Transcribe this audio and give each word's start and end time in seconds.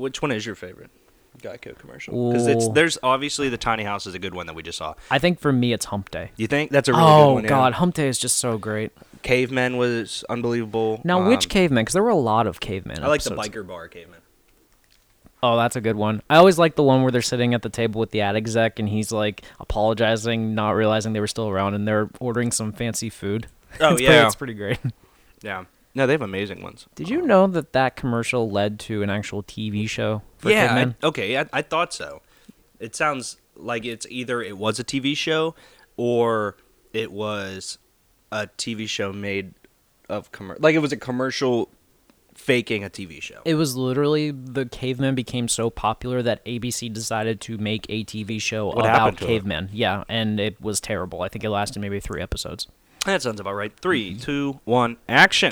Which 0.00 0.22
one 0.22 0.32
is 0.32 0.44
your 0.46 0.54
favorite 0.54 0.90
Geico 1.40 1.78
commercial? 1.78 2.30
Because 2.32 2.46
it's 2.46 2.66
Ooh. 2.66 2.72
there's 2.72 2.98
obviously 3.02 3.48
the 3.48 3.56
tiny 3.56 3.84
house 3.84 4.06
is 4.06 4.14
a 4.14 4.18
good 4.18 4.34
one 4.34 4.46
that 4.46 4.54
we 4.54 4.62
just 4.62 4.78
saw. 4.78 4.94
I 5.10 5.18
think 5.18 5.38
for 5.40 5.52
me, 5.52 5.72
it's 5.72 5.86
Hump 5.86 6.10
Day. 6.10 6.30
You 6.36 6.46
think 6.46 6.70
that's 6.70 6.88
a 6.88 6.92
really 6.92 7.04
good 7.04 7.08
Oh 7.12 7.32
one? 7.34 7.42
yeah? 7.44 7.48
God, 7.48 7.72
Hump 7.74 7.94
Day 7.94 8.08
is 8.08 8.18
just 8.18 8.36
so 8.38 8.58
great. 8.58 8.92
Caveman 9.22 9.76
was 9.76 10.24
unbelievable. 10.30 11.00
Now, 11.04 11.28
which 11.28 11.46
Um, 11.46 11.50
caveman? 11.50 11.84
Because 11.84 11.92
there 11.94 12.02
were 12.02 12.08
a 12.08 12.14
lot 12.16 12.46
of 12.46 12.58
cavemen. 12.60 13.02
I 13.04 13.06
like 13.08 13.22
the 13.22 13.32
episodes. 13.32 13.48
biker 13.56 13.66
bar 13.66 13.86
caveman. 13.88 14.20
Oh, 15.42 15.56
that's 15.56 15.74
a 15.76 15.80
good 15.80 15.96
one. 15.96 16.20
I 16.28 16.36
always 16.36 16.58
like 16.58 16.74
the 16.76 16.82
one 16.82 17.02
where 17.02 17.10
they're 17.10 17.22
sitting 17.22 17.54
at 17.54 17.62
the 17.62 17.70
table 17.70 17.98
with 17.98 18.10
the 18.10 18.20
ad 18.20 18.36
exec 18.36 18.78
and 18.78 18.88
he's 18.88 19.10
like 19.10 19.42
apologizing, 19.58 20.54
not 20.54 20.72
realizing 20.72 21.14
they 21.14 21.20
were 21.20 21.26
still 21.26 21.48
around, 21.48 21.72
and 21.74 21.88
they're 21.88 22.10
ordering 22.20 22.50
some 22.52 22.72
fancy 22.72 23.08
food. 23.08 23.46
Oh, 23.80 23.92
it's 23.94 24.02
yeah. 24.02 24.08
pretty, 24.08 24.26
it's 24.26 24.34
pretty 24.34 24.54
great. 24.54 24.78
Yeah. 25.42 25.64
No, 25.94 26.06
they 26.06 26.12
have 26.12 26.22
amazing 26.22 26.62
ones. 26.62 26.86
Did 26.94 27.08
you 27.08 27.22
know 27.22 27.46
that 27.48 27.72
that 27.72 27.96
commercial 27.96 28.50
led 28.50 28.78
to 28.80 29.02
an 29.02 29.10
actual 29.10 29.42
TV 29.42 29.88
show 29.88 30.22
for 30.38 30.50
yeah. 30.50 30.92
I, 31.02 31.06
okay. 31.06 31.38
I, 31.38 31.46
I 31.52 31.62
thought 31.62 31.92
so. 31.92 32.22
It 32.78 32.94
sounds 32.94 33.38
like 33.56 33.84
it's 33.84 34.06
either 34.08 34.40
it 34.40 34.56
was 34.56 34.78
a 34.78 34.84
TV 34.84 35.16
show 35.16 35.54
or 35.96 36.56
it 36.92 37.12
was 37.12 37.78
a 38.30 38.46
TV 38.46 38.88
show 38.88 39.12
made 39.12 39.54
of 40.08 40.30
commer- 40.32 40.60
like 40.60 40.74
it 40.74 40.78
was 40.78 40.92
a 40.92 40.96
commercial 40.96 41.70
faking 42.34 42.84
a 42.84 42.88
TV 42.88 43.20
show. 43.20 43.40
It 43.44 43.54
was 43.54 43.76
literally 43.76 44.30
the 44.30 44.66
cavemen 44.66 45.14
became 45.14 45.48
so 45.48 45.70
popular 45.70 46.22
that 46.22 46.44
ABC 46.44 46.92
decided 46.92 47.40
to 47.42 47.58
make 47.58 47.86
a 47.88 48.04
TV 48.04 48.40
show 48.40 48.66
What 48.66 48.78
about 48.78 49.16
cavemen. 49.16 49.70
Yeah, 49.72 50.04
and 50.08 50.40
it 50.40 50.60
was 50.60 50.80
terrible. 50.80 51.22
I 51.22 51.28
think 51.28 51.44
it 51.44 51.50
lasted 51.50 51.80
maybe 51.80 52.00
three 52.00 52.22
episodes. 52.22 52.66
That 53.04 53.22
sounds 53.22 53.40
about 53.40 53.54
right. 53.54 53.72
Three, 53.80 54.14
two, 54.16 54.60
one, 54.64 54.96
action. 55.08 55.50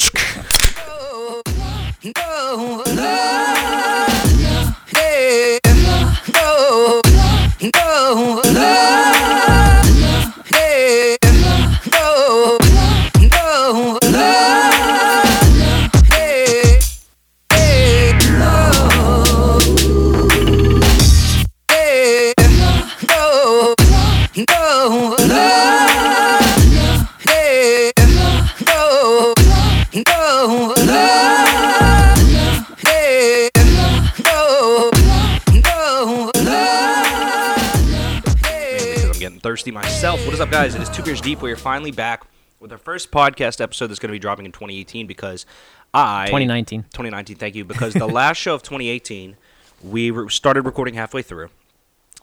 I'm 39.38 39.42
thirsty 39.42 39.70
myself. 39.70 40.24
What 40.24 40.34
is 40.34 40.40
up, 40.40 40.50
guys? 40.50 40.74
It 40.74 40.82
is 40.82 40.88
Two 40.88 41.04
Beers 41.04 41.20
Deep. 41.20 41.42
We 41.42 41.52
are 41.52 41.56
finally 41.56 41.92
back 41.92 42.24
with 42.58 42.72
our 42.72 42.78
first 42.78 43.12
podcast 43.12 43.60
episode 43.60 43.86
that's 43.86 44.00
going 44.00 44.08
to 44.08 44.12
be 44.12 44.18
dropping 44.18 44.46
in 44.46 44.50
2018 44.50 45.06
because 45.06 45.46
I 45.94 46.26
2019. 46.26 46.82
2019. 46.82 47.36
Thank 47.36 47.54
you. 47.54 47.64
Because 47.64 47.94
the 47.94 48.06
last 48.08 48.38
show 48.38 48.56
of 48.56 48.64
2018, 48.64 49.36
we 49.84 50.10
re- 50.10 50.28
started 50.28 50.62
recording 50.62 50.94
halfway 50.94 51.22
through, 51.22 51.50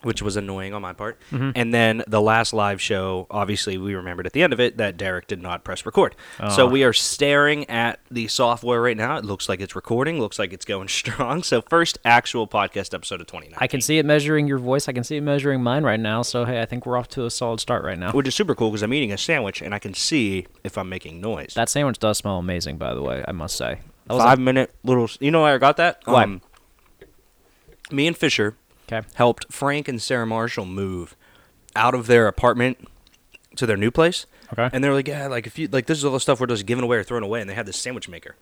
which 0.05 0.21
was 0.21 0.37
annoying 0.37 0.73
on 0.73 0.81
my 0.81 0.93
part. 0.93 1.19
Mm-hmm. 1.31 1.51
And 1.55 1.73
then 1.73 2.03
the 2.07 2.21
last 2.21 2.53
live 2.53 2.79
show, 2.79 3.25
obviously, 3.31 3.77
we 3.77 3.95
remembered 3.95 4.25
at 4.27 4.33
the 4.33 4.43
end 4.43 4.53
of 4.53 4.59
it 4.59 4.77
that 4.77 4.97
Derek 4.97 5.25
did 5.27 5.41
not 5.41 5.63
press 5.63 5.85
record. 5.85 6.15
So 6.51 6.67
Ah. 6.67 6.69
we 6.69 6.83
are 6.83 6.93
staring 6.93 7.67
at 7.69 7.99
the 8.11 8.27
software 8.27 8.81
right 8.81 8.95
now. 8.95 9.17
It 9.17 9.25
looks 9.25 9.49
like 9.49 9.59
it's 9.61 9.75
recording. 9.75 10.19
Looks 10.19 10.37
like 10.37 10.53
it's 10.53 10.63
going 10.65 10.87
strong. 11.01 11.41
So 11.43 11.61
first 11.61 11.97
actual 12.05 12.47
podcast 12.47 12.93
episode 12.93 13.19
of 13.19 13.27
2019. 13.27 13.57
I 13.59 13.67
can 13.67 13.81
see 13.81 13.97
it 13.97 14.05
measuring 14.05 14.47
your 14.47 14.59
voice. 14.59 14.87
I 14.87 14.93
can 14.93 15.03
see 15.03 15.17
it 15.17 15.21
measuring 15.21 15.63
mine 15.63 15.83
right 15.83 15.99
now. 15.99 16.21
So 16.21 16.45
hey, 16.45 16.61
I 16.61 16.65
think 16.65 16.85
we're 16.85 16.97
off 16.97 17.07
to 17.09 17.25
a 17.25 17.31
solid 17.31 17.59
start 17.59 17.83
right 17.83 17.97
now. 17.97 18.11
which 18.11 18.27
is 18.27 18.35
super 18.35 18.53
cool 18.53 18.69
because 18.69 18.83
I'm 18.83 18.93
eating 18.93 19.11
a 19.11 19.17
sandwich 19.17 19.61
and 19.61 19.73
I 19.73 19.79
can 19.79 19.93
see 19.95 20.45
if 20.63 20.77
I'm 20.77 20.87
making 20.87 21.19
noise. 21.19 21.53
That 21.55 21.69
sandwich 21.69 21.97
does 21.97 22.19
smell 22.19 22.37
amazing, 22.37 22.77
by 22.77 22.93
the 22.93 23.01
way. 23.01 23.25
I 23.27 23.31
must 23.31 23.55
say. 23.57 23.79
Five 24.07 24.37
minute 24.39 24.71
little. 24.83 25.09
You 25.19 25.31
know 25.31 25.41
why 25.41 25.55
I 25.55 25.57
got 25.57 25.77
that? 25.77 26.01
Why? 26.05 26.23
Um, 26.25 26.41
me 27.91 28.07
and 28.07 28.17
Fisher 28.17 28.55
okay. 28.91 29.07
helped 29.15 29.51
Frank 29.51 29.87
and 29.87 30.01
Sarah 30.01 30.25
Marshall 30.25 30.65
move 30.65 31.15
out 31.75 31.93
of 31.93 32.07
their 32.07 32.27
apartment 32.27 32.87
to 33.55 33.65
their 33.65 33.77
new 33.77 33.91
place. 33.91 34.25
Okay. 34.53 34.69
And 34.71 34.83
they 34.83 34.89
were 34.89 34.95
like, 34.95 35.07
yeah, 35.07 35.27
like 35.27 35.47
if 35.47 35.57
you 35.57 35.67
like, 35.67 35.87
this 35.87 35.97
is 35.97 36.05
all 36.05 36.11
the 36.11 36.19
stuff 36.19 36.39
we're 36.39 36.47
just 36.47 36.65
giving 36.65 36.83
away 36.83 36.97
or 36.97 37.03
throwing 37.03 37.23
away. 37.23 37.41
And 37.41 37.49
they 37.49 37.55
had 37.55 37.65
this 37.65 37.77
sandwich 37.77 38.07
maker. 38.07 38.35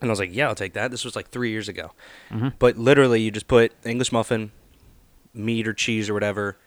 And 0.00 0.10
I 0.10 0.12
was 0.12 0.18
like, 0.18 0.34
yeah, 0.34 0.48
I'll 0.48 0.54
take 0.54 0.72
that. 0.74 0.90
This 0.90 1.04
was 1.04 1.14
like 1.16 1.30
three 1.30 1.50
years 1.50 1.68
ago. 1.68 1.92
Mm-hmm. 2.30 2.48
But 2.58 2.76
literally, 2.76 3.20
you 3.20 3.30
just 3.30 3.46
put 3.48 3.72
English 3.84 4.10
muffin, 4.10 4.50
meat 5.32 5.66
or 5.66 5.72
cheese 5.72 6.10
or 6.10 6.14
whatever. 6.14 6.58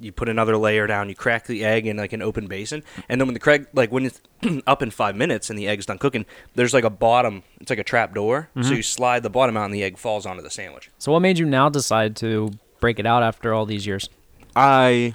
You 0.00 0.12
put 0.12 0.28
another 0.28 0.56
layer 0.56 0.86
down. 0.86 1.08
You 1.08 1.14
crack 1.16 1.46
the 1.46 1.64
egg 1.64 1.86
in 1.86 1.96
like 1.96 2.12
an 2.12 2.22
open 2.22 2.46
basin, 2.46 2.84
and 3.08 3.20
then 3.20 3.26
when 3.26 3.34
the 3.34 3.40
crack, 3.40 3.62
like 3.74 3.90
when 3.90 4.06
it's 4.06 4.20
up 4.66 4.82
in 4.82 4.90
five 4.90 5.16
minutes 5.16 5.50
and 5.50 5.58
the 5.58 5.66
egg's 5.66 5.86
done 5.86 5.98
cooking, 5.98 6.24
there's 6.54 6.72
like 6.72 6.84
a 6.84 6.90
bottom. 6.90 7.42
It's 7.60 7.70
like 7.70 7.78
a 7.80 7.84
trap 7.84 8.14
door, 8.14 8.48
Mm-hmm. 8.54 8.68
so 8.68 8.74
you 8.74 8.82
slide 8.82 9.22
the 9.24 9.30
bottom 9.30 9.56
out, 9.56 9.64
and 9.64 9.74
the 9.74 9.82
egg 9.82 9.98
falls 9.98 10.24
onto 10.26 10.42
the 10.42 10.50
sandwich. 10.50 10.90
So 10.98 11.10
what 11.12 11.20
made 11.20 11.38
you 11.38 11.46
now 11.46 11.68
decide 11.68 12.14
to 12.16 12.50
break 12.80 12.98
it 13.00 13.06
out 13.06 13.22
after 13.24 13.52
all 13.52 13.66
these 13.66 13.86
years? 13.86 14.08
I 14.54 15.14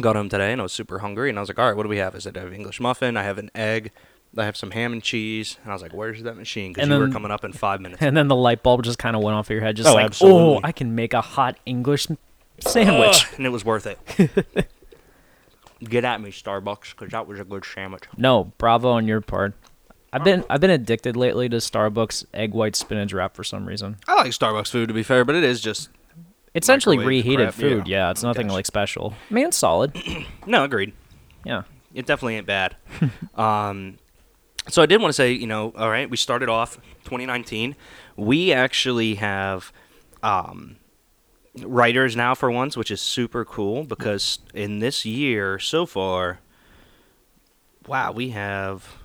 got 0.00 0.14
home 0.16 0.28
today 0.28 0.52
and 0.52 0.60
I 0.60 0.62
was 0.62 0.72
super 0.72 0.98
hungry, 1.00 1.28
and 1.30 1.38
I 1.38 1.42
was 1.42 1.48
like, 1.48 1.58
all 1.58 1.66
right, 1.66 1.76
what 1.76 1.82
do 1.84 1.88
we 1.88 1.98
have? 1.98 2.14
I 2.14 2.18
said, 2.18 2.36
I 2.36 2.40
have 2.40 2.52
English 2.52 2.80
muffin, 2.80 3.16
I 3.16 3.22
have 3.22 3.38
an 3.38 3.50
egg, 3.54 3.92
I 4.36 4.44
have 4.44 4.56
some 4.56 4.70
ham 4.72 4.92
and 4.92 5.02
cheese, 5.02 5.56
and 5.62 5.72
I 5.72 5.74
was 5.74 5.82
like, 5.82 5.94
where's 5.94 6.22
that 6.22 6.36
machine? 6.36 6.72
Because 6.72 6.88
you 6.88 6.98
were 6.98 7.08
coming 7.08 7.30
up 7.30 7.44
in 7.44 7.52
five 7.52 7.80
minutes. 7.80 8.02
And 8.06 8.16
then 8.16 8.28
the 8.28 8.36
light 8.36 8.62
bulb 8.62 8.82
just 8.84 8.98
kind 8.98 9.16
of 9.16 9.22
went 9.22 9.36
off 9.36 9.46
of 9.46 9.50
your 9.50 9.62
head, 9.62 9.76
just 9.76 9.88
Oh, 9.88 9.94
like, 9.94 10.06
absolutely. 10.06 10.56
oh, 10.56 10.60
I 10.62 10.72
can 10.72 10.94
make 10.94 11.14
a 11.14 11.20
hot 11.22 11.58
English 11.66 12.08
sandwich. 12.60 13.26
Ugh, 13.28 13.34
and 13.36 13.46
it 13.46 13.50
was 13.50 13.64
worth 13.64 13.86
it. 13.86 13.98
Get 15.84 16.04
at 16.04 16.20
me, 16.22 16.30
Starbucks, 16.30 16.90
because 16.90 17.10
that 17.10 17.26
was 17.26 17.38
a 17.38 17.44
good 17.44 17.64
sandwich. 17.64 18.04
No, 18.16 18.52
bravo 18.58 18.90
on 18.90 19.06
your 19.06 19.20
part. 19.20 19.54
I've 20.12 20.24
been 20.24 20.44
I've 20.48 20.60
been 20.62 20.70
addicted 20.70 21.16
lately 21.16 21.48
to 21.50 21.56
Starbucks 21.56 22.24
egg 22.32 22.54
white 22.54 22.74
spinach 22.74 23.12
wrap 23.12 23.34
for 23.36 23.44
some 23.44 23.66
reason. 23.66 23.96
I 24.08 24.14
like 24.14 24.30
Starbucks 24.30 24.70
food 24.70 24.88
to 24.88 24.94
be 24.94 25.02
fair, 25.02 25.24
but 25.26 25.34
it 25.34 25.44
is 25.44 25.60
just 25.60 25.90
It's 26.54 26.64
essentially 26.64 26.96
reheated 26.96 27.48
crap, 27.48 27.54
food. 27.54 27.86
yeah. 27.86 28.06
Yeah, 28.06 28.10
it's 28.12 28.22
nothing 28.22 28.48
like 28.48 28.64
special. 28.64 29.12
I 29.30 29.34
mean, 29.34 29.46
it's 29.48 29.58
solid. 29.58 29.94
no 30.46 30.64
agreed. 30.64 30.94
Yeah. 31.44 31.64
It 31.92 32.06
definitely 32.06 32.36
ain't 32.36 32.46
bad. 32.46 32.76
um, 33.34 33.98
so 34.68 34.80
I 34.80 34.86
did 34.86 35.00
want 35.02 35.10
to 35.10 35.14
say, 35.14 35.32
you 35.32 35.46
know, 35.46 35.72
all 35.76 35.90
right, 35.90 36.08
we 36.08 36.16
started 36.16 36.48
off 36.48 36.76
2019. 37.04 37.76
We 38.16 38.52
actually 38.52 39.16
have 39.16 39.72
um, 40.22 40.76
writers 41.62 42.16
now 42.16 42.34
for 42.34 42.50
once, 42.50 42.76
which 42.76 42.90
is 42.90 43.00
super 43.00 43.44
cool 43.44 43.84
because 43.84 44.38
in 44.54 44.78
this 44.80 45.04
year 45.04 45.58
so 45.58 45.86
far, 45.86 46.40
wow, 47.86 48.12
we 48.12 48.30
have 48.30 48.96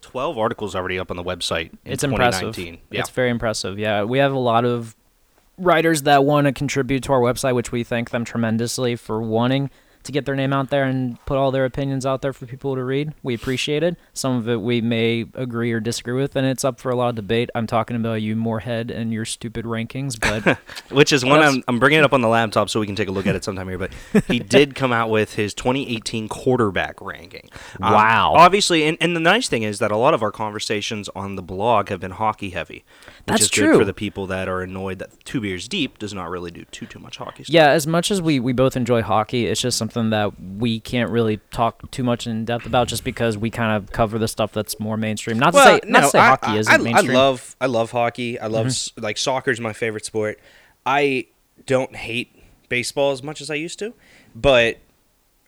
12 0.00 0.38
articles 0.38 0.74
already 0.74 0.98
up 0.98 1.10
on 1.10 1.16
the 1.16 1.24
website. 1.24 1.70
In 1.84 1.92
it's 1.92 2.04
impressive. 2.04 2.54
2019. 2.54 2.78
Yeah. 2.90 3.00
It's 3.00 3.10
very 3.10 3.30
impressive. 3.30 3.78
Yeah, 3.78 4.04
we 4.04 4.18
have 4.18 4.32
a 4.32 4.38
lot 4.38 4.64
of 4.64 4.96
writers 5.58 6.02
that 6.02 6.24
want 6.24 6.46
to 6.46 6.52
contribute 6.52 7.02
to 7.04 7.12
our 7.12 7.20
website, 7.20 7.54
which 7.54 7.72
we 7.72 7.84
thank 7.84 8.10
them 8.10 8.24
tremendously 8.24 8.96
for 8.96 9.20
wanting 9.20 9.70
to 10.08 10.12
get 10.12 10.24
their 10.24 10.34
name 10.34 10.54
out 10.54 10.70
there 10.70 10.84
and 10.84 11.22
put 11.26 11.36
all 11.36 11.50
their 11.50 11.66
opinions 11.66 12.06
out 12.06 12.22
there 12.22 12.32
for 12.32 12.46
people 12.46 12.74
to 12.74 12.82
read. 12.82 13.12
We 13.22 13.34
appreciate 13.34 13.82
it. 13.82 13.96
Some 14.14 14.36
of 14.36 14.48
it 14.48 14.62
we 14.62 14.80
may 14.80 15.26
agree 15.34 15.70
or 15.70 15.80
disagree 15.80 16.14
with, 16.14 16.34
and 16.34 16.46
it's 16.46 16.64
up 16.64 16.80
for 16.80 16.90
a 16.90 16.96
lot 16.96 17.10
of 17.10 17.14
debate. 17.14 17.50
I'm 17.54 17.66
talking 17.66 17.94
about 17.94 18.14
you, 18.22 18.34
Moorhead, 18.34 18.90
and 18.90 19.12
your 19.12 19.26
stupid 19.26 19.66
rankings, 19.66 20.18
but 20.18 20.58
Which 20.90 21.12
is 21.12 21.26
one 21.26 21.40
I'm, 21.40 21.62
I'm 21.68 21.78
bringing 21.78 21.98
it 21.98 22.04
up 22.04 22.14
on 22.14 22.22
the 22.22 22.28
laptop 22.28 22.70
so 22.70 22.80
we 22.80 22.86
can 22.86 22.96
take 22.96 23.08
a 23.08 23.12
look 23.12 23.26
at 23.26 23.36
it 23.36 23.44
sometime 23.44 23.68
here. 23.68 23.76
But 23.76 23.92
he 24.26 24.38
did 24.38 24.74
come 24.74 24.92
out 24.92 25.10
with 25.10 25.34
his 25.34 25.52
2018 25.54 26.28
quarterback 26.28 27.00
ranking. 27.00 27.50
Um, 27.82 27.92
Wow. 27.98 28.32
Obviously, 28.34 28.84
and, 28.84 28.96
and 29.00 29.14
the 29.14 29.20
nice 29.20 29.48
thing 29.48 29.62
is 29.62 29.78
that 29.80 29.90
a 29.90 29.96
lot 29.96 30.14
of 30.14 30.22
our 30.22 30.32
conversations 30.32 31.10
on 31.14 31.36
the 31.36 31.42
blog 31.42 31.90
have 31.90 32.00
been 32.00 32.12
hockey 32.12 32.50
heavy. 32.50 32.84
Which 33.06 33.26
That's 33.26 33.42
is 33.42 33.50
good 33.50 33.64
true. 33.66 33.78
for 33.78 33.84
the 33.84 33.92
people 33.92 34.26
that 34.28 34.48
are 34.48 34.62
annoyed 34.62 35.00
that 35.00 35.24
Two 35.24 35.40
Beers 35.42 35.68
Deep 35.68 35.98
does 35.98 36.14
not 36.14 36.30
really 36.30 36.50
do 36.50 36.64
too 36.70 36.86
too 36.86 36.98
much 36.98 37.18
hockey 37.18 37.44
stuff. 37.44 37.52
Yeah, 37.52 37.70
as 37.70 37.86
much 37.86 38.10
as 38.10 38.22
we, 38.22 38.40
we 38.40 38.52
both 38.52 38.76
enjoy 38.76 39.02
hockey, 39.02 39.46
it's 39.46 39.60
just 39.60 39.76
something 39.76 39.97
that 40.10 40.32
we 40.40 40.80
can't 40.80 41.10
really 41.10 41.38
talk 41.50 41.90
too 41.90 42.02
much 42.02 42.26
in 42.26 42.44
depth 42.44 42.66
about 42.66 42.88
just 42.88 43.04
because 43.04 43.36
we 43.36 43.50
kind 43.50 43.76
of 43.76 43.92
cover 43.92 44.18
the 44.18 44.28
stuff 44.28 44.52
that's 44.52 44.80
more 44.80 44.96
mainstream. 44.96 45.38
Not 45.38 45.52
to 45.52 45.62
say 45.62 45.80
not 45.84 46.00
to 46.00 46.08
say 46.08 46.18
I, 46.18 46.28
hockey 46.28 46.46
I, 46.48 46.58
isn't 46.58 46.72
I, 46.72 46.76
mainstream. 46.78 47.08
Mm-hmm. 47.08 47.16
I 47.16 47.20
love 47.20 47.56
I 47.60 47.66
love 47.66 47.90
hockey. 47.90 48.38
I 48.40 48.46
love 48.46 48.66
s 48.66 48.92
like 48.96 49.18
is 49.48 49.60
my 49.60 49.72
favorite 49.72 50.04
sport. 50.04 50.38
I 50.86 51.26
don't 51.66 51.94
hate 51.94 52.34
baseball 52.68 53.12
as 53.12 53.22
much 53.22 53.40
as 53.40 53.50
I 53.50 53.54
used 53.54 53.78
to, 53.80 53.94
but 54.34 54.78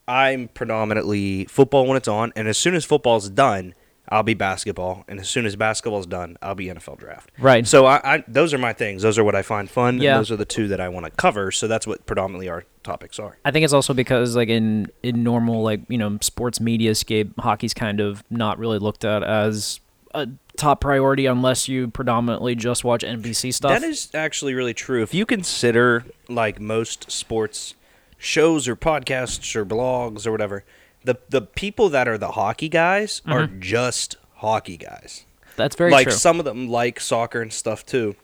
I'm 0.06 0.48
predominantly 0.48 1.44
football 1.46 1.86
when 1.86 1.96
it's 1.96 2.08
on, 2.08 2.32
and 2.34 2.48
as 2.48 2.58
soon 2.58 2.74
as 2.74 2.84
football's 2.84 3.28
done, 3.30 3.74
I'll 4.10 4.24
be 4.24 4.34
basketball, 4.34 5.04
and 5.06 5.20
as 5.20 5.28
soon 5.28 5.46
as 5.46 5.54
basketball's 5.54 6.06
done, 6.06 6.36
I'll 6.42 6.56
be 6.56 6.66
NFL 6.66 6.98
draft. 6.98 7.30
Right. 7.38 7.66
So 7.66 7.86
I, 7.86 8.00
I 8.16 8.24
those 8.26 8.52
are 8.52 8.58
my 8.58 8.72
things. 8.72 9.02
Those 9.02 9.18
are 9.18 9.24
what 9.24 9.36
I 9.36 9.42
find 9.42 9.70
fun. 9.70 10.00
Yeah. 10.00 10.12
And 10.12 10.20
those 10.20 10.32
are 10.32 10.36
the 10.36 10.44
two 10.44 10.66
that 10.68 10.80
I 10.80 10.88
want 10.88 11.06
to 11.06 11.10
cover. 11.12 11.52
So 11.52 11.68
that's 11.68 11.86
what 11.86 12.04
predominantly 12.06 12.48
our 12.48 12.64
topics 12.82 13.20
are. 13.20 13.38
I 13.44 13.52
think 13.52 13.64
it's 13.64 13.72
also 13.72 13.94
because 13.94 14.34
like 14.34 14.48
in 14.48 14.90
in 15.04 15.22
normal 15.22 15.62
like 15.62 15.82
you 15.88 15.98
know 15.98 16.18
sports 16.22 16.60
media 16.60 16.94
scape, 16.96 17.38
hockey's 17.38 17.74
kind 17.74 18.00
of 18.00 18.24
not 18.30 18.58
really 18.58 18.78
looked 18.78 19.04
at 19.04 19.22
as 19.22 19.78
a 20.12 20.28
top 20.56 20.80
priority 20.80 21.26
unless 21.26 21.68
you 21.68 21.88
predominantly 21.88 22.56
just 22.56 22.82
watch 22.82 23.02
NBC 23.02 23.54
stuff. 23.54 23.80
That 23.80 23.86
is 23.86 24.10
actually 24.12 24.54
really 24.54 24.74
true. 24.74 25.02
If 25.02 25.14
you 25.14 25.24
consider 25.24 26.04
like 26.28 26.60
most 26.60 27.12
sports 27.12 27.74
shows 28.18 28.68
or 28.68 28.74
podcasts 28.74 29.54
or 29.54 29.64
blogs 29.64 30.26
or 30.26 30.32
whatever, 30.32 30.64
the 31.04 31.18
the 31.28 31.42
people 31.42 31.88
that 31.90 32.06
are 32.08 32.18
the 32.18 32.32
hockey 32.32 32.68
guys 32.68 33.22
are 33.26 33.46
just 33.46 34.16
hockey 34.36 34.76
guys. 34.76 35.24
That's 35.56 35.76
very 35.76 35.90
like 35.90 36.08
true. 36.08 36.12
some 36.12 36.38
of 36.38 36.44
them 36.44 36.68
like 36.68 37.00
soccer 37.00 37.42
and 37.42 37.52
stuff 37.52 37.84
too. 37.84 38.16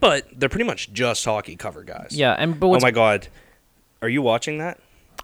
But 0.00 0.26
they're 0.38 0.48
pretty 0.48 0.64
much 0.66 0.92
just 0.92 1.24
hockey 1.24 1.56
cover 1.56 1.82
guys. 1.82 2.08
yeah, 2.12 2.32
and 2.38 2.58
but 2.58 2.68
Oh 2.68 2.78
my 2.80 2.90
god. 2.90 3.28
Are 4.00 4.08
you 4.08 4.22
watching 4.22 4.58
that? 4.58 4.78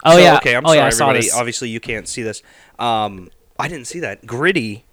Oh, 0.04 0.12
So, 0.12 0.18
yeah. 0.18 0.36
Okay, 0.38 0.56
I'm 0.56 0.64
Oh, 0.66 0.68
sorry 0.70 0.78
yeah, 0.78 0.84
I 0.84 0.88
everybody. 0.88 1.30
Obviously 1.30 1.68
you 1.68 1.80
can't 1.80 2.08
see 2.08 2.22
this. 2.22 2.42
Um 2.78 3.30
I 3.58 3.68
didn't 3.68 3.86
see 3.86 4.00
that. 4.00 4.26
Gritty 4.26 4.83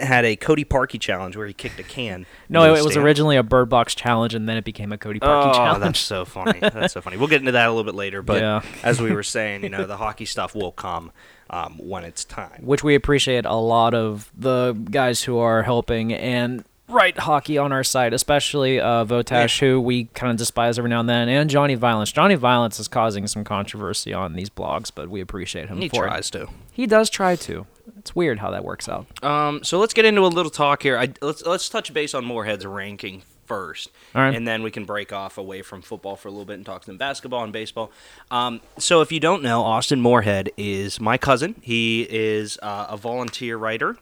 had 0.00 0.24
a 0.24 0.36
Cody 0.36 0.64
Parkey 0.64 1.00
challenge 1.00 1.36
where 1.36 1.46
he 1.46 1.52
kicked 1.52 1.78
a 1.78 1.82
can. 1.82 2.26
no, 2.48 2.74
it, 2.74 2.82
was 2.84 2.96
originally 2.96 3.36
a 3.36 3.42
Bird 3.42 3.68
Box 3.68 3.94
challenge, 3.94 4.34
and 4.34 4.48
then 4.48 4.56
it 4.56 4.64
became 4.64 4.92
a 4.92 4.98
Cody 4.98 5.20
Parkey 5.20 5.50
Oh, 5.50 5.54
challenge. 5.54 5.82
that's 5.82 6.00
so 6.00 6.24
funny. 6.24 6.58
That's 6.60 6.92
so 6.92 7.00
funny. 7.00 7.16
We'll 7.16 7.28
get 7.28 7.40
into 7.40 7.52
that 7.52 7.66
a 7.68 7.70
little 7.70 7.84
bit 7.84 7.94
later, 7.94 8.22
but 8.22 8.40
Yeah. 8.40 8.62
as 8.82 9.00
we 9.00 9.12
were 9.12 9.22
saying, 9.22 9.62
you 9.62 9.68
know, 9.68 9.84
the 9.86 9.96
hockey 9.96 10.24
stuff 10.24 10.54
will 10.54 10.72
come 10.72 11.12
um, 11.50 11.74
when 11.78 12.04
it's 12.04 12.24
time. 12.24 12.60
which 12.62 12.82
we 12.82 12.94
appreciate 12.94 13.44
a 13.44 13.54
lot 13.54 13.94
of 13.94 14.30
the 14.36 14.72
guys 14.90 15.22
who 15.22 15.38
are 15.38 15.62
helping 15.62 16.12
and 16.12 16.64
write 16.88 17.18
hockey 17.18 17.56
on 17.56 17.72
our 17.72 17.84
site, 17.84 18.12
especially 18.12 18.78
uh, 18.80 19.04
Votash, 19.04 19.58
who 19.60 19.80
we 19.80 20.04
kind 20.14 20.30
of 20.30 20.36
despise 20.36 20.78
every 20.78 20.90
now 20.90 21.00
and 21.00 21.08
then, 21.08 21.28
and 21.28 21.48
Johnny 21.48 21.74
Violence. 21.76 22.12
Johnny 22.12 22.34
Violence 22.34 22.78
is 22.78 22.88
causing 22.88 23.26
some 23.26 23.42
controversy 23.44 24.12
on 24.12 24.34
these 24.34 24.50
blogs, 24.50 24.90
but 24.94 25.08
we 25.08 25.20
appreciate 25.20 25.68
him 25.68 25.78
He 25.78 25.88
for 25.88 26.04
tries 26.06 26.30
to. 26.32 26.48
He 26.72 26.86
does 26.86 27.08
try 27.08 27.36
to. 27.36 27.66
It's 27.98 28.14
weird 28.14 28.38
how 28.38 28.50
that 28.52 28.64
works 28.64 28.88
out. 28.88 29.06
Um, 29.24 29.62
so 29.64 29.78
let's 29.78 29.94
get 29.94 30.04
into 30.04 30.22
a 30.22 30.28
little 30.28 30.50
talk 30.50 30.82
here. 30.82 30.96
I, 30.98 31.08
let's 31.20 31.44
let's 31.44 31.68
touch 31.68 31.92
base 31.92 32.14
on 32.14 32.24
Moorhead's 32.24 32.64
ranking 32.66 33.22
first, 33.46 33.90
All 34.14 34.22
right. 34.22 34.34
and 34.34 34.48
then 34.48 34.62
we 34.62 34.70
can 34.70 34.86
break 34.86 35.12
off 35.12 35.36
away 35.36 35.60
from 35.60 35.82
football 35.82 36.16
for 36.16 36.28
a 36.28 36.30
little 36.30 36.46
bit 36.46 36.54
and 36.54 36.64
talk 36.64 36.84
some 36.84 36.96
basketball 36.96 37.44
and 37.44 37.52
baseball. 37.52 37.92
Um, 38.30 38.62
so 38.78 39.02
if 39.02 39.12
you 39.12 39.20
don't 39.20 39.42
know, 39.42 39.62
Austin 39.62 40.00
Moorhead 40.00 40.50
is 40.56 40.98
my 40.98 41.18
cousin. 41.18 41.54
He 41.60 42.06
is 42.08 42.58
uh, 42.62 42.86
a 42.88 42.96
volunteer 42.96 43.58
writer 43.58 43.98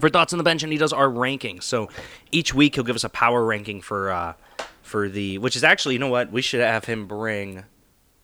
for 0.00 0.10
Thoughts 0.10 0.34
on 0.34 0.36
the 0.38 0.42
Bench, 0.44 0.62
and 0.62 0.70
he 0.70 0.78
does 0.78 0.92
our 0.92 1.08
rankings. 1.08 1.62
So 1.62 1.88
each 2.30 2.52
week 2.52 2.74
he'll 2.74 2.84
give 2.84 2.94
us 2.96 3.04
a 3.04 3.08
power 3.08 3.42
ranking 3.44 3.80
for 3.80 4.10
uh, 4.10 4.34
for 4.82 5.08
the, 5.08 5.38
which 5.38 5.56
is 5.56 5.64
actually, 5.64 5.94
you 5.94 5.98
know 5.98 6.08
what, 6.08 6.30
we 6.30 6.40
should 6.42 6.60
have 6.60 6.84
him 6.84 7.06
bring 7.06 7.64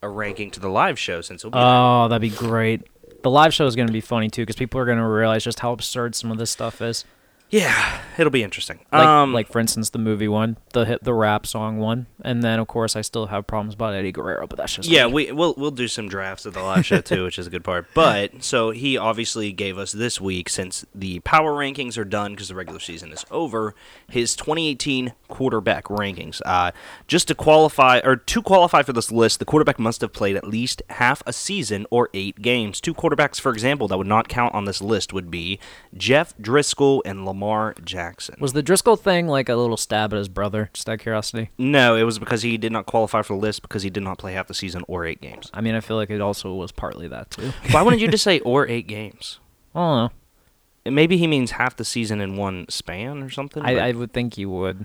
a 0.03 0.09
ranking 0.09 0.51
to 0.51 0.61
the 0.61 0.69
live 0.69 0.99
show 0.99 1.21
since 1.23 1.43
he'll 1.43 1.51
be. 1.51 1.57
there. 1.59 1.67
Oh, 1.67 2.09
that'd 2.09 2.21
be 2.23 2.29
great. 2.37 2.83
The 3.25 3.31
live 3.31 3.55
show 3.55 3.67
is 3.67 3.75
going 3.75 3.87
to 3.87 3.93
be 3.93 4.03
funny 4.03 4.29
too, 4.29 4.43
because 4.43 4.57
people 4.57 4.79
are 4.79 4.85
going 4.85 4.99
to 4.99 5.05
realize 5.07 5.45
just 5.45 5.61
how 5.61 5.73
absurd 5.73 6.15
some 6.15 6.31
of 6.31 6.37
this 6.37 6.51
stuff 6.51 6.83
is. 6.83 7.07
Yeah, 7.55 8.01
it'll 8.19 8.33
be 8.33 8.43
interesting. 8.43 8.81
Like, 8.91 9.07
um, 9.07 9.33
like 9.33 9.47
for 9.47 9.61
instance, 9.61 9.91
the 9.91 9.99
movie 10.01 10.27
one, 10.27 10.57
the 10.73 10.85
hit, 10.85 11.05
the 11.05 11.15
rap 11.15 11.47
song 11.47 11.79
one, 11.79 12.07
and 12.25 12.43
then 12.43 12.59
of 12.59 12.67
course 12.67 12.97
I 12.97 13.01
still 13.01 13.27
have 13.27 13.47
problems 13.47 13.75
about 13.75 13.95
Eddie 13.95 14.11
Guerrero, 14.11 14.49
but 14.49 14.57
that's 14.57 14.75
just 14.75 14.89
Yeah, 14.89 15.07
me. 15.07 15.13
we 15.13 15.31
we'll 15.33 15.55
we'll 15.57 15.71
do 15.71 15.87
some 15.87 16.09
drafts 16.09 16.47
of 16.47 16.55
the 16.55 16.63
live 16.65 16.85
show 16.85 17.01
too, 17.01 17.23
which 17.23 17.39
is 17.39 17.47
a 17.47 17.51
good 17.51 17.63
part. 17.63 17.87
But 17.95 18.43
so 18.43 18.71
he 18.71 18.97
obviously 18.97 19.53
gave 19.53 19.79
us 19.79 19.93
this 19.93 20.21
week 20.21 20.49
since 20.49 20.85
the 20.93 21.21
power 21.21 21.53
rankings 21.53 21.97
are 21.97 22.05
done 22.05 22.33
because 22.33 22.49
the 22.49 22.57
regular 22.57 22.81
season 22.81 23.13
is 23.13 23.25
over. 23.31 23.77
His 24.11 24.35
2018 24.35 25.13
quarterback 25.29 25.85
rankings. 25.85 26.41
Uh, 26.45 26.73
just 27.07 27.29
to 27.29 27.37
qualify 27.37 28.01
or 28.03 28.17
to 28.17 28.43
qualify 28.43 28.83
for 28.83 28.93
this 28.93 29.13
list, 29.13 29.39
the 29.39 29.45
quarterback 29.45 29.79
must 29.79 30.01
have 30.01 30.13
played 30.13 30.35
at 30.35 30.45
least 30.45 30.83
half 30.91 31.23
a 31.25 31.33
season 31.33 31.87
or 31.91 32.11
eight 32.15 32.43
games. 32.43 32.81
Two 32.81 32.95
quarterbacks, 32.95 33.41
for 33.41 33.53
example, 33.53 33.87
that 33.89 33.97
would 33.97 34.09
not 34.09 34.29
count 34.29 34.53
on 34.55 34.65
this 34.65 34.83
list 34.83 35.13
would 35.13 35.31
be 35.31 35.61
Jeff 35.97 36.37
Driskel 36.39 37.01
and 37.05 37.25
Lamar 37.25 37.44
Jackson. 37.85 38.37
Was 38.41 38.53
the 38.53 38.63
Driskel 38.63 38.99
thing 38.99 39.27
like 39.27 39.49
a 39.49 39.57
little 39.57 39.77
stab 39.77 40.13
at 40.13 40.19
his 40.19 40.29
brother? 40.29 40.71
Just 40.73 40.89
out 40.89 40.95
of 40.95 41.01
curiosity. 41.01 41.51
no, 41.59 41.97
it 41.97 42.03
was 42.05 42.19
because 42.19 42.43
he 42.43 42.57
did 42.57 42.73
not 42.73 42.87
qualify 42.87 43.23
for 43.23 43.35
the 43.35 43.41
list 43.41 43.63
because 43.63 43.83
he 43.83 43.91
did 43.91 44.03
not 44.03 44.19
play 44.19 44.33
half 44.35 44.47
the 44.47 44.55
season 44.55 44.85
or 44.89 45.05
eight 45.05 45.21
games. 45.21 45.51
I 45.53 45.61
mean, 45.61 45.75
I 45.75 45.81
feel 45.81 45.97
like 45.97 46.11
it 46.11 46.21
also 46.21 46.53
was 46.55 46.73
partly 46.73 47.09
that 47.09 47.31
too. 47.31 47.53
Why 47.71 47.83
wouldn't 47.83 48.01
you 48.03 48.09
just 48.09 48.25
say 48.31 48.41
or 48.41 48.67
eight 48.69 48.87
games? 48.87 49.39
I 49.75 49.79
don't 49.81 49.97
know. 49.97 50.93
Maybe 50.93 51.17
he 51.17 51.27
means 51.27 51.53
half 51.53 51.77
the 51.77 51.85
season 51.85 52.21
in 52.21 52.37
one 52.37 52.67
span 52.69 53.23
or 53.23 53.31
something. 53.31 53.63
I, 53.63 53.75
but, 53.75 53.83
I 53.83 53.93
would 53.93 54.13
think 54.13 54.37
you 54.37 54.51
would. 54.51 54.85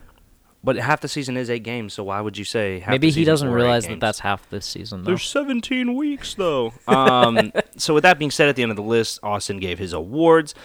but 0.63 0.77
half 0.77 1.01
the 1.01 1.09
season 1.09 1.35
is 1.35 1.50
eight 1.50 1.63
games, 1.63 1.94
so 1.94 2.05
why 2.05 2.21
would 2.21 2.38
you 2.38 2.45
say 2.45 2.79
half 2.79 2.91
Maybe 2.91 3.09
the 3.09 3.19
he 3.19 3.25
doesn't 3.25 3.50
realize 3.50 3.85
that 3.85 4.00
that's 4.00 4.19
half 4.19 4.50
this 4.50 4.65
season, 4.65 5.03
though. 5.03 5.12
There's 5.12 5.25
17 5.25 5.95
weeks 5.95 6.35
though. 6.35 6.71
Um, 6.88 7.51
so 7.77 7.94
with 7.94 8.03
that 8.03 8.17
being 8.17 8.31
said, 8.31 8.47
at 8.47 8.55
the 8.55 8.63
end 8.63 8.71
of 8.71 8.77
the 8.77 8.83
list, 8.83 9.19
Austin 9.23 9.59
gave 9.59 9.77
his 9.77 9.91
awards. 9.91 10.55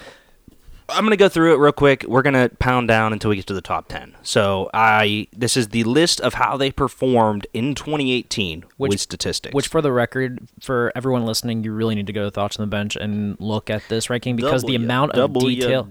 I'm 0.89 1.05
gonna 1.05 1.17
go 1.17 1.29
through 1.29 1.55
it 1.55 1.59
real 1.59 1.73
quick. 1.73 2.05
We're 2.07 2.23
gonna 2.23 2.51
pound 2.59 2.89
down 2.89 3.13
until 3.13 3.31
we 3.31 3.37
get 3.37 3.47
to 3.47 3.55
the 3.55 3.63
top 3.63 3.89
10. 3.89 4.15
So 4.23 4.71
I 4.75 5.29
this 5.33 5.57
is 5.57 5.69
the 5.69 5.85
list 5.85 6.21
of 6.21 6.35
how 6.35 6.57
they 6.57 6.71
performed 6.71 7.47
in 7.55 7.75
2018 7.75 8.65
Which- 8.77 8.91
with 8.91 9.01
statistics. 9.01 9.55
Which, 9.55 9.67
for 9.69 9.81
the 9.81 9.93
record, 9.93 10.41
for 10.61 10.93
everyone 10.95 11.25
listening, 11.25 11.65
you 11.65 11.73
really 11.73 11.95
need 11.95 12.07
to 12.07 12.13
go 12.13 12.25
to 12.25 12.31
Thoughts 12.31 12.59
on 12.59 12.65
the 12.65 12.71
Bench 12.71 12.97
and 12.97 13.37
look 13.41 13.71
at 13.71 13.83
this 13.89 14.11
ranking 14.11 14.37
because 14.37 14.63
the 14.63 14.75
amount 14.75 15.13
of 15.13 15.33
detail, 15.33 15.89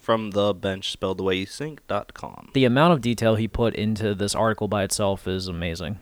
from 0.00 0.30
the 0.30 0.54
bench 0.54 0.92
spelled 0.92 1.18
the 1.18 1.24
way 1.24 1.34
you 1.36 1.46
think 1.46 1.86
dot 1.88 2.14
com. 2.14 2.50
the 2.54 2.64
amount 2.64 2.92
of 2.92 3.00
detail 3.00 3.34
he 3.34 3.48
put 3.48 3.74
into 3.74 4.14
this 4.14 4.34
article 4.34 4.68
by 4.68 4.82
itself 4.84 5.26
is 5.26 5.48
amazing. 5.48 5.98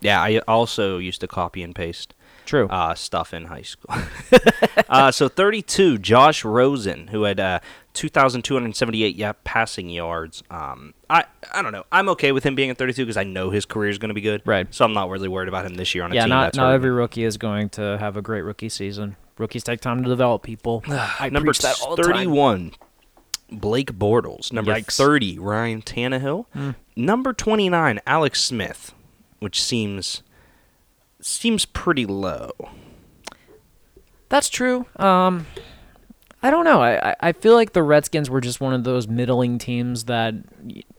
Yeah, 0.00 0.20
I 0.20 0.38
also 0.48 0.98
used 0.98 1.20
to 1.20 1.28
copy 1.28 1.62
and 1.62 1.74
paste 1.74 2.14
True. 2.46 2.68
uh, 2.68 2.94
stuff 2.94 3.32
in 3.34 3.46
high 3.46 3.62
school. 3.62 3.94
uh, 4.88 5.10
so 5.10 5.28
32, 5.28 5.98
Josh 5.98 6.44
Rosen, 6.44 7.08
who 7.08 7.24
had 7.24 7.40
uh, 7.40 7.60
2,278 7.94 9.16
yeah, 9.16 9.32
passing 9.44 9.88
yards. 9.88 10.42
Um, 10.50 10.94
I 11.10 11.24
I 11.52 11.62
don't 11.62 11.72
know. 11.72 11.84
I'm 11.92 12.08
okay 12.10 12.32
with 12.32 12.44
him 12.44 12.54
being 12.54 12.70
at 12.70 12.78
32 12.78 13.04
because 13.04 13.16
I 13.16 13.24
know 13.24 13.50
his 13.50 13.66
career 13.66 13.90
is 13.90 13.98
going 13.98 14.08
to 14.08 14.14
be 14.14 14.20
good. 14.20 14.42
Right. 14.44 14.66
So 14.74 14.84
I'm 14.84 14.94
not 14.94 15.10
really 15.10 15.28
worried 15.28 15.48
about 15.48 15.66
him 15.66 15.74
this 15.74 15.94
year 15.94 16.04
on 16.04 16.12
a 16.12 16.14
yeah, 16.14 16.22
team 16.22 16.30
not 16.30 16.44
that's 16.44 16.56
not 16.56 16.72
every 16.72 16.90
rookie 16.90 17.24
is 17.24 17.36
going 17.36 17.68
to 17.70 17.98
have 17.98 18.16
a 18.16 18.22
great 18.22 18.42
rookie 18.42 18.68
season. 18.68 19.16
Rookies 19.38 19.64
take 19.64 19.80
time 19.80 20.02
to 20.02 20.08
develop 20.08 20.42
people. 20.42 20.82
I 20.88 21.28
Number 21.30 21.48
preach 21.48 21.60
that 21.60 21.80
all 21.82 21.96
the 21.96 22.02
time. 22.02 22.12
31, 22.12 22.72
Blake 23.50 23.92
Bortles. 23.92 24.52
Number 24.52 24.72
Yikes. 24.72 24.96
30, 24.96 25.38
Ryan 25.38 25.82
Tannehill. 25.82 26.74
Number 26.96 27.32
29, 27.32 28.00
Alex 28.06 28.42
Smith, 28.42 28.94
which 29.40 29.62
seems 29.62 30.22
seems 31.22 31.64
pretty 31.64 32.04
low. 32.06 32.50
That's 34.28 34.48
true. 34.48 34.86
Um, 34.96 35.46
I 36.42 36.50
don't 36.50 36.64
know. 36.64 36.82
I, 36.82 37.14
I- 37.20 37.32
feel 37.32 37.54
like 37.54 37.72
the 37.72 37.82
Redskins 37.82 38.28
were 38.30 38.40
just 38.40 38.60
one 38.60 38.72
of 38.74 38.84
those 38.84 39.06
middling 39.06 39.58
teams 39.58 40.04
that 40.04 40.34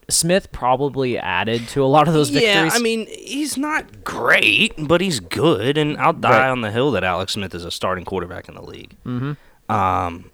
Smith 0.10 0.52
probably 0.52 1.18
added 1.18 1.68
to 1.70 1.84
a 1.84 1.88
lot 1.88 2.08
of 2.08 2.14
those 2.14 2.30
yeah, 2.30 2.40
victories. 2.40 2.74
I 2.76 2.80
mean, 2.80 3.08
he's 3.08 3.58
not 3.58 4.04
great, 4.04 4.74
but 4.78 5.02
he's 5.02 5.20
good, 5.20 5.78
and 5.78 5.98
I'll 5.98 6.14
die 6.14 6.42
Right. 6.44 6.50
on 6.50 6.62
the 6.62 6.72
hill 6.72 6.92
that 6.92 7.04
Alex 7.04 7.34
Smith 7.34 7.56
is 7.56 7.66
a 7.66 7.72
starting 7.72 8.06
quarterback 8.06 8.48
in 8.48 8.56
the 8.56 8.62
league. 8.62 8.96
Mm-hmm. 9.06 9.74
Um, 9.74 10.30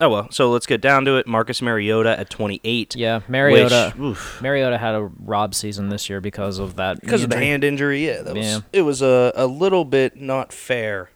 oh 0.00 0.08
well, 0.08 0.28
so 0.30 0.50
let's 0.50 0.66
get 0.66 0.80
down 0.80 1.04
to 1.04 1.16
it. 1.16 1.26
Marcus 1.26 1.62
Mariota 1.62 2.18
at 2.18 2.30
28. 2.30 2.96
yeah, 2.96 3.20
Mariota. 3.28 3.92
Which, 3.96 4.02
oof, 4.02 4.42
Mariota 4.42 4.78
had 4.78 4.94
a 4.94 5.02
rob 5.24 5.54
season 5.54 5.88
this 5.88 6.08
year 6.08 6.20
because 6.20 6.58
of 6.58 6.76
that. 6.76 7.00
because 7.00 7.22
of 7.22 7.30
the 7.30 7.36
hand 7.36 7.64
injury, 7.64 8.06
yeah, 8.06 8.22
that 8.22 8.34
was, 8.34 8.46
Yeah. 8.46 8.60
it 8.72 8.82
was 8.82 9.02
a, 9.02 9.32
a 9.34 9.46
little 9.46 9.84
bit 9.84 10.20
not 10.20 10.52
fair 10.52 11.10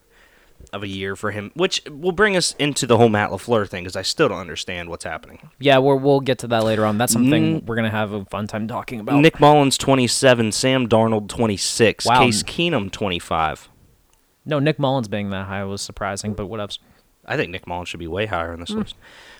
of 0.72 0.82
a 0.82 0.88
year 0.88 1.14
for 1.14 1.32
him, 1.32 1.50
which 1.54 1.82
will 1.90 2.12
bring 2.12 2.34
us 2.34 2.54
into 2.58 2.86
the 2.86 2.96
whole 2.96 3.10
Matt 3.10 3.30
Lafleur 3.30 3.68
thing 3.68 3.84
because 3.84 3.96
I 3.96 4.02
still 4.02 4.28
don't 4.28 4.38
understand 4.38 4.88
what's 4.88 5.04
happening. 5.04 5.50
Yeah, 5.58 5.78
we're, 5.78 5.96
we'll 5.96 6.20
get 6.20 6.38
to 6.38 6.46
that 6.48 6.64
later 6.64 6.86
on. 6.86 6.96
That's 6.96 7.12
something 7.12 7.56
mm-hmm. 7.58 7.66
we're 7.66 7.76
gonna 7.76 7.90
have 7.90 8.12
a 8.12 8.24
fun 8.26 8.46
time 8.46 8.68
talking 8.68 9.00
about. 9.00 9.20
Nick 9.20 9.38
Mullens 9.38 9.76
27, 9.76 10.52
Sam 10.52 10.88
Darnold 10.88 11.28
26, 11.28 12.06
Wow. 12.06 12.20
Case 12.20 12.42
Keenum 12.42 12.90
25. 12.90 13.68
no, 14.46 14.58
Nick 14.58 14.78
Mullens 14.78 15.08
being 15.08 15.30
that 15.30 15.46
high 15.46 15.64
was 15.64 15.82
surprising, 15.82 16.32
but 16.32 16.46
what 16.46 16.60
else? 16.60 16.78
I 17.24 17.36
think 17.36 17.50
Nick 17.50 17.66
Mullens 17.66 17.88
should 17.88 18.00
be 18.00 18.06
way 18.06 18.26
higher 18.26 18.52
on 18.52 18.60
this 18.60 18.70
Hmm. 18.70 18.80
list. 18.80 18.96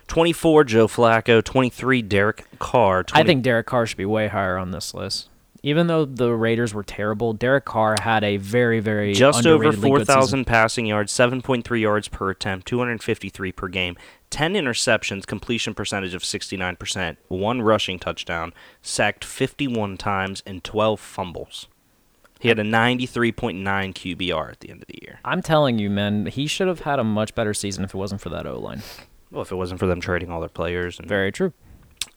24, 0.08 0.64
Joe 0.64 0.86
Flacco. 0.88 1.42
23, 1.42 2.02
Derek 2.02 2.44
Carr. 2.58 3.02
20, 3.04 3.22
I 3.22 3.26
think 3.26 3.42
Derek 3.42 3.66
Carr 3.66 3.86
should 3.86 3.96
be 3.98 4.04
way 4.04 4.28
higher 4.28 4.56
on 4.58 4.70
this 4.70 4.94
list. 4.94 5.28
Even 5.64 5.86
though 5.86 6.04
the 6.04 6.32
Raiders 6.32 6.74
were 6.74 6.82
terrible, 6.82 7.32
Derek 7.32 7.64
Carr 7.64 7.94
had 8.02 8.24
a 8.24 8.36
very, 8.36 8.80
very 8.80 9.14
just 9.14 9.46
over 9.46 9.64
underratedly 9.66 9.70
good 9.70 10.00
season. 10.00 10.04
4,000 10.06 10.44
passing 10.44 10.86
yards, 10.86 11.12
7.3 11.12 11.80
yards 11.80 12.08
per 12.08 12.30
attempt, 12.30 12.66
253 12.66 13.52
per 13.52 13.68
game, 13.68 13.96
10 14.30 14.54
interceptions, 14.54 15.24
completion 15.24 15.72
percentage 15.72 16.14
of 16.14 16.22
69%, 16.24 17.16
one 17.28 17.62
rushing 17.62 18.00
touchdown, 18.00 18.52
sacked 18.82 19.24
51 19.24 19.96
times, 19.96 20.42
and 20.46 20.64
12 20.64 20.98
fumbles. 20.98 21.68
He 22.42 22.48
had 22.48 22.58
a 22.58 22.64
93.9 22.64 23.62
QBR 23.62 24.50
at 24.50 24.58
the 24.58 24.70
end 24.70 24.82
of 24.82 24.88
the 24.88 24.98
year. 25.00 25.20
I'm 25.24 25.42
telling 25.42 25.78
you, 25.78 25.88
man, 25.88 26.26
he 26.26 26.48
should 26.48 26.66
have 26.66 26.80
had 26.80 26.98
a 26.98 27.04
much 27.04 27.36
better 27.36 27.54
season 27.54 27.84
if 27.84 27.94
it 27.94 27.96
wasn't 27.96 28.20
for 28.20 28.30
that 28.30 28.48
O 28.48 28.58
line. 28.58 28.82
Well, 29.30 29.42
if 29.42 29.52
it 29.52 29.54
wasn't 29.54 29.78
for 29.78 29.86
them 29.86 30.00
trading 30.00 30.28
all 30.28 30.40
their 30.40 30.48
players. 30.48 30.98
And 30.98 31.08
Very 31.08 31.30
true. 31.30 31.52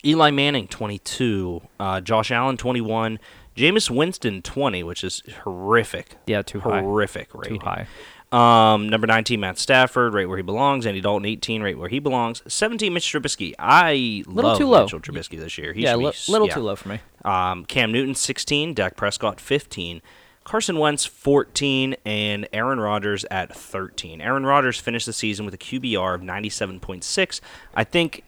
Eli 0.03 0.32
Manning, 0.32 0.67
22. 0.67 1.62
Uh, 1.79 2.01
Josh 2.01 2.32
Allen, 2.32 2.58
21. 2.58 3.20
Jameis 3.55 3.91
Winston, 3.91 4.41
20, 4.41 4.82
which 4.82 5.03
is 5.03 5.22
horrific. 5.44 6.15
Yeah, 6.25 6.41
too 6.41 6.60
high. 6.60 6.82
horrific 6.82 7.32
rating. 7.36 7.60
Too 7.60 7.65
high. 7.65 7.86
Um, 8.36 8.89
number 8.89 9.08
19, 9.08 9.39
Matt 9.39 9.58
Stafford, 9.58 10.13
right 10.13 10.27
where 10.27 10.36
he 10.36 10.44
belongs. 10.44 10.86
Andy 10.86 11.00
Dalton, 11.00 11.25
18, 11.25 11.63
right 11.63 11.77
where 11.77 11.88
he 11.88 12.00
belongs. 12.00 12.44
17, 12.48 12.94
Mitch 12.94 13.06
Trubisky. 13.06 13.54
I 13.58 14.24
Little 14.27 14.51
love 14.51 14.58
too 14.58 14.68
low. 14.68 14.84
Mitchell 14.84 15.00
Trubisky 15.00 15.39
this 15.39 15.58
year. 15.58 15.72
He 15.72 15.84
yeah, 15.84 15.96
be 15.96 16.12
little 16.27 16.48
yeah. 16.48 16.54
too 16.54 16.60
low 16.60 16.75
for 16.75 16.89
me. 16.89 17.00
Um, 17.24 17.63
Cam 17.65 17.94
Newton, 17.94 18.13
16. 18.13 18.74
Dak 18.74 18.98
Prescott, 18.98 19.39
15. 19.39 20.01
Carson 20.44 20.77
Wentz, 20.77 21.06
14. 21.06 21.96
And 22.04 22.46
Aaron 22.51 22.82
Rodgers 22.82 23.24
at 23.32 23.56
13. 23.56 24.20
Aaron 24.20 24.46
Rodgers 24.46 24.82
finished 24.82 25.06
the 25.06 25.13
season 25.13 25.46
with 25.46 25.54
a 25.54 25.58
QBR 25.58 26.15
of 26.15 26.22
97.6. 26.22 27.39
I 27.74 27.86
think 27.86 28.24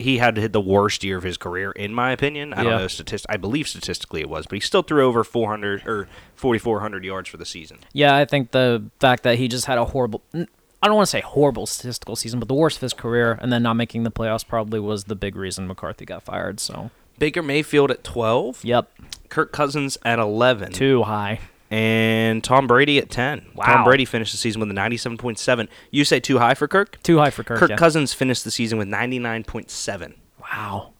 he 0.00 0.18
had 0.18 0.34
to 0.34 0.40
hit 0.40 0.52
the 0.52 0.60
worst 0.60 1.04
year 1.04 1.16
of 1.18 1.22
his 1.22 1.36
career, 1.36 1.70
in 1.72 1.92
my 1.94 2.10
opinion. 2.12 2.52
I 2.54 2.58
Yeah. 2.58 2.70
don't 2.70 2.78
know 2.82 2.88
statist- 2.88 3.26
I 3.28 3.36
believe 3.36 3.68
statistically 3.68 4.20
it 4.20 4.28
was, 4.28 4.46
but 4.46 4.56
he 4.56 4.60
still 4.60 4.82
threw 4.82 5.06
over 5.06 5.22
400 5.24 5.86
or 5.86 6.08
4,400 6.34 7.04
yards 7.04 7.28
for 7.28 7.36
the 7.36 7.44
season. 7.46 7.78
Yeah, 7.92 8.16
I 8.16 8.24
think 8.24 8.50
the 8.52 8.84
fact 9.00 9.22
that 9.24 9.36
he 9.38 9.46
just 9.48 9.66
had 9.66 9.78
a 9.78 9.84
horrible. 9.86 10.22
I 10.34 10.86
don't 10.86 10.96
want 10.96 11.06
to 11.06 11.10
say 11.10 11.20
horrible 11.20 11.66
statistical 11.66 12.16
season, 12.16 12.38
but 12.40 12.48
the 12.48 12.54
worst 12.54 12.78
of 12.78 12.82
his 12.82 12.94
career, 12.94 13.38
and 13.42 13.52
then 13.52 13.62
not 13.62 13.74
making 13.74 14.02
the 14.04 14.10
playoffs 14.10 14.46
probably 14.46 14.80
was 14.80 15.04
the 15.04 15.14
big 15.14 15.36
reason 15.36 15.66
McCarthy 15.66 16.06
got 16.06 16.22
fired. 16.22 16.58
So, 16.58 16.90
Baker 17.18 17.42
Mayfield 17.42 17.90
at 17.90 18.02
12. 18.02 18.64
yep, 18.64 18.90
Kirk 19.28 19.52
Cousins 19.52 19.98
at 20.04 20.18
11. 20.18 20.72
too 20.72 21.02
high. 21.02 21.40
And 21.70 22.42
Tom 22.42 22.66
Brady 22.66 22.98
at 22.98 23.10
10. 23.10 23.52
Wow. 23.54 23.64
Tom 23.64 23.84
Brady 23.84 24.04
finished 24.04 24.32
the 24.32 24.38
season 24.38 24.60
with 24.60 24.70
a 24.70 24.74
97.7. 24.74 25.68
You 25.92 26.04
say 26.04 26.18
too 26.18 26.38
high 26.38 26.54
for 26.54 26.66
Kirk? 26.66 27.00
Too 27.02 27.18
high 27.18 27.30
for 27.30 27.44
Kirk. 27.44 27.58
Kirk 27.58 27.70
yeah. 27.70 27.76
Cousins 27.76 28.12
finished 28.12 28.42
the 28.42 28.50
season 28.50 28.76
with 28.76 28.88
99.7. 28.88 30.14
Wow. 30.40 30.92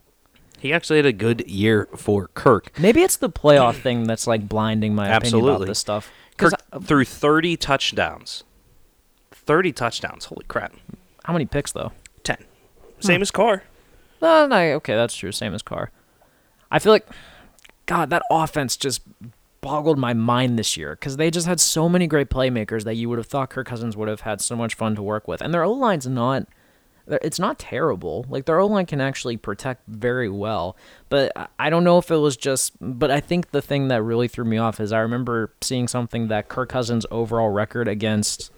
He 0.59 0.71
actually 0.71 0.97
had 0.97 1.05
a 1.05 1.13
good 1.13 1.49
year 1.49 1.89
for 1.97 2.27
Kirk. 2.35 2.71
Maybe 2.79 3.01
it's 3.01 3.17
the 3.17 3.29
playoff 3.29 3.81
thing 3.81 4.03
that's 4.03 4.27
like 4.27 4.47
blinding 4.47 4.95
my 4.95 5.09
opinion 5.09 5.43
about 5.43 5.65
this 5.65 5.79
stuff. 5.79 6.09
Kirk 6.37 6.53
I- 6.53 6.75
um, 6.77 6.83
threw 6.83 7.03
30 7.03 7.57
touchdowns. 7.57 8.43
30 9.31 9.73
touchdowns. 9.73 10.25
Holy 10.25 10.45
crap. 10.45 10.73
how 11.25 11.33
many 11.33 11.45
picks 11.45 11.71
though? 11.71 11.91
10. 12.23 12.37
Hmm. 12.37 13.01
Same 13.01 13.21
as 13.21 13.31
Carr. 13.31 13.63
No, 14.21 14.45
no, 14.47 14.57
okay, 14.75 14.95
that's 14.95 15.15
true. 15.15 15.31
Same 15.31 15.53
as 15.53 15.63
Carr. 15.63 15.91
I 16.69 16.79
feel 16.79 16.93
like, 16.93 17.07
God, 17.87 18.11
that 18.11 18.21
offense 18.29 18.77
just 18.77 19.01
boggled 19.61 19.97
my 19.99 20.13
mind 20.13 20.57
this 20.59 20.75
year 20.75 20.91
because 20.95 21.17
they 21.17 21.29
just 21.31 21.47
had 21.47 21.59
so 21.59 21.87
many 21.87 22.07
great 22.07 22.29
playmakers 22.29 22.83
that 22.83 22.95
you 22.95 23.07
would 23.09 23.17
have 23.19 23.27
thought 23.27 23.49
Kirk 23.51 23.67
Cousins 23.67 23.95
would 23.95 24.07
have 24.09 24.21
had 24.21 24.41
so 24.41 24.55
much 24.55 24.73
fun 24.75 24.95
to 24.95 25.03
work 25.03 25.27
with, 25.27 25.39
and 25.41 25.53
their 25.53 25.63
O 25.63 25.71
line's 25.71 26.07
not. 26.07 26.47
It's 27.07 27.39
not 27.39 27.57
terrible. 27.59 28.25
Like 28.29 28.45
their 28.45 28.59
O 28.59 28.67
line 28.67 28.85
can 28.85 29.01
actually 29.01 29.35
protect 29.35 29.81
very 29.87 30.29
well, 30.29 30.77
but 31.09 31.31
I- 31.35 31.47
I 31.59 31.69
don't 31.69 31.83
know 31.83 31.97
if 31.97 32.09
it 32.11 32.17
was 32.17 32.37
just. 32.37 32.73
But 32.79 33.11
I 33.11 33.19
think 33.19 33.51
the 33.51 33.61
thing 33.61 33.87
that 33.89 34.01
really 34.03 34.27
threw 34.27 34.45
me 34.45 34.57
off 34.57 34.79
is 34.79 34.93
I 34.93 34.99
remember 34.99 35.51
seeing 35.61 35.87
something 35.87 36.27
that 36.29 36.47
Kirk 36.47 36.69
Cousins' 36.69 37.05
overall 37.11 37.49
record 37.49 37.87
against 37.87 38.51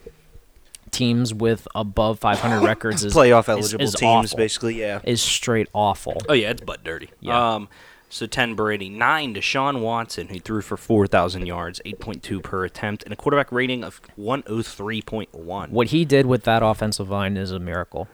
teams 0.90 1.34
with 1.34 1.66
above 1.74 2.18
500 2.20 2.60
records 2.66 3.04
is 3.04 3.14
Playoff 3.14 3.42
is- 3.44 3.48
eligible 3.48 3.84
is 3.84 3.94
teams, 3.94 4.26
awful. 4.28 4.36
basically, 4.36 4.78
yeah. 4.80 5.00
Is 5.04 5.20
straight 5.22 5.68
awful. 5.72 6.20
Oh, 6.28 6.34
yeah, 6.34 6.50
it's 6.50 6.60
butt 6.62 6.84
dirty. 6.84 7.10
Yeah. 7.20 7.54
Um, 7.54 7.68
so 8.14 8.26
10 8.26 8.54
Brady. 8.54 8.88
9 8.88 9.34
Deshaun 9.34 9.80
Watson, 9.80 10.28
who 10.28 10.38
threw 10.38 10.62
for 10.62 10.76
4,000 10.76 11.46
yards, 11.46 11.80
8.2 11.84 12.42
per 12.42 12.64
attempt, 12.64 13.02
and 13.02 13.12
a 13.12 13.16
quarterback 13.16 13.50
rating 13.50 13.82
of 13.82 14.00
103.1. 14.18 15.70
What 15.70 15.88
he 15.88 16.04
did 16.04 16.26
with 16.26 16.44
that 16.44 16.62
offensive 16.62 17.10
line 17.10 17.36
is 17.36 17.50
a 17.50 17.58
miracle. 17.58 18.08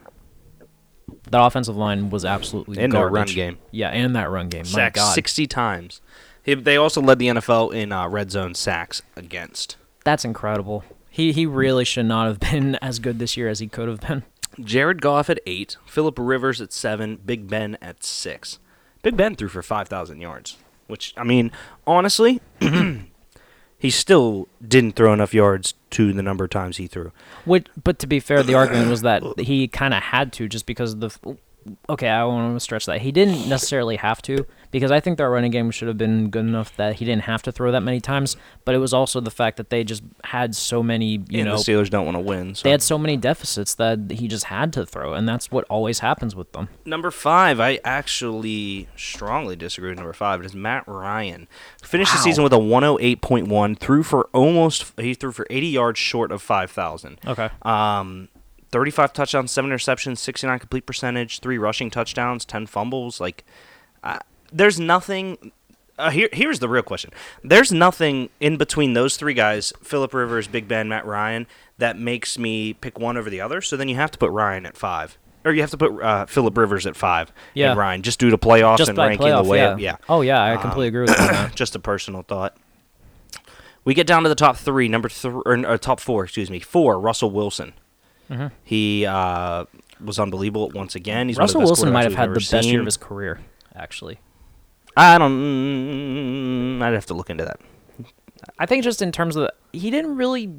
That 1.29 1.43
offensive 1.43 1.77
line 1.77 2.09
was 2.09 2.25
absolutely 2.25 2.81
And 2.81 2.93
their 2.93 3.07
run 3.07 3.27
game. 3.27 3.59
Yeah, 3.69 3.89
and 3.89 4.15
that 4.15 4.29
run 4.29 4.49
game. 4.49 4.61
My 4.61 4.69
Sacks 4.69 4.99
God, 4.99 5.13
60 5.13 5.47
times. 5.47 6.01
They 6.45 6.77
also 6.77 7.01
led 7.01 7.19
the 7.19 7.27
NFL 7.27 7.73
in 7.73 7.91
uh, 7.91 8.07
red 8.07 8.31
zone 8.31 8.55
sacks 8.55 9.01
against. 9.15 9.77
that's 10.03 10.25
incredible. 10.25 10.83
He 11.09 11.33
he 11.33 11.45
really 11.45 11.85
should 11.85 12.05
not 12.05 12.27
have 12.27 12.39
been 12.39 12.75
as 12.81 12.97
good 12.99 13.19
this 13.19 13.37
year 13.37 13.49
as 13.49 13.59
he 13.59 13.67
could 13.67 13.87
have 13.87 13.99
been. 14.01 14.23
Jared 14.59 15.01
Goff 15.01 15.29
at 15.29 15.39
8, 15.45 15.77
Philip 15.85 16.17
Rivers 16.19 16.59
at 16.59 16.73
7, 16.73 17.17
Big 17.25 17.47
Ben 17.47 17.77
at 17.81 18.03
6. 18.03 18.59
Big 19.01 19.17
Ben 19.17 19.35
threw 19.35 19.47
for 19.47 19.61
5,000 19.61 20.21
yards, 20.21 20.57
which, 20.87 21.13
I 21.17 21.23
mean, 21.23 21.51
honestly, 21.87 22.41
he 23.77 23.89
still 23.89 24.47
didn't 24.65 24.95
throw 24.95 25.11
enough 25.13 25.33
yards 25.33 25.73
to 25.91 26.13
the 26.13 26.21
number 26.21 26.43
of 26.43 26.49
times 26.51 26.77
he 26.77 26.87
threw. 26.87 27.11
Which, 27.45 27.67
but 27.83 27.99
to 27.99 28.07
be 28.07 28.19
fair, 28.19 28.43
the 28.43 28.53
argument 28.53 28.89
was 28.89 29.01
that 29.01 29.23
he 29.39 29.67
kind 29.67 29.93
of 29.93 30.03
had 30.03 30.31
to 30.33 30.47
just 30.47 30.65
because 30.65 30.93
of 30.93 30.99
the. 30.99 31.37
Okay, 31.89 32.07
I 32.07 32.23
want 32.25 32.55
to 32.55 32.59
stretch 32.59 32.85
that. 32.87 33.01
He 33.01 33.11
didn't 33.11 33.47
necessarily 33.47 33.95
have 33.97 34.21
to 34.23 34.45
because 34.71 34.91
I 34.91 34.99
think 34.99 35.17
their 35.17 35.29
running 35.29 35.51
game 35.51 35.69
should 35.69 35.87
have 35.87 35.97
been 35.97 36.29
good 36.29 36.45
enough 36.45 36.75
that 36.77 36.95
he 36.95 37.05
didn't 37.05 37.23
have 37.23 37.41
to 37.43 37.51
throw 37.51 37.71
that 37.71 37.81
many 37.81 37.99
times. 37.99 38.37
But 38.65 38.73
it 38.73 38.79
was 38.79 38.93
also 38.93 39.19
the 39.19 39.31
fact 39.31 39.57
that 39.57 39.69
they 39.69 39.83
just 39.83 40.03
had 40.23 40.55
so 40.55 40.81
many, 40.81 41.23
you 41.29 41.39
and 41.39 41.45
know, 41.45 41.57
the 41.57 41.63
Steelers 41.63 41.89
don't 41.89 42.05
want 42.05 42.15
to 42.15 42.21
win. 42.21 42.55
So. 42.55 42.63
they 42.63 42.71
had 42.71 42.81
so 42.81 42.97
many 42.97 43.17
deficits 43.17 43.75
that 43.75 44.11
he 44.11 44.27
just 44.27 44.45
had 44.45 44.73
to 44.73 44.85
throw, 44.85 45.13
and 45.13 45.27
that's 45.27 45.51
what 45.51 45.65
always 45.65 45.99
happens 45.99 46.35
with 46.35 46.51
them. 46.53 46.69
Number 46.85 47.11
five, 47.11 47.59
I 47.59 47.79
actually 47.83 48.87
strongly 48.95 49.55
disagree 49.55 49.89
with 49.89 49.97
number 49.97 50.13
five. 50.13 50.39
It 50.39 50.45
is 50.45 50.55
Matt 50.55 50.87
Ryan. 50.87 51.47
Finished 51.83 52.13
the 52.13 52.19
season 52.19 52.43
with 52.43 52.53
a 52.53 52.57
108.1, 52.57 53.77
threw 53.77 54.03
for 54.03 54.29
almost, 54.33 54.93
he 54.99 55.13
threw 55.13 55.31
for 55.31 55.45
80 55.49 55.67
yards 55.67 55.99
short 55.99 56.31
of 56.31 56.41
5,000. 56.41 57.19
Okay. 57.27 57.49
Um, 57.63 58.29
35 58.71 59.11
touchdowns, 59.11 59.51
seven 59.51 59.69
interceptions, 59.69 60.19
69 60.19 60.59
complete 60.59 60.85
percentage, 60.85 61.39
three 61.41 61.57
rushing 61.57 61.89
touchdowns, 61.89 62.45
10 62.45 62.67
fumbles. 62.67 63.19
Like, 63.19 63.43
there's 64.51 64.79
nothing. 64.79 65.51
Uh, 65.97 66.09
here, 66.09 66.29
here's 66.33 66.59
the 66.59 66.67
real 66.69 66.81
question. 66.81 67.11
There's 67.43 67.71
nothing 67.71 68.29
in 68.39 68.57
between 68.57 68.93
those 68.93 69.17
three 69.17 69.33
guys, 69.35 69.71
Philip 69.83 70.13
Rivers, 70.13 70.47
Big 70.47 70.67
Ben, 70.67 70.89
Matt 70.89 71.05
Ryan, 71.05 71.45
that 71.77 71.97
makes 71.97 72.39
me 72.39 72.73
pick 72.73 72.97
one 72.97 73.17
over 73.17 73.29
the 73.29 73.41
other. 73.41 73.61
So 73.61 73.77
then 73.77 73.87
you 73.87 73.95
have 73.95 74.09
to 74.11 74.17
put 74.17 74.31
Ryan 74.31 74.65
at 74.65 74.75
five, 74.75 75.17
or 75.45 75.51
you 75.51 75.61
have 75.61 75.69
to 75.71 75.77
put 75.77 76.01
uh, 76.01 76.25
Philip 76.25 76.57
Rivers 76.57 76.87
at 76.87 76.95
five. 76.95 77.31
Yeah. 77.53 77.71
and 77.71 77.79
Ryan 77.79 78.01
just 78.01 78.19
due 78.19 78.31
to 78.31 78.37
playoffs 78.37 78.77
Just 78.77 78.89
and 78.89 78.97
ranking 78.97 79.27
playoff, 79.27 79.43
the 79.43 79.49
way. 79.49 79.57
yeah. 79.59 79.73
It, 79.73 79.79
yeah. 79.79 79.97
Oh 80.09 80.21
yeah, 80.21 80.41
I 80.43 80.57
completely 80.57 80.87
agree 80.87 81.01
with 81.01 81.11
you 81.11 81.17
that. 81.17 81.53
just 81.55 81.75
a 81.75 81.79
personal 81.79 82.23
thought. 82.23 82.57
We 83.83 83.93
get 83.93 84.07
down 84.07 84.23
to 84.23 84.29
the 84.29 84.35
top 84.35 84.57
three, 84.57 84.87
number 84.87 85.09
three, 85.09 85.41
or, 85.45 85.65
or 85.67 85.77
top 85.77 85.99
four, 85.99 86.23
excuse 86.23 86.49
me. 86.49 86.59
Four, 86.59 86.99
Russell 86.99 87.31
Wilson. 87.31 87.73
Mm-hmm. 88.29 88.47
He 88.63 89.05
uh, 89.05 89.65
was 90.03 90.19
unbelievable 90.19 90.69
once 90.73 90.95
again. 90.95 91.27
He's 91.27 91.37
Russell 91.37 91.61
one 91.61 91.63
of 91.63 91.69
the 91.69 91.71
best 91.73 91.81
Wilson 91.81 91.93
might 91.93 92.03
have 92.03 92.15
had 92.15 92.29
the 92.29 92.35
best 92.39 92.67
year 92.67 92.79
of 92.79 92.85
his 92.85 92.97
career, 92.97 93.39
actually. 93.75 94.19
I 94.97 95.17
don't. 95.17 96.79
mm, 96.79 96.81
I'd 96.81 96.93
have 96.93 97.05
to 97.07 97.13
look 97.13 97.29
into 97.29 97.45
that. 97.45 97.59
I 98.59 98.65
think 98.65 98.83
just 98.83 99.01
in 99.01 99.11
terms 99.11 99.35
of 99.35 99.43
the, 99.43 99.53
he 99.77 99.89
didn't 99.91 100.15
really. 100.15 100.51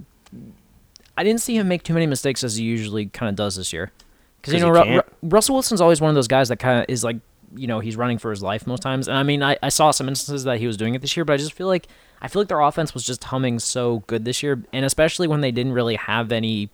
I 1.17 1.25
didn't 1.25 1.41
see 1.43 1.57
him 1.57 1.69
make 1.69 1.83
too 1.83 1.95
many 1.95 2.07
mistakes 2.07 2.43
as 2.43 2.57
he 2.57 2.65
usually 2.65 3.07
kind 3.07 3.29
of 3.29 3.37
does 3.37 3.57
this 3.57 3.73
year. 3.73 3.93
Because 4.41 4.55
you 4.55 4.61
know 4.61 4.71
Ru-. 4.71 4.97
Ru- 4.97 5.03
Russell 5.23 5.55
Wilson's 5.55 5.81
always 5.81 6.01
one 6.01 6.09
of 6.09 6.15
those 6.15 6.29
guys 6.29 6.49
that 6.49 6.59
kind 6.59 6.81
of 6.81 6.87
is 6.89 7.05
like 7.05 7.17
you 7.55 7.67
know 7.67 7.81
he's 7.81 7.97
running 7.97 8.19
for 8.19 8.31
his 8.31 8.43
life 8.43 8.67
most 8.67 8.83
times. 8.83 9.09
And 9.09 9.17
I 9.17 9.23
mean 9.23 9.43
I, 9.43 9.57
I 9.63 9.69
saw 9.69 9.91
some 9.91 10.09
instances 10.09 10.45
that 10.45 10.59
he 10.59 10.67
was 10.67 10.77
doing 10.77 10.95
it 10.95 11.01
this 11.03 11.17
year, 11.17 11.25
but 11.25 11.35
I 11.35 11.37
just 11.37 11.53
feel 11.53 11.67
like 11.67 11.87
I 12.21 12.29
feel 12.29 12.41
like 12.41 12.49
their 12.49 12.61
offense 12.61 12.95
was 12.95 13.05
just 13.05 13.25
humming 13.25 13.59
so 13.59 14.03
good 14.07 14.25
this 14.25 14.43
year, 14.43 14.63
and 14.73 14.85
especially 14.85 15.29
when 15.29 15.41
they 15.43 15.53
didn't 15.53 15.73
really 15.73 15.97
have 15.97 16.33
any. 16.33 16.71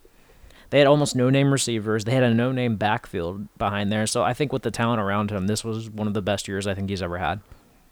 They 0.69 0.77
had 0.79 0.87
almost 0.87 1.15
no 1.15 1.29
name 1.29 1.51
receivers. 1.51 2.05
They 2.05 2.11
had 2.11 2.23
a 2.23 2.33
no 2.33 2.51
name 2.51 2.75
backfield 2.75 3.47
behind 3.57 3.91
there. 3.91 4.05
So 4.05 4.23
I 4.23 4.33
think 4.33 4.53
with 4.53 4.61
the 4.61 4.71
talent 4.71 5.01
around 5.01 5.31
him, 5.31 5.47
this 5.47 5.63
was 5.63 5.89
one 5.89 6.07
of 6.07 6.13
the 6.13 6.21
best 6.21 6.47
years 6.47 6.67
I 6.67 6.73
think 6.75 6.89
he's 6.89 7.01
ever 7.01 7.17
had. 7.17 7.41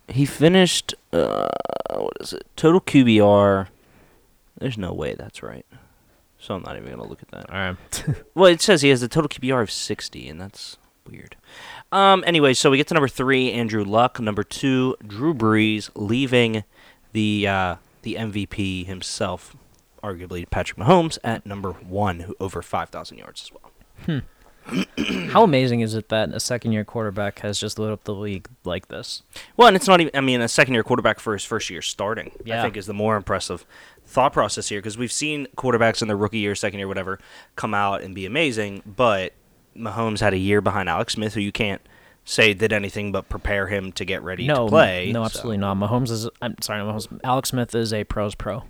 He 0.08 0.26
finished. 0.26 0.94
Uh, 1.12 1.50
what 1.90 2.14
is 2.20 2.34
it? 2.34 2.46
Total 2.56 2.80
QBR. 2.80 3.68
There's 4.60 4.78
no 4.78 4.94
way 4.94 5.16
that's 5.16 5.42
right. 5.44 5.66
So 6.40 6.56
I'm 6.56 6.62
not 6.62 6.78
even 6.78 6.90
gonna 6.92 7.08
look 7.08 7.22
at 7.22 7.32
that. 7.32 7.50
All 7.50 7.58
right. 7.58 7.78
Well, 8.36 8.52
it 8.52 8.62
says 8.62 8.84
he 8.84 8.90
has 8.90 9.02
a 9.02 9.08
total 9.08 9.28
QBR 9.28 9.64
of 9.64 9.72
60, 9.72 10.30
and 10.30 10.40
that's 10.40 10.78
weird. 11.10 11.36
Um. 11.92 12.24
Anyway, 12.28 12.54
so 12.54 12.70
we 12.70 12.78
get 12.78 12.88
to 12.88 12.94
number 12.94 13.08
three, 13.08 13.52
Andrew 13.52 13.84
Luck. 13.84 14.20
Number 14.20 14.44
two, 14.44 14.96
Drew 15.06 15.34
Brees, 15.34 15.90
leaving 15.96 16.64
the 17.14 17.48
uh, 17.48 17.76
the 18.04 18.16
MVP 18.16 18.86
himself, 18.86 19.56
arguably 20.08 20.50
Patrick 20.50 20.80
Mahomes, 20.80 21.18
at 21.24 21.46
number 21.46 21.72
one, 21.72 22.22
who 22.22 22.36
over 22.40 22.62
5,000 22.62 23.18
yards 23.18 23.44
as 23.44 23.52
well. 23.52 23.72
Hmm. 24.06 24.20
How 25.30 25.44
amazing 25.44 25.80
is 25.80 25.94
it 25.94 26.10
that 26.10 26.30
a 26.34 26.40
second 26.40 26.74
year 26.74 26.84
quarterback 26.84 27.40
has 27.40 27.60
just 27.60 27.80
lit 27.80 27.92
up 27.92 28.04
the 28.04 28.14
league 28.14 28.50
like 28.66 28.90
this? 28.90 29.24
Well, 29.56 29.68
and 29.68 29.78
it's 29.78 29.88
not 29.88 30.02
even. 30.02 30.12
I 30.14 30.22
mean, 30.22 30.42
a 30.42 30.48
second-year 30.48 30.84
quarterback 30.84 31.20
for 31.20 31.34
his 31.34 31.46
first 31.46 31.70
year 31.70 31.82
starting, 31.82 32.32
I 32.52 32.62
think, 32.62 32.76
is 32.76 32.86
the 32.86 32.94
more 32.94 33.16
impressive 33.16 33.66
thought 34.06 34.34
process 34.34 34.68
here 34.68 34.80
because 34.80 34.98
we've 34.98 35.12
seen 35.12 35.48
quarterbacks 35.56 36.02
in 36.02 36.10
their 36.10 36.18
rookie 36.18 36.40
year, 36.40 36.54
second 36.54 36.80
year, 36.80 36.88
whatever, 36.88 37.20
come 37.56 37.74
out 37.74 38.02
and 38.02 38.14
be 38.14 38.26
amazing. 38.26 38.82
But 38.86 39.34
Mahomes 39.76 40.20
had 40.20 40.34
a 40.34 40.38
year 40.38 40.60
behind 40.60 40.90
Alex 40.90 41.14
Smith, 41.14 41.34
who 41.34 41.42
you 41.42 41.54
can't 41.54 41.82
say 42.26 42.54
did 42.54 42.74
anything 42.74 43.14
but 43.14 43.30
prepare 43.30 43.68
him 43.68 43.94
to 43.94 44.04
get 44.04 44.22
ready 44.22 44.48
no, 44.48 44.66
to 44.66 44.70
play. 44.70 45.12
No, 45.14 45.22
so, 45.22 45.26
absolutely 45.26 45.58
not. 45.58 45.78
Mahomes 45.78 46.12
is. 46.12 46.30
I'm 46.42 46.56
sorry, 46.62 46.82
Mahomes. 46.82 47.20
Alex 47.24 47.50
Smith 47.50 47.74
is 47.74 47.94
a 47.94 48.04
pros 48.04 48.36
pro. 48.36 48.64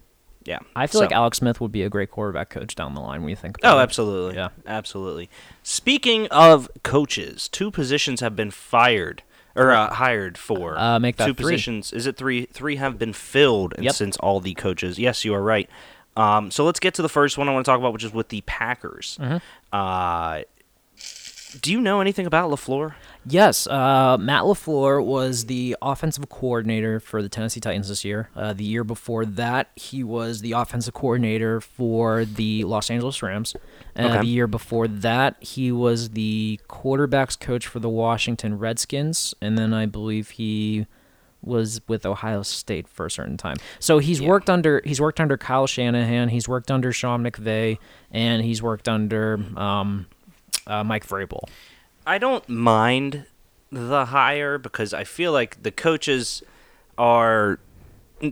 Yeah, 0.47 0.59
I 0.75 0.87
feel 0.87 1.01
like 1.01 1.11
Alex 1.11 1.39
Smith 1.39 1.59
would 1.59 1.73
be 1.73 1.83
a 1.83 1.89
great 1.89 2.09
quarterback 2.09 2.49
coach 2.49 2.73
down 2.73 2.93
the 2.95 3.01
line 3.01 3.19
when 3.21 3.29
you 3.29 3.35
think 3.35 3.57
about 3.57 3.75
Oh, 3.75 3.79
it. 3.79 3.83
absolutely. 3.83 4.35
Yeah. 4.37 4.49
absolutely. 4.65 5.29
Speaking 5.61 6.27
of 6.27 6.69
coaches, 6.83 7.49
two 7.49 7.69
positions 7.69 8.21
have 8.21 8.33
been 8.35 8.49
fired 8.51 9.23
or 9.57 9.71
uh, 9.71 9.93
hired 9.95 10.37
for. 10.37 10.77
Uh, 10.77 10.99
make 10.99 11.17
that 11.17 11.25
two 11.27 11.33
three. 11.33 11.43
positions. 11.51 11.91
Is 11.91 12.07
it 12.07 12.15
three? 12.15 12.45
Three 12.45 12.77
have 12.77 12.97
been 12.97 13.11
filled 13.11 13.73
Yep. 13.77 13.93
since 13.93 14.15
all 14.17 14.39
the 14.39 14.53
coaches. 14.53 14.97
Yes, 14.97 15.25
you 15.25 15.33
are 15.33 15.43
right. 15.43 15.69
Um, 16.15 16.49
so 16.49 16.63
let's 16.63 16.79
get 16.79 16.93
to 16.93 17.01
the 17.01 17.09
first 17.09 17.37
one 17.37 17.49
I 17.49 17.53
want 17.53 17.65
to 17.65 17.69
talk 17.71 17.79
about, 17.79 17.91
which 17.91 18.03
is 18.05 18.13
with 18.13 18.29
the 18.29 18.41
Packers. 18.41 19.17
Mm-hmm. 19.21 19.37
Uh, 19.75 20.41
do 21.61 21.71
you 21.71 21.81
know 21.81 22.01
anything 22.01 22.25
about 22.25 22.49
Lafleur? 22.49 22.93
Yes, 23.29 23.67
uh, 23.67 24.17
Matt 24.19 24.43
LaFleur 24.43 25.03
was 25.03 25.45
the 25.47 25.75
offensive 25.81 26.29
coordinator 26.29 26.99
for 27.01 27.21
the 27.21 27.27
Tennessee 27.27 27.59
Titans 27.59 27.89
this 27.89 28.05
year. 28.05 28.29
Uh, 28.35 28.53
the 28.53 28.63
year 28.63 28.83
before 28.85 29.25
that, 29.25 29.69
he 29.75 30.01
was 30.03 30.41
the 30.41 30.53
offensive 30.53 30.93
coordinator 30.93 31.59
for 31.59 32.23
the 32.23 32.63
Los 32.63 32.89
Angeles 32.89 33.21
Rams. 33.21 33.55
Uh, 33.97 34.03
Okay. 34.03 34.19
The 34.21 34.27
year 34.27 34.47
before 34.47 34.87
that, 34.87 35.35
he 35.41 35.71
was 35.71 36.11
the 36.11 36.59
quarterbacks 36.69 37.37
coach 37.37 37.67
for 37.67 37.79
the 37.79 37.89
Washington 37.89 38.57
Redskins. 38.59 39.33
And 39.41 39.57
then 39.57 39.73
I 39.73 39.87
believe 39.87 40.29
he 40.31 40.85
was 41.41 41.81
with 41.87 42.05
Ohio 42.05 42.43
State 42.43 42.87
for 42.87 43.05
a 43.07 43.11
certain 43.11 43.35
time. 43.37 43.57
So 43.79 43.99
he's 43.99 44.21
Yeah. 44.21 44.27
worked 44.29 44.49
under 44.49 44.81
he's 44.85 45.01
worked 45.01 45.19
under 45.19 45.37
Kyle 45.37 45.67
Shanahan, 45.67 46.29
he's 46.29 46.47
worked 46.47 46.71
under 46.71 46.91
Sean 46.93 47.23
McVay, 47.23 47.77
and 48.11 48.41
he's 48.43 48.61
worked 48.61 48.87
under 48.87 49.39
um, 49.57 50.05
uh, 50.65 50.83
Mike 50.83 51.05
Vrabel. 51.05 51.41
I 52.07 52.17
don't 52.19 52.47
mind 52.47 53.25
the 53.69 54.05
hire 54.05 54.57
because 54.57 54.93
I 54.93 55.03
feel 55.03 55.33
like 55.33 55.61
the 55.61 55.71
coaches 55.71 56.41
are 56.97 57.59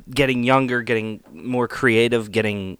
getting 0.09 0.43
younger, 0.43 0.81
getting 0.81 1.21
more 1.33 1.67
creative, 1.67 2.31
getting 2.31 2.77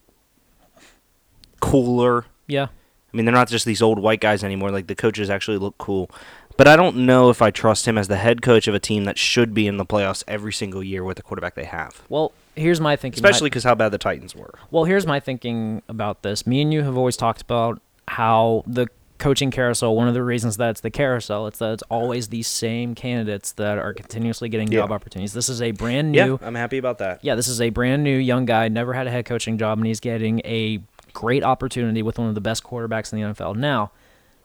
cooler. 1.60 2.26
Yeah. 2.48 2.68
I 3.14 3.18
mean, 3.18 3.26
they're 3.26 3.36
not 3.36 3.50
just 3.50 3.66
these 3.66 3.82
old 3.82 4.00
white 4.00 4.22
guys 4.22 4.42
anymore. 4.42 4.72
Like 4.72 4.88
the 4.88 4.96
coaches 4.96 5.30
actually 5.30 5.58
look 5.58 5.78
cool. 5.78 6.10
But 6.58 6.70
I 6.70 6.78
don't 6.78 6.96
know 7.06 7.30
if 7.30 7.42
I 7.42 7.52
trust 7.52 7.86
him 7.86 7.98
as 7.98 8.08
the 8.08 8.16
head 8.16 8.42
coach 8.42 8.68
of 8.70 8.74
a 8.74 8.80
team 8.80 9.04
that 9.04 9.18
should 9.18 9.54
be 9.54 9.68
in 9.68 9.76
the 9.76 9.86
playoffs 9.86 10.24
every 10.30 10.54
single 10.54 10.82
year 10.82 11.04
with 11.04 11.18
the 11.18 11.24
quarterback 11.24 11.56
they 11.56 11.66
have. 11.66 12.04
Well, 12.08 12.32
here's 12.56 12.80
my 12.80 12.96
thinking. 12.96 13.18
Especially 13.18 13.50
because 13.50 13.66
how 13.66 13.76
bad 13.76 13.90
the 13.90 13.98
Titans 13.98 14.34
were. 14.34 14.54
well, 14.72 14.86
here's 14.86 15.06
my 15.06 15.20
thinking 15.20 15.82
about 15.90 16.22
this. 16.24 16.48
Me 16.48 16.62
and 16.62 16.74
you 16.74 16.84
have 16.84 16.96
always 16.98 17.18
talked 17.18 17.42
about 17.42 17.82
how 18.08 18.64
the 18.66 18.88
coaching 19.18 19.50
carousel. 19.52 19.96
One 19.96 20.08
of 20.08 20.14
the 20.14 20.24
reasons 20.24 20.58
that 20.58 20.72
it's 20.72 20.82
the 20.82 20.92
carousel, 20.92 21.48
it's 21.48 21.60
that 21.60 21.74
it's 21.74 21.84
always 21.90 22.28
these 22.30 22.48
same 22.48 22.96
candidates 22.96 23.54
that 23.54 23.78
are 23.78 23.94
continuously 23.94 24.50
getting 24.50 24.72
Yeah. 24.72 24.82
job 24.82 24.92
opportunities. 24.92 25.34
This 25.34 25.48
is 25.50 25.62
a 25.62 25.72
brand 25.72 26.12
new. 26.12 26.18
Yeah, 26.40 26.48
I'm 26.48 26.56
happy 26.56 26.78
about 26.78 26.98
that. 27.00 27.20
Yeah, 27.24 27.36
this 27.36 27.48
is 27.48 27.62
a 27.62 27.70
brand 27.70 28.04
new 28.04 28.18
young 28.18 28.46
guy, 28.46 28.68
never 28.68 28.94
had 28.94 29.08
a 29.08 29.12
head 29.12 29.26
coaching 29.26 29.58
job, 29.58 29.78
and 29.78 29.88
he's 29.88 30.00
getting 30.00 30.42
a 30.46 30.80
great 31.14 31.44
opportunity 31.44 32.02
with 32.02 32.20
one 32.20 32.28
of 32.28 32.36
the 32.36 32.42
best 32.42 32.64
quarterbacks 32.64 33.14
in 33.14 33.20
the 33.22 33.26
NFL. 33.26 33.54
Now, 33.56 33.92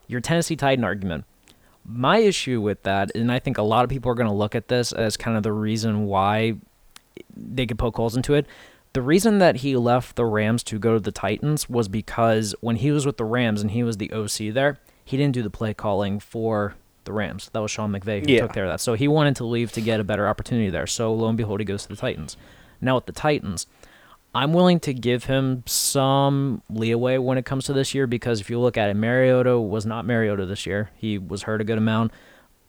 your 0.07 0.21
Tennessee 0.21 0.55
Titan 0.55 0.83
argument. 0.85 1.25
My 1.85 2.19
issue 2.19 2.61
with 2.61 2.83
that, 2.83 3.11
and 3.15 3.31
I 3.31 3.39
think 3.39 3.57
a 3.57 3.63
lot 3.63 3.83
of 3.83 3.89
people 3.89 4.11
are 4.11 4.15
going 4.15 4.29
to 4.29 4.33
look 4.35 4.55
at 4.55 4.67
this 4.67 4.91
as 4.91 5.17
kind 5.17 5.35
of 5.35 5.43
the 5.43 5.51
reason 5.51 6.05
why 6.05 6.55
they 7.35 7.65
could 7.65 7.79
poke 7.79 7.95
holes 7.97 8.15
into 8.15 8.35
it. 8.35 8.45
The 8.93 9.01
reason 9.01 9.39
that 9.39 9.57
he 9.57 9.75
left 9.77 10.15
the 10.17 10.25
Rams 10.25 10.63
to 10.63 10.77
go 10.77 10.93
to 10.95 10.99
the 10.99 11.11
Titans 11.13 11.69
was 11.69 11.87
because 11.87 12.53
when 12.59 12.75
he 12.77 12.91
was 12.91 13.05
with 13.05 13.17
the 13.17 13.23
Rams 13.25 13.61
and 13.61 13.71
he 13.71 13.83
was 13.83 13.97
the 13.97 14.11
OC 14.11 14.53
there, 14.53 14.79
he 15.05 15.15
didn't 15.17 15.33
do 15.33 15.41
the 15.41 15.49
play 15.49 15.73
calling 15.73 16.19
for 16.19 16.75
the 17.05 17.13
Rams. 17.13 17.49
That 17.53 17.61
was 17.61 17.71
Sean 17.71 17.91
McVay 17.91 18.25
who 18.25 18.31
Yeah. 18.31 18.41
took 18.41 18.53
care 18.53 18.65
of 18.65 18.69
that. 18.71 18.81
So 18.81 18.93
he 18.95 19.07
wanted 19.07 19.35
to 19.37 19.45
leave 19.45 19.71
to 19.73 19.81
get 19.81 19.99
a 19.99 20.03
better 20.03 20.27
opportunity 20.27 20.69
there. 20.69 20.87
So 20.87 21.13
lo 21.13 21.29
and 21.29 21.37
behold, 21.37 21.61
he 21.61 21.65
goes 21.65 21.83
to 21.83 21.89
the 21.89 21.95
Titans. 21.95 22.35
Now 22.81 22.95
with 22.95 23.05
the 23.05 23.11
Titans, 23.13 23.65
I'm 24.35 24.53
willing 24.53 24.79
to 24.81 24.93
give 24.93 25.25
him 25.25 25.63
some 25.65 26.61
leeway 26.69 27.17
when 27.17 27.37
it 27.37 27.45
comes 27.45 27.65
to 27.65 27.73
this 27.73 27.93
year 27.95 28.07
because 28.07 28.39
if 28.41 28.49
you 28.49 28.59
look 28.59 28.77
at 28.77 28.89
it, 28.89 28.95
Mariota 28.95 29.59
was 29.59 29.85
not 29.85 30.05
Mariota 30.05 30.45
this 30.45 30.65
year. 30.65 30.89
He 30.97 31.17
was 31.17 31.43
hurt 31.43 31.61
a 31.61 31.63
good 31.63 31.77
amount. 31.77 32.11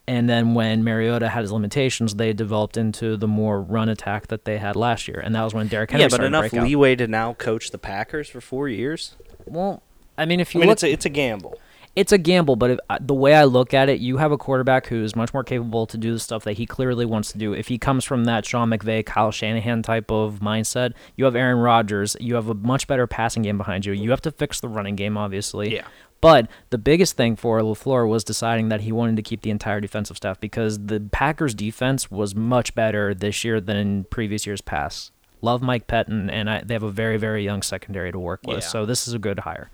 And 0.09 0.29
then 0.29 0.55
when 0.55 0.83
Mariota 0.83 1.29
had 1.29 1.43
his 1.43 1.53
limitations, 1.53 2.17
they 2.17 2.33
developed 2.33 2.77
into 2.77 3.17
the 3.17 3.29
more 3.29 3.63
run 3.63 3.89
attack 3.89 4.27
that 4.29 4.45
they 4.45 4.59
had 4.59 4.75
last 4.75 5.07
year. 5.07 5.21
And 5.25 5.35
that 5.35 5.45
was 5.45 5.55
when 5.55 5.69
Derrick 5.69 5.91
Henry 5.93 6.03
Yeah, 6.03 6.09
but 6.09 6.25
enough 6.25 6.53
leeway 6.53 6.97
to 6.97 7.07
now 7.07 7.35
coach 7.35 7.71
the 7.71 7.79
Packers 7.79 8.29
for 8.29 8.41
four 8.41 8.69
years. 8.69 9.15
Well, 9.47 9.83
I 10.19 10.25
mean, 10.25 10.41
if 10.41 10.49
I 10.49 10.53
you 10.55 10.61
mean, 10.61 10.69
look, 10.69 10.77
it's 10.77 10.83
a, 10.83 10.91
it's 10.91 11.07
a 11.07 11.09
gamble. 11.09 11.59
it's 11.95 12.11
a 12.11 12.19
gamble, 12.19 12.57
but 12.57 12.71
if, 12.73 12.79
uh, 12.91 12.99
the 13.01 13.15
way 13.15 13.35
I 13.35 13.45
look 13.45 13.73
at 13.75 13.89
it, 13.89 14.01
you 14.01 14.17
have 14.17 14.33
a 14.33 14.39
quarterback 14.39 14.87
who 14.87 15.05
is 15.05 15.15
much 15.15 15.33
more 15.33 15.45
capable 15.45 15.87
to 15.87 15.97
do 15.97 16.13
the 16.13 16.19
stuff 16.19 16.43
that 16.45 16.55
he 16.55 16.67
clearly 16.67 17.05
wants 17.07 17.31
to 17.33 17.39
do. 17.39 17.53
If 17.53 17.69
he 17.69 17.79
comes 17.79 18.05
from 18.05 18.25
that 18.25 18.45
Sean 18.45 18.71
McVay, 18.71 19.07
Kyle 19.07 19.31
Shanahan 19.31 19.83
type 19.83 20.11
of 20.11 20.41
mindset, 20.41 20.95
you 21.17 21.25
have 21.27 21.37
Aaron 21.37 21.59
Rodgers. 21.59 22.17
You 22.21 22.35
have 22.35 22.49
a 22.49 22.55
much 22.55 22.87
better 22.89 23.07
passing 23.07 23.43
game 23.43 23.57
behind 23.57 23.87
you. 23.87 23.93
You 23.93 24.11
have 24.11 24.23
to 24.23 24.33
fix 24.33 24.59
the 24.61 24.69
running 24.69 24.97
game, 24.97 25.17
obviously. 25.17 25.75
Yeah. 25.77 25.87
But 26.23 26.49
the 26.71 26.79
biggest 26.79 27.17
thing 27.17 27.37
for 27.37 27.61
LaFleur 27.61 28.09
was 28.09 28.25
deciding 28.25 28.69
that 28.71 28.81
he 28.83 28.93
wanted 28.93 29.17
to 29.17 29.23
keep 29.23 29.43
the 29.43 29.51
entire 29.51 29.81
defensive 29.81 30.17
staff 30.17 30.41
because 30.41 30.79
the 30.87 31.01
Packers' 31.13 31.55
defense 31.55 32.11
was 32.11 32.35
much 32.35 32.75
better 32.75 33.13
this 33.13 33.45
year 33.45 33.61
than 33.61 33.77
in 33.77 34.05
previous 34.05 34.47
years 34.47 34.61
past. 34.63 35.11
Love 35.43 35.61
Mike 35.61 35.89
Pettine, 35.89 36.31
and 36.31 36.49
I, 36.49 36.63
they 36.63 36.75
have 36.75 36.85
a 36.85 36.91
very, 36.91 37.17
very 37.17 37.43
young 37.45 37.61
secondary 37.61 38.13
to 38.13 38.19
work 38.21 38.41
with. 38.47 38.59
Yeah. 38.63 38.69
So 38.69 38.87
this 38.87 39.09
is 39.09 39.15
a 39.15 39.19
good 39.19 39.41
hire. 39.41 39.69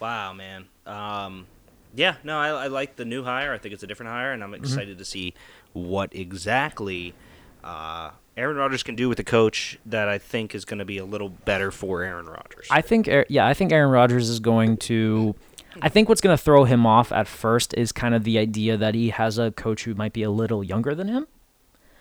Wow, 0.00 0.32
man. 0.32 0.66
Um, 0.84 1.46
yeah, 1.94 2.16
no, 2.24 2.38
I, 2.38 2.48
I 2.48 2.66
like 2.66 2.96
the 2.96 3.04
new 3.04 3.22
hire. 3.22 3.52
I 3.54 3.58
think 3.58 3.72
it's 3.72 3.84
a 3.84 3.86
different 3.86 4.10
hire, 4.10 4.32
and 4.32 4.42
I'm 4.42 4.50
Mm-hmm. 4.52 4.64
excited 4.64 4.98
to 4.98 5.04
see 5.04 5.34
what 5.72 6.12
exactly 6.12 7.14
uh, 7.62 8.10
Aaron 8.36 8.56
Rodgers 8.56 8.82
can 8.82 8.96
do 8.96 9.08
with 9.08 9.20
a 9.20 9.24
coach 9.24 9.78
that 9.86 10.08
I 10.08 10.18
think 10.18 10.54
is 10.56 10.64
going 10.64 10.78
to 10.80 10.84
be 10.84 10.98
a 10.98 11.04
little 11.04 11.28
better 11.28 11.70
for 11.70 12.02
Aaron 12.02 12.26
Rodgers. 12.26 12.66
I 12.68 12.80
think, 12.80 13.08
yeah, 13.28 13.46
I 13.46 13.54
think 13.54 13.70
Aaron 13.70 13.90
Rodgers 13.90 14.28
is 14.28 14.40
going 14.40 14.76
to. 14.78 15.36
I 15.82 15.88
think 15.88 16.08
what's 16.08 16.20
going 16.20 16.36
to 16.36 16.42
throw 16.42 16.64
him 16.64 16.86
off 16.86 17.12
at 17.12 17.28
first 17.28 17.74
is 17.74 17.92
kind 17.92 18.14
of 18.14 18.24
the 18.24 18.38
idea 18.38 18.76
that 18.76 18.94
he 18.94 19.10
has 19.10 19.38
a 19.38 19.50
coach 19.52 19.84
who 19.84 19.94
might 19.94 20.12
be 20.12 20.22
a 20.22 20.30
little 20.30 20.64
younger 20.64 20.94
than 20.94 21.08
him. 21.08 21.26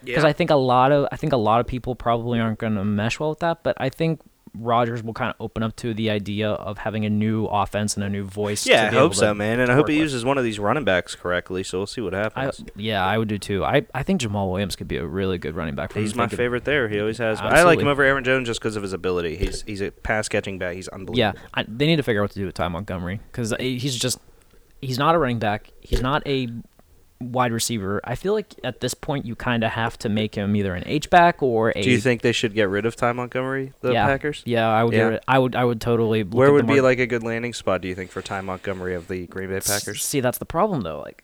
Because 0.03 0.23
I 0.23 0.33
think 0.33 0.49
a 0.49 0.55
lot 0.55 0.91
of 0.91 1.07
I 1.11 1.15
think 1.17 1.33
a 1.33 1.37
lot 1.37 1.59
of 1.59 1.67
people 1.67 1.95
probably 1.95 2.39
aren't 2.39 2.59
going 2.59 2.75
to 2.75 2.85
mesh 2.85 3.19
well 3.19 3.31
with 3.31 3.39
that. 3.39 3.63
But 3.63 3.75
I 3.79 3.89
think 3.89 4.21
Rodgers 4.59 5.03
will 5.03 5.13
kind 5.13 5.29
of 5.29 5.35
open 5.39 5.63
up 5.63 5.75
to 5.77 5.93
the 5.93 6.09
idea 6.09 6.49
of 6.49 6.77
having 6.77 7.05
a 7.05 7.09
new 7.09 7.45
offense 7.45 7.95
and 7.95 8.03
a 8.03 8.09
new 8.09 8.23
voice. 8.23 8.63
to 8.63 8.71
yeah, 8.71 8.89
I 8.91 8.95
hope 8.95 9.15
so, 9.15 9.33
man, 9.33 9.59
and 9.59 9.71
I 9.71 9.75
hope 9.75 9.87
he 9.87 9.95
with. 9.95 10.03
uses 10.03 10.25
one 10.25 10.37
of 10.37 10.43
these 10.43 10.59
running 10.59 10.83
backs 10.83 11.15
correctly. 11.15 11.63
So 11.63 11.79
we'll 11.79 11.87
see 11.87 12.01
what 12.01 12.13
I, 12.13 12.19
happens. 12.19 12.63
yeah, 12.75 13.05
I 13.05 13.17
would 13.17 13.27
do 13.27 13.37
too. 13.37 13.63
I, 13.63 13.85
I 13.93 14.03
think 14.03 14.21
Jamaal 14.21 14.49
Williams 14.49 14.75
could 14.75 14.87
be 14.87 14.97
a 14.97 15.05
really 15.05 15.37
good 15.37 15.55
running 15.55 15.75
back. 15.75 15.91
For 15.91 15.99
him. 15.99 16.05
He's 16.05 16.15
my 16.15 16.27
favorite 16.27 16.65
there. 16.65 16.87
He 16.87 16.99
always 16.99 17.17
has. 17.17 17.39
been. 17.41 17.51
I 17.51 17.63
like 17.63 17.79
him 17.79 17.87
over 17.87 18.03
Aaron 18.03 18.23
Jones 18.23 18.47
just 18.47 18.59
because 18.59 18.75
of 18.75 18.83
his 18.83 18.93
ability. 18.93 19.37
He's 19.37 19.61
he's 19.63 19.81
a 19.81 19.91
pass 19.91 20.27
catching 20.27 20.57
back. 20.59 20.75
He's 20.75 20.87
unbelievable. 20.87 21.39
Yeah, 21.39 21.49
I, 21.53 21.63
they 21.67 21.87
need 21.87 21.97
to 21.97 22.03
figure 22.03 22.21
out 22.21 22.25
what 22.25 22.31
to 22.31 22.39
do 22.39 22.45
with 22.45 22.55
Ty 22.55 22.69
Montgomery 22.69 23.19
because 23.31 23.53
eh, 23.53 23.57
he's 23.59 23.95
just 23.95 24.19
he's 24.81 24.97
not 24.97 25.15
a 25.15 25.19
running 25.19 25.39
back. 25.39 25.71
He's 25.81 26.01
not 26.01 26.25
a 26.27 26.49
wide 27.19 27.51
receiver. 27.51 28.01
I 28.03 28.15
feel 28.15 28.33
like 28.33 28.53
at 28.63 28.81
this 28.81 28.93
point 28.93 29.25
you 29.25 29.35
kind 29.35 29.63
of 29.63 29.71
have 29.71 29.97
to 29.99 30.09
make 30.09 30.35
him 30.35 30.55
either 30.55 30.73
an 30.75 30.83
H 30.85 31.09
back 31.09 31.41
or 31.41 31.71
a. 31.75 31.81
Do 31.81 31.89
you 31.89 31.99
think 31.99 32.21
they 32.21 32.31
should 32.31 32.53
get 32.53 32.69
rid 32.69 32.85
of 32.85 32.95
Ty 32.95 33.13
Montgomery, 33.13 33.73
the 33.81 33.93
yeah, 33.93 34.05
Packers? 34.05 34.43
Yeah, 34.45 34.67
I 34.67 34.83
would. 34.83 34.93
Yeah. 34.93 34.99
get 34.99 35.05
rid- 35.05 35.21
I 35.27 35.39
would. 35.39 35.55
I 35.55 35.65
would 35.65 35.81
totally. 35.81 36.23
look 36.23 36.33
Where 36.33 36.51
would 36.51 36.67
be 36.67 36.75
mar- 36.75 36.83
like 36.83 36.99
a 36.99 37.07
good 37.07 37.23
landing 37.23 37.53
spot? 37.53 37.81
Do 37.81 37.87
you 37.87 37.95
think 37.95 38.11
for 38.11 38.21
Ty 38.21 38.41
Montgomery 38.41 38.95
of 38.95 39.07
the 39.07 39.27
Green 39.27 39.49
Bay 39.49 39.59
Packers? 39.59 40.03
See, 40.03 40.19
that's 40.19 40.37
the 40.37 40.45
problem 40.45 40.81
though. 40.81 40.99
Like, 40.99 41.23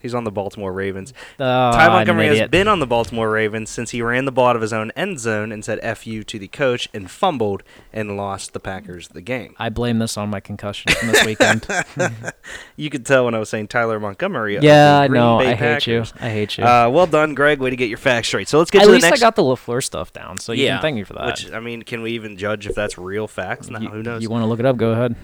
He's 0.00 0.14
on 0.14 0.24
the 0.24 0.30
Baltimore 0.30 0.72
Ravens. 0.72 1.12
uh, 1.38 1.72
Ty 1.72 1.88
Montgomery 1.88 2.38
has 2.38 2.48
been 2.48 2.68
on 2.68 2.80
the 2.80 2.86
Baltimore 2.86 3.30
Ravens 3.30 3.70
since 3.70 3.90
he 3.90 4.02
ran 4.02 4.24
the 4.24 4.32
ball 4.32 4.48
out 4.48 4.56
of 4.56 4.62
his 4.62 4.72
own 4.72 4.90
end 4.92 5.20
zone 5.20 5.52
and 5.52 5.64
said 5.64 5.78
"f 5.82 6.06
you" 6.06 6.24
to 6.24 6.38
the 6.38 6.48
coach 6.48 6.88
and 6.92 7.10
fumbled 7.10 7.62
and 7.92 8.16
lost 8.16 8.52
the 8.52 8.60
Packers 8.60 9.08
the 9.08 9.20
game. 9.20 9.54
I 9.58 9.68
blame 9.68 9.98
this 9.98 10.16
on 10.16 10.30
my 10.30 10.40
concussion 10.40 10.92
from 10.92 11.08
this 11.08 11.24
weekend. 11.24 11.66
You 12.76 12.88
could 12.88 13.04
tell 13.04 13.26
when 13.26 13.34
I 13.34 13.38
was 13.38 13.48
saying 13.50 13.68
Tyler 13.68 14.00
Montgomery. 14.00 14.58
yeah, 14.60 14.98
I 14.98 15.08
know. 15.08 15.38
Bay 15.38 15.52
I 15.52 15.54
hate 15.54 15.86
you. 15.86 16.04
I 16.18 16.30
hate 16.30 16.56
you. 16.56 16.64
Uh, 16.64 16.88
well 16.90 17.06
done, 17.06 17.34
Greg. 17.34 17.60
Way 17.60 17.70
to 17.70 17.76
get 17.76 17.88
your 17.90 17.98
facts 17.98 18.28
straight. 18.28 18.48
So 18.48 18.58
let's 18.58 18.70
get 18.70 18.82
At 18.82 18.86
to 18.86 18.92
the 18.92 18.98
next. 18.98 19.18
I 19.18 19.20
got 19.20 19.36
the 19.36 19.42
Lafleur 19.42 19.84
stuff 19.84 20.12
down, 20.12 20.38
so 20.38 20.52
you 20.52 20.64
yeah, 20.64 20.76
can 20.76 20.82
thank 20.82 20.96
me 20.96 21.04
for 21.04 21.12
that. 21.14 21.26
Which 21.26 21.52
I 21.52 21.60
mean, 21.60 21.82
can 21.82 22.00
we 22.02 22.12
even 22.12 22.36
judge 22.38 22.66
if 22.66 22.74
that's 22.74 22.96
real 22.96 23.28
facts? 23.28 23.68
No, 23.68 23.78
you, 23.78 23.88
who 23.88 24.02
knows? 24.02 24.22
You 24.22 24.30
want 24.30 24.42
to 24.42 24.46
look 24.46 24.60
it 24.60 24.66
up? 24.66 24.76
Go 24.78 24.92
ahead. 24.92 25.14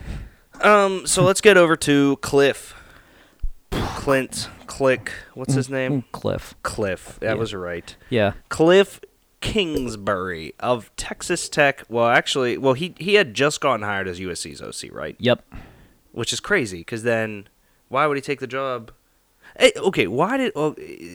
Um, 0.60 1.06
so 1.06 1.22
let's 1.24 1.40
get 1.40 1.56
over 1.56 1.76
to 1.76 2.16
Cliff, 2.18 2.74
Clint, 3.70 4.48
Click. 4.76 5.12
What's 5.34 5.54
mm, 5.54 5.56
his 5.56 5.70
name? 5.70 6.02
Mm, 6.02 6.04
Cliff. 6.12 6.54
Cliff. 6.62 7.18
That 7.20 7.34
Yeah. 7.34 7.34
was 7.34 7.54
right. 7.54 7.96
Yeah. 8.10 8.32
Cliff 8.48 9.00
Kingsbury 9.40 10.52
of 10.60 10.94
Texas 10.96 11.48
Tech. 11.48 11.84
Well, 11.88 12.06
actually, 12.08 12.58
well 12.58 12.74
he 12.74 12.94
he 12.98 13.14
had 13.14 13.32
just 13.34 13.60
gotten 13.60 13.82
hired 13.82 14.08
as 14.08 14.20
USC's 14.20 14.60
OC, 14.60 14.90
right? 14.92 15.16
Yep. 15.18 15.44
Which 16.12 16.32
is 16.32 16.40
crazy 16.40 16.78
because 16.78 17.02
then 17.04 17.48
why 17.88 18.06
would 18.06 18.16
he 18.16 18.20
take 18.20 18.40
the 18.40 18.46
job? 18.46 18.90
Hey, 19.58 19.72
okay, 19.76 20.06
why 20.06 20.36
did? 20.36 20.52
Well, 20.54 20.72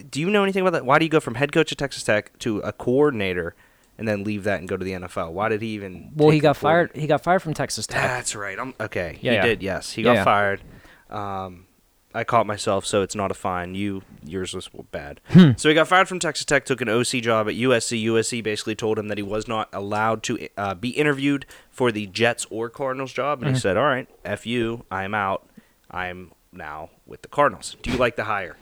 do 0.10 0.20
you 0.20 0.30
know 0.30 0.42
anything 0.44 0.62
about 0.62 0.74
that? 0.74 0.86
Why 0.86 0.98
do 0.98 1.06
you 1.06 1.10
go 1.12 1.20
from 1.20 1.36
head 1.36 1.52
coach 1.52 1.72
at 1.72 1.78
Texas 1.78 2.04
Tech 2.04 2.38
to 2.40 2.60
a 2.60 2.72
coordinator 2.72 3.54
and 3.98 4.08
then 4.08 4.24
leave 4.24 4.44
that 4.46 4.60
and 4.60 4.68
go 4.68 4.78
to 4.78 4.84
the 4.84 4.94
NFL? 4.94 5.34
Why 5.34 5.50
did 5.50 5.62
he 5.62 5.70
even? 5.70 6.12
Well, 6.16 6.30
take 6.30 6.36
he 6.36 6.40
the 6.40 6.44
got 6.44 6.58
coordinator? 6.58 6.88
fired. 6.94 7.02
He 7.02 7.08
got 7.08 7.22
fired 7.24 7.42
from 7.44 7.54
Texas 7.54 7.86
Tech. 7.86 8.02
That's 8.02 8.36
right. 8.36 8.58
I'm 8.58 8.74
okay. 8.80 9.20
Yeah, 9.22 9.32
he 9.32 9.36
yeah. 9.38 9.42
did. 9.46 9.62
Yes, 9.62 9.92
he 9.92 10.02
Yeah, 10.02 10.06
got 10.06 10.14
yeah. 10.14 10.24
fired. 10.24 10.62
Um, 11.10 11.66
I 12.14 12.24
caught 12.24 12.46
myself, 12.46 12.86
so 12.86 13.02
it's 13.02 13.16
not 13.16 13.32
a 13.32 13.34
fine. 13.34 13.76
You 13.76 14.02
yours 14.26 14.54
was 14.54 14.70
bad. 14.92 15.22
Hmm. 15.30 15.52
so 15.58 15.70
he 15.70 15.76
got 15.76 15.88
fired 15.88 16.08
from 16.08 16.20
Texas 16.20 16.46
Tech, 16.46 16.66
took 16.66 16.82
an 16.82 16.90
OC 16.90 17.22
job 17.22 17.48
at 17.48 17.56
USC. 17.56 18.04
USC 18.06 18.44
basically 18.44 18.76
told 18.76 19.00
him 19.00 19.08
that 19.08 19.18
he 19.18 19.24
was 19.24 19.48
not 19.48 19.70
allowed 19.74 20.24
to 20.24 20.48
uh, 20.58 20.74
be 20.76 20.90
interviewed 20.90 21.46
for 21.70 21.92
the 21.92 22.08
Jets 22.08 22.46
or 22.50 22.70
Cardinals 22.70 23.14
job, 23.14 23.42
and 23.42 23.50
he 23.50 23.56
Mhm. 23.58 23.62
said, 23.62 23.78
"All 23.78 23.86
right, 23.86 24.08
f 24.26 24.46
you. 24.46 24.86
I'm 24.92 25.14
out. 25.14 25.48
I'm 25.90 26.32
now 26.52 26.90
with 27.06 27.22
the 27.22 27.28
Cardinals." 27.30 27.78
Do 27.82 27.92
you 27.92 27.98
like 27.98 28.16
the 28.16 28.26
hire? 28.26 28.58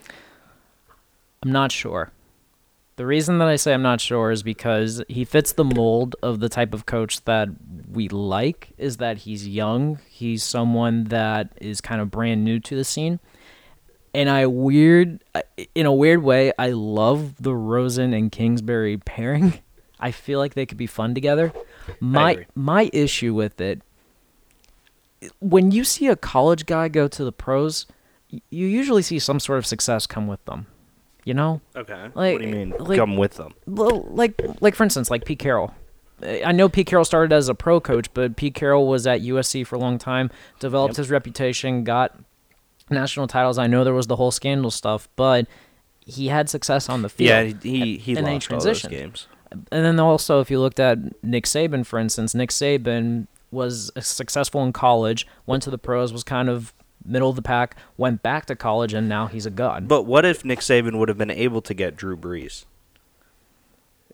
I'm 1.44 1.52
not 1.52 1.72
sure. 1.72 2.12
The 2.98 3.06
reason 3.06 3.38
that 3.38 3.48
I 3.48 3.56
say 3.56 3.74
I'm 3.74 3.82
not 3.82 4.02
sure 4.02 4.30
is 4.30 4.44
because 4.44 5.02
he 5.08 5.24
fits 5.24 5.54
the 5.54 5.64
mold 5.64 6.18
of 6.22 6.42
the 6.42 6.50
type 6.50 6.74
of 6.74 6.86
coach 6.86 7.24
that 7.24 7.48
we 7.90 8.10
like 8.10 8.72
is 8.78 8.98
that 8.98 9.20
he's 9.20 9.48
young, 9.48 10.00
he's 10.10 10.44
someone 10.44 11.06
that 11.06 11.50
is 11.62 11.80
kind 11.80 12.02
of 12.02 12.12
brand 12.12 12.44
new 12.44 12.60
to 12.60 12.76
the 12.76 12.84
scene. 12.84 13.22
And 14.14 14.30
I 14.30 14.46
weird 14.48 15.24
in 15.76 15.86
a 15.86 15.94
weird 15.94 16.24
way, 16.24 16.52
I 16.58 16.70
love 16.70 17.36
the 17.42 17.54
Rosen 17.56 18.14
and 18.14 18.32
Kingsbury 18.32 18.98
pairing. 18.98 19.60
I 20.00 20.12
feel 20.12 20.40
like 20.40 20.54
they 20.54 20.66
could 20.66 20.78
be 20.78 20.88
fun 20.88 21.14
together. 21.14 21.52
My 22.00 22.46
my 22.56 22.90
issue 22.94 23.34
with 23.34 23.60
it 23.62 23.82
when 25.40 25.72
you 25.72 25.84
see 25.84 26.08
a 26.08 26.16
college 26.16 26.66
guy 26.66 26.88
go 26.88 27.08
to 27.08 27.24
the 27.24 27.32
pros, 27.32 27.86
you 28.30 28.68
usually 28.68 29.02
see 29.02 29.20
some 29.20 29.40
sort 29.40 29.60
of 29.60 29.66
success 29.66 30.08
come 30.08 30.28
with 30.28 30.44
them. 30.46 30.68
You 31.26 31.34
know? 31.34 31.62
Okay. 31.76 32.10
Like- 32.16 32.34
what 32.34 32.42
do 32.42 32.48
you 32.48 32.54
mean? 32.56 32.74
like- 32.80 32.98
Come 32.98 33.18
with 33.18 33.34
them. 33.36 33.54
Well, 33.68 34.08
like 34.10 34.42
like 34.62 34.76
for 34.76 34.84
instance, 34.84 35.12
like 35.12 35.26
Pete 35.26 35.40
Carroll. 35.40 35.74
I 36.22 36.52
know 36.52 36.68
Pete 36.68 36.88
Carroll 36.88 37.06
started 37.06 37.34
as 37.34 37.48
a 37.48 37.56
pro 37.56 37.80
coach, 37.80 38.14
but 38.14 38.36
Pete 38.36 38.54
Carroll 38.54 38.88
was 38.88 39.08
at 39.08 39.22
USC 39.22 39.66
for 39.66 39.76
a 39.76 39.80
long 39.80 39.98
time, 39.98 40.30
developed 40.60 40.94
Yep. 40.94 40.98
his 40.98 41.10
reputation, 41.12 41.84
got 41.86 42.18
national 42.92 43.28
titles. 43.28 43.58
I 43.58 43.68
know 43.68 43.84
there 43.84 43.94
was 43.94 44.08
the 44.08 44.16
whole 44.16 44.32
scandal 44.32 44.72
stuff, 44.72 45.08
but 45.16 45.48
he 46.06 46.28
had 46.28 46.50
success 46.50 46.90
on 46.90 47.02
the 47.02 47.10
field. 47.10 47.30
Yeah, 47.30 47.44
he 47.44 47.98
he, 47.98 48.16
and 48.16 48.26
then 48.26 48.40
he 48.40 48.54
all 48.54 48.60
those 48.60 48.84
games. 48.84 49.28
And 49.52 49.66
then 49.86 50.00
also, 50.00 50.42
if 50.42 50.52
you 50.52 50.60
looked 50.60 50.80
at 50.80 51.00
Nick 51.24 51.46
Saban, 51.46 51.86
for 51.86 51.98
instance, 52.00 52.36
Nick 52.36 52.52
Saban 52.52 53.28
was 53.52 53.92
successful 54.00 54.64
in 54.64 54.72
college, 54.74 55.26
went 55.48 55.64
to 55.64 55.72
the 55.72 55.78
pros, 55.80 56.14
was 56.14 56.24
kind 56.24 56.50
of 56.50 56.74
middle 57.04 57.30
of 57.30 57.36
the 57.36 57.42
pack, 57.42 57.76
went 57.98 58.22
back 58.22 58.46
to 58.46 58.56
college, 58.56 58.94
and 58.94 59.10
now 59.10 59.26
he's 59.28 59.46
a 59.48 59.50
god. 59.50 59.88
But 59.88 60.04
what 60.04 60.24
if 60.26 60.46
Nick 60.46 60.60
Saban 60.60 61.00
would 61.00 61.10
have 61.10 61.18
been 61.18 61.32
able 61.32 61.62
to 61.64 61.74
get 61.74 61.96
Drew 61.96 62.16
Brees 62.16 62.66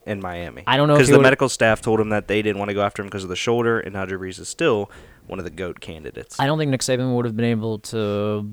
in 0.05 0.21
Miami? 0.21 0.63
I 0.67 0.77
don't 0.77 0.87
know 0.87 0.95
because 0.95 1.07
the 1.09 1.13
would've- 1.15 1.23
medical 1.23 1.49
staff 1.49 1.81
told 1.81 1.99
him 1.99 2.09
that 2.09 2.27
they 2.27 2.41
didn't 2.41 2.59
want 2.59 2.69
to 2.69 2.73
go 2.73 2.81
after 2.83 3.01
him 3.01 3.07
because 3.07 3.23
of 3.23 3.29
the 3.29 3.35
shoulder, 3.35 3.79
and 3.79 3.93
now 3.93 4.05
Drew 4.05 4.19
Brees 4.19 4.39
is 4.39 4.47
still 4.47 4.89
one 5.27 5.39
of 5.39 5.45
the 5.45 5.51
goat 5.51 5.79
candidates. 5.79 6.39
I 6.39 6.45
don't 6.45 6.57
think 6.57 6.71
Nick 6.71 6.81
Saban 6.81 7.15
would 7.15 7.25
have 7.25 7.35
been 7.35 7.45
able 7.45 7.79
to 7.79 8.49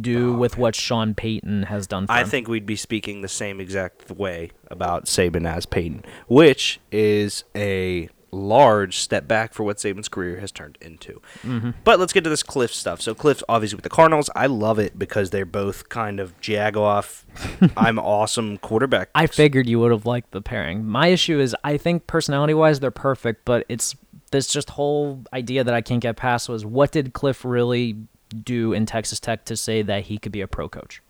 do 0.00 0.34
with 0.34 0.56
what 0.56 0.74
Sean 0.74 1.14
Payton 1.14 1.64
has 1.64 1.86
done 1.86 2.06
for 2.06 2.12
I 2.12 2.22
him. 2.22 2.28
think 2.28 2.48
we'd 2.48 2.66
be 2.66 2.76
speaking 2.76 3.20
the 3.22 3.28
same 3.28 3.60
exact 3.60 4.10
way 4.10 4.50
about 4.70 5.06
Saban 5.06 5.46
as 5.48 5.66
Payton, 5.66 6.04
which 6.28 6.80
is 6.90 7.44
a 7.54 8.08
large 8.34 8.98
step 8.98 9.26
back 9.28 9.54
for 9.54 9.62
what 9.62 9.76
Saban's 9.78 10.08
career 10.08 10.40
has 10.40 10.50
turned 10.50 10.76
into. 10.80 11.20
Mm-hmm. 11.42 11.70
But 11.84 12.00
let's 12.00 12.12
get 12.12 12.24
to 12.24 12.30
this 12.30 12.42
Cliff 12.42 12.74
stuff. 12.74 13.00
So 13.00 13.14
Cliff's 13.14 13.44
obviously 13.48 13.76
with 13.76 13.84
the 13.84 13.90
Cardinals. 13.90 14.28
I 14.34 14.46
love 14.46 14.78
it 14.78 14.98
because 14.98 15.30
they're 15.30 15.46
both 15.46 15.88
kind 15.88 16.20
of 16.20 16.38
jag 16.40 16.76
off. 16.76 17.24
I'm 17.76 17.98
awesome 17.98 18.58
quarterback. 18.58 19.10
I 19.14 19.26
figured 19.26 19.68
you 19.68 19.78
would 19.80 19.92
have 19.92 20.04
liked 20.04 20.32
the 20.32 20.42
pairing. 20.42 20.84
My 20.84 21.08
issue 21.08 21.38
is 21.38 21.56
I 21.64 21.76
think 21.76 22.06
personality 22.06 22.54
wise 22.54 22.80
they're 22.80 22.90
perfect, 22.90 23.44
but 23.44 23.64
it's 23.68 23.94
this 24.34 24.48
just 24.48 24.70
whole 24.70 25.22
idea 25.32 25.62
that 25.62 25.72
I 25.72 25.80
can't 25.80 26.00
get 26.00 26.16
past 26.16 26.48
was 26.48 26.66
what 26.66 26.90
did 26.90 27.12
Cliff 27.12 27.44
really 27.44 27.96
do 28.42 28.72
in 28.72 28.84
Texas 28.84 29.20
Tech 29.20 29.44
to 29.44 29.56
say 29.56 29.80
that 29.82 30.06
he 30.06 30.18
could 30.18 30.32
be 30.32 30.40
a 30.40 30.48
pro 30.48 30.68
coach? 30.68 31.00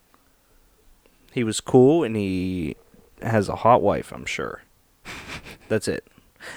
He 1.33 1.43
was 1.43 1.59
cool 1.61 2.05
and 2.05 2.15
he 2.15 2.77
has 3.23 3.49
a 3.49 3.57
hot 3.57 3.81
wife, 3.81 4.13
I'm 4.13 4.27
sure. 4.27 4.63
That's 5.69 5.89
it. 5.89 6.07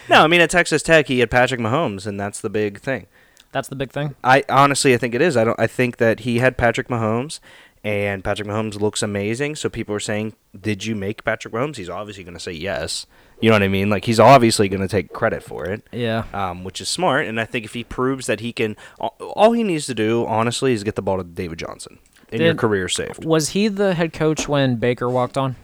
No, 0.09 0.23
I 0.23 0.27
mean 0.27 0.41
at 0.41 0.49
Texas 0.49 0.83
Tech 0.83 1.07
he 1.07 1.19
had 1.19 1.31
Patrick 1.31 1.61
Mahomes 1.61 2.05
and 2.05 2.19
that's 2.19 2.41
the 2.41 2.49
big 2.49 2.81
thing. 2.81 3.07
That's 3.53 3.69
the 3.69 3.75
big 3.75 3.91
thing. 3.91 4.15
I 4.21 4.43
honestly 4.49 4.93
I 4.93 4.97
think 4.97 5.15
it 5.15 5.21
is. 5.21 5.37
I 5.37 5.45
don't 5.45 5.59
I 5.59 5.67
think 5.67 5.97
that 5.97 6.21
he 6.21 6.39
had 6.39 6.57
Patrick 6.57 6.89
Mahomes 6.89 7.39
and 7.81 8.25
Patrick 8.25 8.49
Mahomes 8.49 8.77
looks 8.77 9.01
amazing. 9.01 9.55
So 9.55 9.69
people 9.69 9.95
are 9.95 10.01
saying, 10.01 10.33
"Did 10.59 10.83
you 10.83 10.95
make 10.95 11.23
Patrick 11.23 11.53
Mahomes?" 11.53 11.77
He's 11.77 11.89
obviously 11.89 12.25
going 12.25 12.33
to 12.33 12.39
say 12.39 12.51
yes. 12.51 13.05
You 13.39 13.49
know 13.49 13.55
what 13.55 13.63
I 13.63 13.67
mean? 13.67 13.89
Like 13.89 14.05
he's 14.05 14.19
obviously 14.19 14.67
going 14.67 14.81
to 14.81 14.87
take 14.87 15.13
credit 15.13 15.43
for 15.43 15.65
it. 15.65 15.85
Yeah. 15.91 16.23
Um, 16.33 16.63
which 16.63 16.81
is 16.81 16.89
smart, 16.89 17.27
and 17.27 17.39
I 17.39 17.45
think 17.45 17.65
if 17.65 17.73
he 17.73 17.83
proves 17.83 18.25
that 18.25 18.39
he 18.39 18.51
can, 18.51 18.75
all, 18.99 19.51
he 19.51 19.63
needs 19.63 19.85
to 19.85 19.93
do, 19.93 20.25
honestly, 20.25 20.73
is 20.73 20.83
get 20.83 20.95
the 20.95 21.01
ball 21.03 21.17
to 21.17 21.23
David 21.23 21.59
Johnson, 21.59 21.99
and 22.31 22.41
your 22.41 22.55
career 22.55 22.89
saved. 22.89 23.25
Was 23.25 23.49
he 23.49 23.67
the 23.67 23.93
head 23.93 24.11
coach 24.11 24.47
when 24.47 24.77
Baker 24.77 25.07
walked 25.07 25.37
on? 25.37 25.55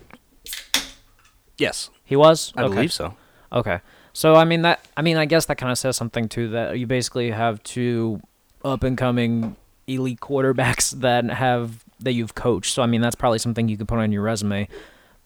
Yes, 1.58 1.90
He 2.06 2.16
was. 2.16 2.52
I 2.56 2.64
Okay. 2.64 2.74
believe 2.76 2.94
so. 2.94 3.16
Okay. 3.52 3.80
So 4.12 4.36
I 4.36 4.44
mean 4.46 4.62
that 4.64 4.86
I 4.98 5.02
mean 5.02 5.18
I 5.18 5.26
guess 5.26 5.46
that 5.46 5.58
kind 5.58 5.72
of 5.72 5.78
says 5.78 5.96
something 5.96 6.28
too 6.30 6.50
that 6.50 6.78
you 6.78 6.86
basically 6.86 7.32
have 7.32 7.62
two 7.64 8.22
up 8.64 8.84
and 8.84 8.98
coming 8.98 9.56
elite 9.88 10.20
quarterbacks 10.20 10.92
that 11.02 11.26
have 11.26 11.84
that 12.00 12.14
you've 12.14 12.36
coached. 12.36 12.74
So 12.74 12.84
I 12.84 12.86
mean 12.88 13.02
that's 13.02 13.16
probably 13.16 13.40
something 13.40 13.68
you 13.68 13.78
could 13.78 13.88
put 13.88 14.00
on 14.00 14.12
your 14.12 14.22
resume. 14.22 14.68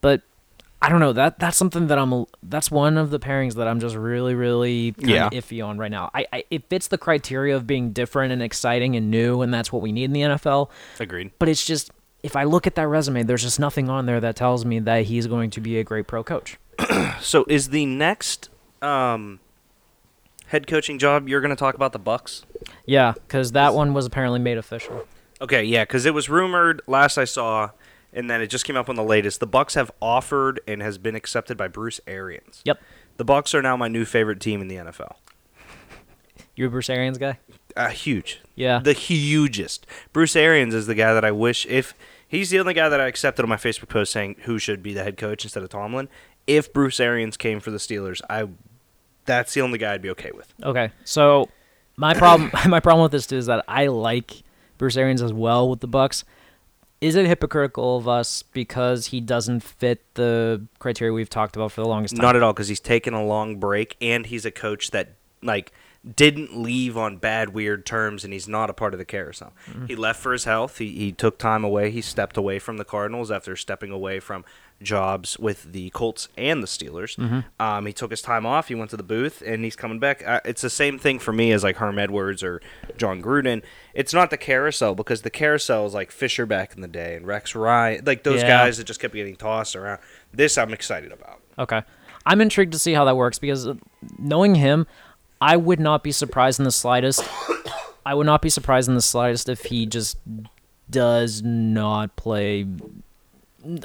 But 0.01 0.21
I 0.81 0.89
don't 0.89 0.99
know 0.99 1.13
that 1.13 1.39
that's 1.39 1.57
something 1.57 1.87
that 1.87 1.97
I'm 1.97 2.25
that's 2.43 2.69
one 2.69 2.97
of 2.97 3.09
the 3.09 3.19
pairings 3.19 3.55
that 3.55 3.67
I'm 3.67 3.79
just 3.79 3.95
really 3.95 4.35
really 4.35 4.93
Yeah. 4.99 5.29
iffy 5.31 5.65
on 5.65 5.77
right 5.77 5.89
now. 5.91 6.11
I, 6.13 6.25
I 6.31 6.43
it 6.51 6.69
fits 6.69 6.87
the 6.87 6.97
criteria 6.97 7.55
of 7.55 7.65
being 7.65 7.91
different 7.91 8.31
and 8.31 8.43
exciting 8.43 8.95
and 8.95 9.09
new 9.09 9.41
and 9.41 9.53
that's 9.53 9.71
what 9.73 9.81
we 9.81 9.91
need 9.91 10.05
in 10.05 10.13
the 10.13 10.21
NFL. 10.21 10.69
Agreed. 10.99 11.31
But 11.39 11.49
it's 11.49 11.65
just 11.65 11.89
if 12.23 12.35
I 12.35 12.43
look 12.43 12.67
at 12.67 12.75
that 12.75 12.87
resume, 12.87 13.23
there's 13.23 13.43
just 13.43 13.59
nothing 13.59 13.89
on 13.89 14.05
there 14.05 14.19
that 14.19 14.35
tells 14.35 14.65
me 14.65 14.79
that 14.79 15.05
he's 15.05 15.27
going 15.27 15.49
to 15.51 15.61
be 15.61 15.79
a 15.79 15.83
great 15.83 16.07
pro 16.07 16.23
coach. 16.23 16.57
So 17.21 17.45
is 17.49 17.69
the 17.69 17.85
next 17.87 18.49
um, 18.81 19.39
head 20.47 20.67
coaching 20.67 20.99
job 20.99 21.27
you're 21.27 21.41
going 21.41 21.49
to 21.49 21.55
talk 21.59 21.73
about 21.75 21.93
the 21.93 21.99
Bucks? 21.99 22.45
Yeah, 22.85 23.13
because 23.13 23.53
that 23.53 23.73
one 23.73 23.93
was 23.95 24.05
apparently 24.05 24.39
made 24.39 24.57
official. 24.57 25.07
Okay, 25.41 25.63
yeah, 25.63 25.83
because 25.83 26.05
it 26.05 26.13
was 26.13 26.29
rumored 26.29 26.81
last 26.87 27.17
I 27.17 27.25
saw, 27.25 27.71
and 28.17 28.29
then 28.29 28.41
it 28.41 28.47
just 28.47 28.65
came 28.65 28.75
up 28.75 28.89
on 28.89 28.95
the 28.95 29.03
latest. 29.03 29.39
The 29.39 29.47
Bucks 29.47 29.75
have 29.75 29.91
offered 30.01 30.59
and 30.67 30.81
has 30.81 30.97
been 30.97 31.15
accepted 31.15 31.55
by 31.55 31.67
Bruce 31.67 32.01
Arians. 32.07 32.61
Yep. 32.65 32.81
The 33.17 33.23
Bucks 33.23 33.53
are 33.53 33.61
now 33.61 33.77
my 33.77 33.87
new 33.87 34.05
favorite 34.05 34.39
team 34.41 34.59
in 34.59 34.67
the 34.67 34.75
NFL. 34.75 35.15
You 36.55 36.65
a 36.65 36.69
Bruce 36.69 36.89
Arians 36.89 37.19
guy? 37.19 37.37
Uh, 37.75 37.89
huge. 37.89 38.41
Yeah. 38.55 38.79
The 38.79 38.93
hugest. 38.93 39.85
Bruce 40.11 40.35
Arians 40.35 40.73
is 40.73 40.87
the 40.87 40.95
guy 40.95 41.13
that 41.13 41.23
I 41.23 41.31
wish 41.31 41.67
if 41.67 41.93
he's 42.27 42.49
the 42.49 42.59
only 42.59 42.73
guy 42.73 42.89
that 42.89 42.99
I 42.99 43.05
accepted 43.05 43.43
on 43.43 43.49
my 43.49 43.55
Facebook 43.55 43.89
post 43.89 44.11
saying 44.11 44.37
who 44.41 44.57
should 44.57 44.81
be 44.81 44.93
the 44.93 45.03
head 45.03 45.17
coach 45.17 45.45
instead 45.45 45.61
of 45.61 45.69
Tomlin. 45.69 46.09
If 46.47 46.73
Bruce 46.73 46.99
Arians 46.99 47.37
came 47.37 47.59
for 47.59 47.69
the 47.69 47.77
Steelers, 47.77 48.21
I 48.27 48.47
that's 49.25 49.53
the 49.53 49.61
only 49.61 49.77
guy 49.77 49.93
I'd 49.93 50.01
be 50.01 50.09
okay 50.11 50.31
with. 50.33 50.51
Okay. 50.63 50.91
So 51.03 51.49
my 51.95 52.15
problem 52.15 52.49
my 52.67 52.79
problem 52.79 53.03
with 53.03 53.11
this 53.11 53.27
too 53.27 53.37
is 53.37 53.45
that 53.45 53.63
I 53.67 53.87
like 53.87 54.41
Bruce 54.79 54.97
Arians 54.97 55.21
as 55.21 55.33
well 55.33 55.69
with 55.69 55.81
the 55.81 55.87
Bucks. 55.87 56.23
Is 56.99 57.15
it 57.15 57.27
hypocritical 57.27 57.97
of 57.97 58.07
us 58.07 58.41
because 58.41 59.07
he 59.07 59.21
doesn't 59.21 59.61
fit 59.61 60.01
the 60.15 60.65
criteria 60.79 61.13
we've 61.13 61.29
talked 61.29 61.55
about 61.55 61.71
for 61.71 61.81
the 61.81 61.87
longest 61.87 62.15
time? 62.15 62.23
Not 62.23 62.35
at 62.35 62.41
all, 62.41 62.53
because 62.53 62.67
he's 62.67 62.79
taken 62.79 63.13
a 63.13 63.23
long 63.23 63.57
break 63.59 63.95
and 64.01 64.25
he's 64.25 64.45
a 64.45 64.51
coach 64.51 64.91
that 64.91 65.13
like 65.43 65.71
didn't 66.15 66.57
leave 66.57 66.97
on 66.97 67.17
bad 67.17 67.49
weird 67.49 67.85
terms 67.85 68.23
and 68.23 68.33
he's 68.33 68.47
not 68.47 68.69
a 68.69 68.73
part 68.73 68.93
of 68.93 68.97
the 68.97 69.05
carousel. 69.05 69.53
Mm-hmm. 69.67 69.85
He 69.87 69.95
left 69.95 70.21
for 70.21 70.31
his 70.31 70.45
health. 70.45 70.77
He 70.77 70.91
he 70.91 71.11
took 71.11 71.37
time 71.37 71.63
away. 71.63 71.91
He 71.91 72.01
stepped 72.01 72.37
away 72.37 72.59
from 72.59 72.77
the 72.77 72.85
Cardinals 72.85 73.29
after 73.29 73.55
stepping 73.55 73.91
away 73.91 74.19
from 74.19 74.45
jobs 74.81 75.39
with 75.39 75.71
the 75.71 75.89
Colts 75.89 76.27
and 76.37 76.61
the 76.61 76.67
Steelers. 76.67 77.43
Um, 77.59 77.85
he 77.85 77.93
took 77.93 78.11
his 78.11 78.21
time 78.21 78.45
off. 78.45 78.67
He 78.67 78.75
went 78.75 78.91
to 78.91 78.97
the 78.97 79.03
booth 79.03 79.41
and 79.45 79.63
he's 79.63 79.75
coming 79.75 79.97
back. 79.99 80.23
Uh, 80.25 80.39
it's 80.45 80.61
the 80.61 80.69
same 80.69 80.99
thing 80.99 81.17
for 81.19 81.31
me 81.33 81.51
as 81.51 81.63
like 81.63 81.77
Herm 81.77 81.97
Edwards 81.97 82.43
or 82.43 82.61
Jon 82.97 83.21
Gruden. 83.21 83.63
It's 83.93 84.13
not 84.13 84.29
the 84.29 84.37
carousel 84.37 84.93
because 84.93 85.23
the 85.23 85.29
carousel 85.31 85.85
is 85.87 85.93
like 85.93 86.11
Fisher 86.11 86.45
back 86.45 86.75
in 86.75 86.81
the 86.81 86.87
day 86.87 87.15
and 87.15 87.25
Rex 87.25 87.55
Ryan, 87.55 88.03
like 88.05 88.23
those 88.23 88.41
Yeah. 88.41 88.49
guys 88.49 88.77
that 88.77 88.83
just 88.85 88.99
kept 88.99 89.13
getting 89.15 89.35
tossed 89.35 89.75
around. 89.75 89.99
This 90.31 90.57
I'm 90.57 90.73
excited 90.73 91.11
about. 91.11 91.41
Okay. 91.57 91.81
I'm 92.25 92.41
intrigued 92.41 92.73
to 92.73 92.79
see 92.79 92.93
how 92.93 93.05
that 93.05 93.15
works 93.17 93.39
because 93.39 93.67
uh, 93.67 93.75
knowing 94.19 94.55
him, 94.55 94.85
I 95.41 95.57
would 95.57 95.79
not 95.79 96.03
be 96.03 96.11
surprised 96.11 96.59
in 96.59 96.65
the 96.65 96.71
slightest. 96.71 97.23
I 98.05 98.13
would 98.13 98.25
not 98.25 98.41
be 98.41 98.49
surprised 98.49 98.87
in 98.89 98.95
the 98.95 99.01
slightest 99.01 99.49
if 99.49 99.65
he 99.65 99.85
just 99.85 100.17
does 100.89 101.41
not 101.43 102.15
play 102.15 102.65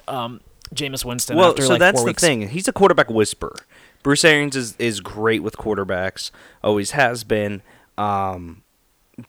um 0.07 0.41
Jameis 0.75 1.05
Winston 1.05 1.37
Well, 1.37 1.57
so 1.57 1.69
like 1.69 1.79
that's 1.79 2.01
the 2.01 2.07
weeks. 2.07 2.23
thing. 2.23 2.49
He's 2.49 2.69
a 2.69 2.73
quarterback 2.73 3.11
whisperer. 3.11 3.57
Bruce 4.03 4.25
Arians 4.25 4.57
is, 4.57 4.77
is 4.79 5.01
great 5.01 5.43
with 5.43 5.57
quarterbacks, 5.57 6.31
always 6.63 6.93
has 6.93 7.23
been. 7.25 7.63
Um, 7.97 8.63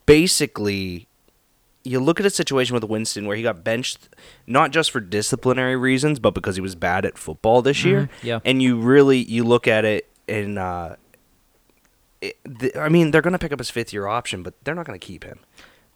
basically, 0.05 1.07
you 1.83 1.99
look 1.99 2.19
at 2.19 2.25
a 2.25 2.29
situation 2.29 2.73
with 2.73 2.83
Winston 2.83 3.27
where 3.27 3.35
he 3.35 3.43
got 3.43 3.63
benched 3.63 4.09
not 4.47 4.71
just 4.71 4.89
for 4.91 4.99
disciplinary 4.99 5.75
reasons, 5.75 6.19
but 6.19 6.31
because 6.33 6.55
he 6.55 6.61
was 6.61 6.75
bad 6.75 7.05
at 7.05 7.17
football 7.17 7.61
this 7.61 7.83
year. 7.83 8.03
Mm-hmm. 8.03 8.27
yeah. 8.27 8.39
And 8.45 8.61
you 8.61 8.79
really 8.79 9.19
you 9.19 9.43
look 9.43 9.67
at 9.67 9.85
it 9.85 10.09
and 10.27 10.57
uh, 10.57 10.95
I 12.79 12.89
mean 12.89 13.11
they're 13.11 13.21
going 13.21 13.33
to 13.33 13.39
pick 13.39 13.51
up 13.51 13.59
his 13.59 13.69
fifth 13.69 13.91
year 13.93 14.07
option, 14.07 14.43
but 14.43 14.53
they're 14.63 14.75
not 14.75 14.85
going 14.85 14.99
to 14.99 15.05
keep 15.05 15.23
him. 15.23 15.39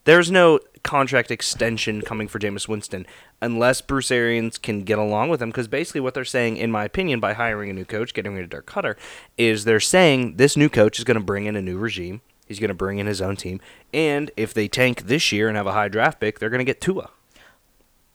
There's 0.08 0.30
no 0.30 0.60
contract 0.82 1.30
extension 1.30 2.00
coming 2.00 2.28
for 2.28 2.38
Jameis 2.38 2.66
Winston 2.66 3.04
unless 3.42 3.82
Bruce 3.82 4.10
Arians 4.10 4.56
can 4.56 4.80
get 4.80 4.98
along 4.98 5.28
with 5.28 5.42
him. 5.42 5.50
Because 5.50 5.68
basically, 5.68 6.00
what 6.00 6.14
they're 6.14 6.24
saying, 6.24 6.56
in 6.56 6.70
my 6.70 6.84
opinion, 6.84 7.20
by 7.20 7.34
hiring 7.34 7.68
a 7.68 7.74
new 7.74 7.84
coach, 7.84 8.14
getting 8.14 8.34
rid 8.34 8.44
of 8.44 8.48
Dirk 8.48 8.64
Koetter, 8.64 8.96
is 9.36 9.64
they're 9.64 9.80
saying 9.80 10.36
this 10.36 10.56
new 10.56 10.70
coach 10.70 10.98
is 10.98 11.04
going 11.04 11.18
to 11.18 11.22
bring 11.22 11.44
in 11.44 11.56
a 11.56 11.60
new 11.60 11.76
regime. 11.76 12.22
He's 12.46 12.58
going 12.58 12.68
to 12.68 12.74
bring 12.74 12.98
in 12.98 13.06
his 13.06 13.20
own 13.20 13.36
team, 13.36 13.60
and 13.92 14.30
if 14.34 14.54
they 14.54 14.66
tank 14.66 15.02
this 15.08 15.30
year 15.30 15.46
and 15.46 15.58
have 15.58 15.66
a 15.66 15.72
high 15.72 15.88
draft 15.88 16.20
pick, 16.20 16.38
they're 16.38 16.48
going 16.48 16.60
to 16.60 16.64
get 16.64 16.80
Tua. 16.80 17.10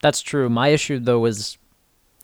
That's 0.02 0.24
true. 0.24 0.50
My 0.50 0.70
issue 0.70 0.98
though 0.98 1.26
is 1.26 1.60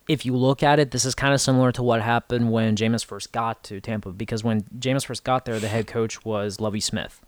if 0.07 0.25
you 0.25 0.35
look 0.35 0.63
at 0.63 0.79
it, 0.79 0.89
this 0.89 1.05
is 1.05 1.13
kind 1.13 1.31
of 1.31 1.41
similar 1.41 1.71
to 1.73 1.83
what 1.83 2.01
happened 2.01 2.51
when 2.51 2.75
Jameis 2.75 3.05
first 3.05 3.31
got 3.31 3.63
to 3.65 3.79
Tampa 3.79 4.13
because 4.13 4.43
when 4.43 4.63
Jameis 4.79 5.05
first 5.05 5.23
got 5.23 5.45
there, 5.45 5.59
the 5.59 5.67
head 5.67 5.85
coach 5.85 6.25
was 6.25 6.59
Lovie 6.59 6.79
Smith. 6.79 7.21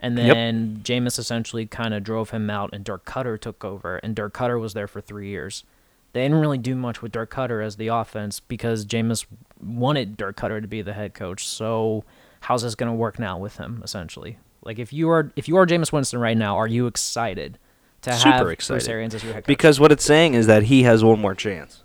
And 0.00 0.16
Yep. 0.16 0.34
then 0.34 0.80
Jameis 0.84 1.18
essentially 1.18 1.66
kind 1.66 1.92
of 1.94 2.04
drove 2.04 2.30
him 2.30 2.48
out, 2.50 2.70
and 2.72 2.84
Dirk 2.84 3.04
Koetter 3.04 3.40
took 3.40 3.64
over, 3.64 3.96
and 3.96 4.14
Dirk 4.14 4.32
Koetter 4.34 4.60
was 4.60 4.74
there 4.74 4.86
for 4.86 5.00
three 5.00 5.28
years. 5.28 5.64
They 6.12 6.22
didn't 6.22 6.40
really 6.40 6.58
do 6.58 6.74
much 6.74 7.02
with 7.02 7.12
Dirk 7.12 7.30
Koetter 7.32 7.64
as 7.64 7.76
the 7.76 7.88
offense 7.88 8.40
because 8.40 8.86
Jameis 8.86 9.26
wanted 9.62 10.16
Dirk 10.16 10.36
Koetter 10.36 10.60
to 10.62 10.68
be 10.68 10.82
the 10.82 10.92
head 10.94 11.14
coach. 11.14 11.46
So 11.46 12.04
how's 12.40 12.62
this 12.62 12.74
going 12.74 12.90
to 12.90 12.94
work 12.96 13.18
now 13.18 13.36
with 13.38 13.56
him? 13.58 13.80
Essentially, 13.84 14.38
like 14.62 14.78
if 14.78 14.92
you 14.92 15.10
are 15.10 15.30
if 15.36 15.48
you 15.48 15.56
are 15.56 15.66
Jameis 15.66 15.92
Winston 15.92 16.18
right 16.20 16.36
now, 16.36 16.56
are 16.56 16.66
you 16.68 16.86
excited 16.86 17.58
to 18.02 18.12
Super 18.12 18.28
have 18.30 18.42
Bruce 18.44 18.52
excited. 18.54 18.88
Arians 18.88 19.14
as 19.14 19.22
your 19.24 19.34
head 19.34 19.42
coach? 19.44 19.48
Because 19.48 19.78
what 19.80 19.92
it's 19.92 20.04
saying 20.04 20.34
is 20.34 20.46
that 20.46 20.64
he 20.64 20.84
has 20.84 21.04
one 21.04 21.20
more 21.20 21.34
chance. 21.34 21.82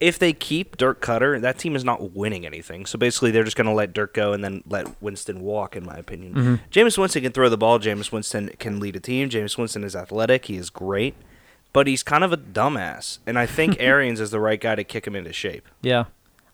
If 0.00 0.18
they 0.18 0.32
keep 0.32 0.76
Dirk 0.76 1.00
Koetter, 1.00 1.40
that 1.40 1.58
team 1.58 1.74
is 1.74 1.84
not 1.84 2.12
winning 2.12 2.46
anything. 2.46 2.86
So 2.86 2.98
basically, 2.98 3.30
they're 3.30 3.44
just 3.44 3.56
going 3.56 3.66
to 3.66 3.72
let 3.72 3.92
Dirk 3.92 4.14
go 4.14 4.32
and 4.32 4.44
then 4.44 4.62
let 4.66 5.00
Winston 5.02 5.40
walk, 5.40 5.74
in 5.74 5.84
my 5.84 5.96
opinion. 5.96 6.34
Mm-hmm. 6.34 6.54
Jameis 6.70 6.96
Winston 6.96 7.22
can 7.22 7.32
throw 7.32 7.48
the 7.48 7.58
ball. 7.58 7.78
James 7.78 8.12
Winston 8.12 8.50
can 8.58 8.78
lead 8.78 8.96
a 8.96 9.00
team. 9.00 9.28
James 9.28 9.58
Winston 9.58 9.82
is 9.82 9.96
athletic. 9.96 10.44
He 10.46 10.56
is 10.56 10.70
great. 10.70 11.14
But 11.72 11.86
he's 11.86 12.02
kind 12.02 12.24
of 12.24 12.32
a 12.32 12.36
dumbass. 12.36 13.18
And 13.26 13.38
I 13.38 13.46
think 13.46 13.76
Arians 13.80 14.20
is 14.20 14.30
the 14.30 14.40
right 14.40 14.60
guy 14.60 14.74
to 14.74 14.84
kick 14.84 15.06
him 15.06 15.16
into 15.16 15.32
shape. 15.32 15.68
Yeah. 15.82 16.04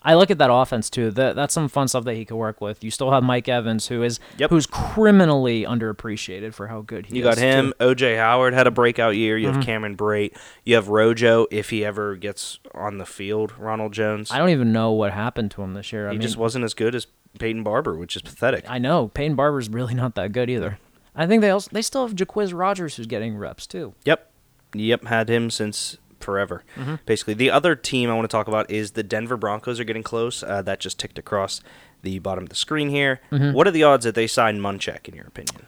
I 0.05 0.15
look 0.15 0.31
at 0.31 0.39
that 0.39 0.51
offense 0.53 0.91
too. 0.91 1.11
That 1.11 1.35
that's 1.35 1.55
some 1.55 1.69
fun 1.69 1.89
stuff 1.89 2.05
that 2.05 2.15
he 2.15 2.25
could 2.25 2.37
work 2.37 2.61
with. 2.61 2.85
You 2.85 2.91
still 2.91 3.11
have 3.11 3.23
Mike 3.23 3.49
Evans, 3.49 3.89
who 3.89 4.03
is 4.03 4.21
Yep. 4.39 4.51
who's 4.51 4.67
criminally 4.67 5.65
underappreciated 5.65 6.55
for 6.55 6.69
how 6.69 6.83
good 6.83 7.07
he 7.07 7.17
You 7.17 7.21
is. 7.21 7.25
You 7.25 7.31
got 7.31 7.39
him. 7.39 7.73
too. 7.79 7.85
OJ 7.87 8.17
Howard 8.19 8.55
had 8.55 8.67
a 8.67 8.71
breakout 8.71 9.17
year. 9.17 9.37
You 9.39 9.47
have 9.47 9.57
Mm-hmm. 9.57 9.63
Cameron 9.65 9.97
Brate. 9.97 10.37
You 10.65 10.75
have 10.75 10.89
Rojo 10.89 11.47
if 11.51 11.71
he 11.71 11.85
ever 11.85 12.17
gets 12.17 12.59
on 12.75 12.99
the 12.99 13.07
field. 13.07 13.53
Ronald 13.59 13.93
Jones. 13.93 14.31
I 14.31 14.39
don't 14.39 14.51
even 14.51 14.73
know 14.73 14.93
what 14.93 15.13
happened 15.13 15.51
to 15.53 15.63
him 15.63 15.75
this 15.75 15.93
year. 15.93 16.07
I 16.09 16.11
he 16.13 16.19
mean, 16.19 16.23
just 16.23 16.37
wasn't 16.37 16.65
as 16.65 16.75
good 16.75 16.95
as 16.95 17.07
Peyton 17.39 17.63
Barber, 17.63 17.97
which 17.97 18.15
is 18.17 18.23
pathetic. 18.23 18.65
I 18.69 18.79
know 18.79 19.09
Peyton 19.09 19.35
Barber's 19.37 19.69
really 19.69 19.95
not 19.95 20.15
that 20.17 20.33
good 20.33 20.49
either. 20.51 20.79
I 21.17 21.27
think 21.27 21.41
they 21.41 21.51
also 21.51 21.69
they 21.73 21.83
still 21.83 22.07
have 22.07 22.17
Jacquizz 22.17 22.53
Rodgers 22.59 22.97
who's 22.97 23.07
getting 23.07 23.37
reps 23.37 23.67
too. 23.67 23.95
Yep. 24.05 24.31
Yep, 24.77 25.05
had 25.05 25.31
him 25.31 25.51
since 25.51 25.99
forever. 26.25 26.65
Mm-hmm. 26.77 26.97
Basically, 27.07 27.35
the 27.35 27.51
other 27.51 27.77
team 27.77 28.11
I 28.11 28.15
want 28.15 28.25
to 28.29 28.35
talk 28.35 28.49
about 28.49 28.71
is 28.71 28.93
the 28.93 29.03
Denver 29.03 29.37
Broncos 29.37 29.79
are 29.79 29.85
getting 29.85 30.03
close. 30.03 30.43
Uh, 30.43 30.63
that 30.63 30.81
just 30.81 30.99
ticked 30.99 31.19
across 31.19 31.61
the 32.03 32.19
bottom 32.19 32.45
of 32.45 32.51
the 32.51 32.57
screen 32.57 32.89
here. 32.89 33.21
Mm-hmm. 33.31 33.53
What 33.53 33.67
are 33.67 33.71
the 33.71 33.85
odds 33.85 34.05
that 34.05 34.15
they 34.15 34.27
sign 34.27 34.61
Munchak, 34.61 35.09
in 35.09 35.15
your 35.15 35.27
opinion? 35.27 35.67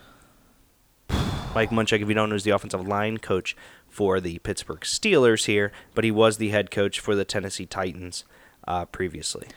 Mike 1.54 1.70
Munchak, 1.70 2.02
if 2.02 2.08
you 2.08 2.14
don't 2.14 2.30
know, 2.30 2.36
is 2.36 2.44
the 2.44 2.50
offensive 2.50 2.86
line 2.86 3.18
coach 3.18 3.56
for 3.88 4.20
the 4.20 4.38
Pittsburgh 4.40 4.80
Steelers 4.80 5.46
here, 5.46 5.72
but 5.94 6.04
he 6.04 6.10
was 6.10 6.36
the 6.36 6.50
head 6.50 6.70
coach 6.70 7.00
for 7.00 7.14
the 7.14 7.24
Tennessee 7.24 7.66
Titans 7.66 8.24
uh, 8.68 8.84
previously. 8.84 9.48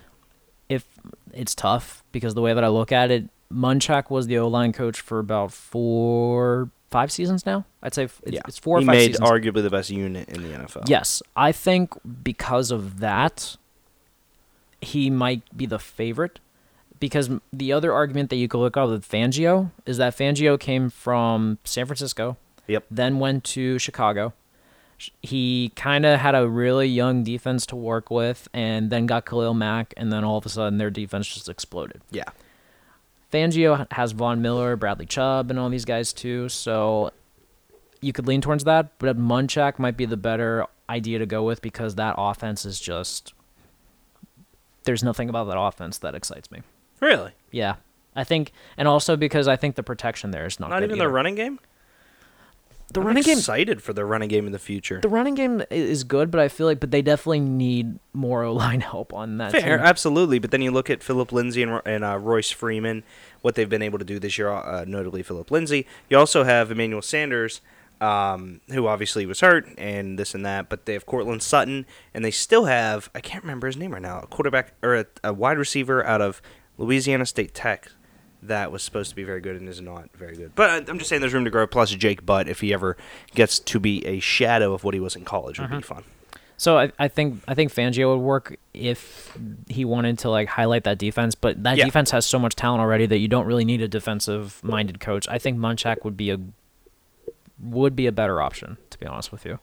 If 0.69 0.85
it's 1.33 1.55
tough 1.55 2.03
because 2.11 2.35
the 2.35 2.41
way 2.41 2.53
that 2.53 2.63
I 2.63 2.67
look 2.67 2.91
at 2.91 3.11
it, 3.11 3.29
Munchak 3.51 4.09
was 4.09 4.27
the 4.27 4.37
O 4.37 4.47
line 4.47 4.71
coach 4.71 5.01
for 5.01 5.19
about 5.19 5.51
four, 5.51 6.69
five 6.91 7.11
seasons 7.11 7.45
now. 7.45 7.65
I'd 7.83 7.93
say 7.93 8.03
it's, 8.03 8.19
yeah, 8.25 8.41
it's 8.47 8.57
four 8.57 8.77
or 8.77 8.81
he 8.81 8.85
five 8.85 8.95
made 8.95 9.07
seasons. 9.15 9.29
arguably 9.29 9.61
the 9.63 9.69
best 9.69 9.89
unit 9.89 10.27
in 10.29 10.43
the 10.43 10.49
NFL. 10.49 10.87
Yes, 10.89 11.21
I 11.35 11.51
think 11.51 11.93
because 12.23 12.71
of 12.71 12.99
that, 12.99 13.55
he 14.81 15.09
might 15.09 15.41
be 15.55 15.65
the 15.65 15.79
favorite. 15.79 16.39
Because 16.99 17.29
the 17.53 17.71
other 17.71 17.93
argument 17.93 18.29
that 18.29 18.35
you 18.35 18.49
could 18.49 18.57
look 18.59 18.75
at 18.75 18.83
with 18.83 19.07
Fangio 19.07 19.71
is 19.85 19.95
that 19.97 20.17
Fangio 20.17 20.59
came 20.59 20.89
from 20.89 21.57
San 21.63 21.85
Francisco, 21.85 22.35
Yep. 22.67 22.85
then 22.91 23.19
went 23.19 23.45
to 23.45 23.79
Chicago. 23.79 24.33
He 25.21 25.71
kind 25.77 26.05
of 26.05 26.19
had 26.19 26.35
a 26.35 26.45
really 26.49 26.87
young 26.87 27.23
defense 27.23 27.65
to 27.67 27.77
work 27.77 28.11
with, 28.11 28.49
and 28.53 28.89
then 28.89 29.05
got 29.05 29.25
Khalil 29.25 29.53
Mack, 29.53 29.93
and 29.95 30.11
then 30.11 30.25
all 30.25 30.37
of 30.39 30.45
a 30.45 30.49
sudden 30.49 30.77
their 30.77 30.89
defense 30.89 31.33
just 31.33 31.47
exploded. 31.47 32.01
Yeah. 32.11 32.25
Fangio 33.31 33.85
has 33.91 34.11
Von 34.11 34.41
Miller, 34.41 34.75
Bradley 34.75 35.05
Chubb, 35.05 35.49
and 35.49 35.59
all 35.59 35.69
these 35.69 35.85
guys 35.85 36.13
too. 36.13 36.49
So 36.49 37.11
you 38.01 38.13
could 38.13 38.27
lean 38.27 38.41
towards 38.41 38.63
that, 38.63 38.97
but 38.99 39.17
Munchak 39.17 39.77
might 39.79 39.97
be 39.97 40.05
the 40.05 40.17
better 40.17 40.65
idea 40.89 41.19
to 41.19 41.25
go 41.25 41.43
with 41.43 41.61
because 41.61 41.95
that 41.95 42.15
offense 42.17 42.65
is 42.65 42.79
just 42.79 43.33
there's 44.85 45.03
nothing 45.03 45.29
about 45.29 45.45
that 45.45 45.59
offense 45.59 45.97
that 45.99 46.15
excites 46.15 46.49
me. 46.49 46.61
Really? 46.99 47.31
Yeah, 47.51 47.75
I 48.15 48.23
think, 48.23 48.51
and 48.77 48.87
also 48.87 49.15
because 49.15 49.47
I 49.47 49.55
think 49.55 49.75
the 49.75 49.83
protection 49.83 50.31
there 50.31 50.45
is 50.45 50.59
not, 50.59 50.69
Not 50.69 50.77
even 50.83 50.91
either. 50.91 50.99
their 50.99 51.09
running 51.09 51.35
game? 51.35 51.59
The 52.91 53.01
I'm 53.01 53.07
running 53.07 53.23
game, 53.23 53.37
excited 53.37 53.83
for 53.83 53.93
the 53.93 54.03
running 54.03 54.29
game 54.29 54.45
in 54.45 54.51
the 54.51 54.59
future. 54.59 54.99
the 54.99 55.09
running 55.09 55.35
game 55.35 55.61
is 55.69 56.03
good, 56.03 56.31
but 56.31 56.39
I 56.39 56.47
feel 56.47 56.65
like, 56.65 56.79
but 56.79 56.91
they 56.91 57.01
definitely 57.01 57.41
need 57.41 57.99
more 58.13 58.43
O 58.49 58.53
line 58.53 58.81
help 58.81 59.13
on 59.13 59.37
that. 59.37 59.51
Fair, 59.51 59.77
team. 59.77 59.85
absolutely. 59.85 60.39
But 60.39 60.51
then 60.51 60.61
you 60.61 60.71
look 60.71 60.89
at 60.89 61.03
Philip 61.03 61.31
Lindsay 61.31 61.61
and, 61.63 61.81
and 61.85 62.03
uh, 62.03 62.17
Royce 62.17 62.49
Freeman, 62.51 63.03
what 63.41 63.55
they've 63.55 63.69
been 63.69 63.81
able 63.81 63.99
to 63.99 64.05
do 64.05 64.19
this 64.19 64.37
year, 64.37 64.49
uh, 64.49 64.85
notably 64.87 65.23
Philip 65.23 65.51
Lindsay. 65.51 65.85
You 66.09 66.17
also 66.17 66.43
have 66.43 66.71
Emmanuel 66.71 67.01
Sanders, 67.01 67.61
um, 68.01 68.61
who 68.71 68.87
obviously 68.87 69.25
was 69.25 69.41
hurt 69.41 69.67
and 69.77 70.17
this 70.17 70.33
and 70.33 70.45
that. 70.45 70.69
But 70.69 70.85
they 70.85 70.93
have 70.93 71.05
Courtland 71.05 71.43
Sutton, 71.43 71.85
and 72.13 72.23
they 72.25 72.31
still 72.31 72.65
have 72.65 73.09
I 73.13 73.19
can't 73.21 73.43
remember 73.43 73.67
his 73.67 73.77
name 73.77 73.91
right 73.93 74.01
now, 74.01 74.19
a 74.21 74.27
quarterback 74.27 74.73
or 74.81 74.95
a, 74.95 75.05
a 75.23 75.33
wide 75.33 75.57
receiver 75.57 76.05
out 76.05 76.21
of 76.21 76.41
Louisiana 76.77 77.25
State 77.25 77.53
Tech. 77.53 77.91
That 78.41 78.71
was 78.71 78.83
supposed 78.83 79.09
to 79.09 79.15
be 79.15 79.23
very 79.23 79.41
good 79.41 79.57
and 79.57 79.67
is 79.67 79.81
not 79.81 80.09
very 80.15 80.35
good. 80.35 80.53
But 80.55 80.89
I'm 80.89 80.97
just 80.97 81.09
saying 81.09 81.19
there's 81.19 81.33
room 81.33 81.43
to 81.45 81.51
grow. 81.51 81.67
Plus, 81.67 81.91
Jake 81.91 82.25
Butt, 82.25 82.47
if 82.47 82.61
he 82.61 82.73
ever 82.73 82.95
gets 83.35 83.59
to 83.59 83.79
be 83.79 84.05
a 84.05 84.19
shadow 84.19 84.73
of 84.73 84.83
what 84.85 84.93
he 84.93 84.99
was 84.99 85.15
in 85.15 85.25
college, 85.25 85.59
would 85.59 85.69
be 85.69 85.81
fun. 85.81 86.03
So 86.55 86.77
I, 86.77 86.91
I 86.99 87.07
think 87.07 87.41
I 87.47 87.53
think 87.53 87.73
Fangio 87.73 88.13
would 88.15 88.21
work 88.21 88.57
if 88.73 89.37
he 89.69 89.85
wanted 89.85 90.19
to 90.19 90.29
like 90.29 90.47
highlight 90.49 90.83
that 90.85 90.97
defense, 90.97 91.33
but 91.35 91.63
that 91.63 91.77
Yeah. 91.77 91.85
defense 91.85 92.11
has 92.11 92.25
so 92.25 92.37
much 92.39 92.55
talent 92.55 92.81
already 92.81 93.05
that 93.05 93.17
you 93.19 93.27
don't 93.29 93.45
really 93.45 93.63
need 93.65 93.81
a 93.81 93.87
defensive 93.87 94.61
minded 94.63 94.99
coach. 94.99 95.25
I 95.29 95.37
think 95.37 95.57
Munchak 95.57 96.03
would 96.03 96.17
be 96.17 96.31
a 96.31 96.39
would 97.61 97.95
be 97.95 98.07
a 98.07 98.11
better 98.11 98.41
option, 98.41 98.77
to 98.89 98.97
be 98.99 99.05
honest 99.05 99.31
with 99.31 99.45
you. 99.45 99.59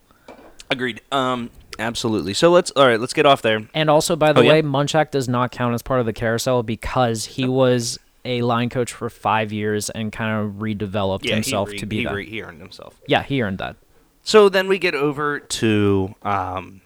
Agreed. 0.71 1.01
Um, 1.13 1.51
absolutely. 1.79 2.35
So 2.35 2.51
let's 2.51 2.71
all 2.73 2.87
right. 2.87 3.01
Let's 3.01 3.13
get 3.13 3.27
off 3.27 3.43
there. 3.43 3.67
And 3.75 3.89
also, 3.89 4.17
by 4.17 4.33
the 4.33 4.41
Oh, 4.41 4.45
yeah? 4.45 4.53
way, 4.53 4.63
Munchak 4.63 5.11
does 5.11 5.29
not 5.29 5.51
count 5.53 5.75
as 5.75 5.83
part 5.83 6.01
of 6.01 6.07
the 6.07 6.13
carousel 6.13 6.63
because 6.63 7.25
he 7.27 7.47
was 7.47 7.99
a 8.27 8.43
line 8.43 8.69
coach 8.69 8.93
for 8.93 9.09
five 9.09 9.53
years 9.53 9.89
and 9.91 10.13
kind 10.13 10.45
of 10.45 10.55
redeveloped 10.57 11.29
himself 11.29 11.69
he 11.69 11.73
re- 11.75 11.79
to 11.79 11.87
be 11.87 11.97
he 11.99 12.05
that. 12.05 12.15
re- 12.15 12.29
he 12.29 12.43
earned 12.43 12.61
himself. 12.61 13.01
yeah, 13.07 13.23
he 13.23 13.41
earned 13.43 13.59
that. 13.59 13.77
So 14.23 14.49
then 14.49 14.67
we 14.69 14.79
get 14.79 14.95
over 14.95 15.39
to 15.41 16.15
um, 16.23 16.81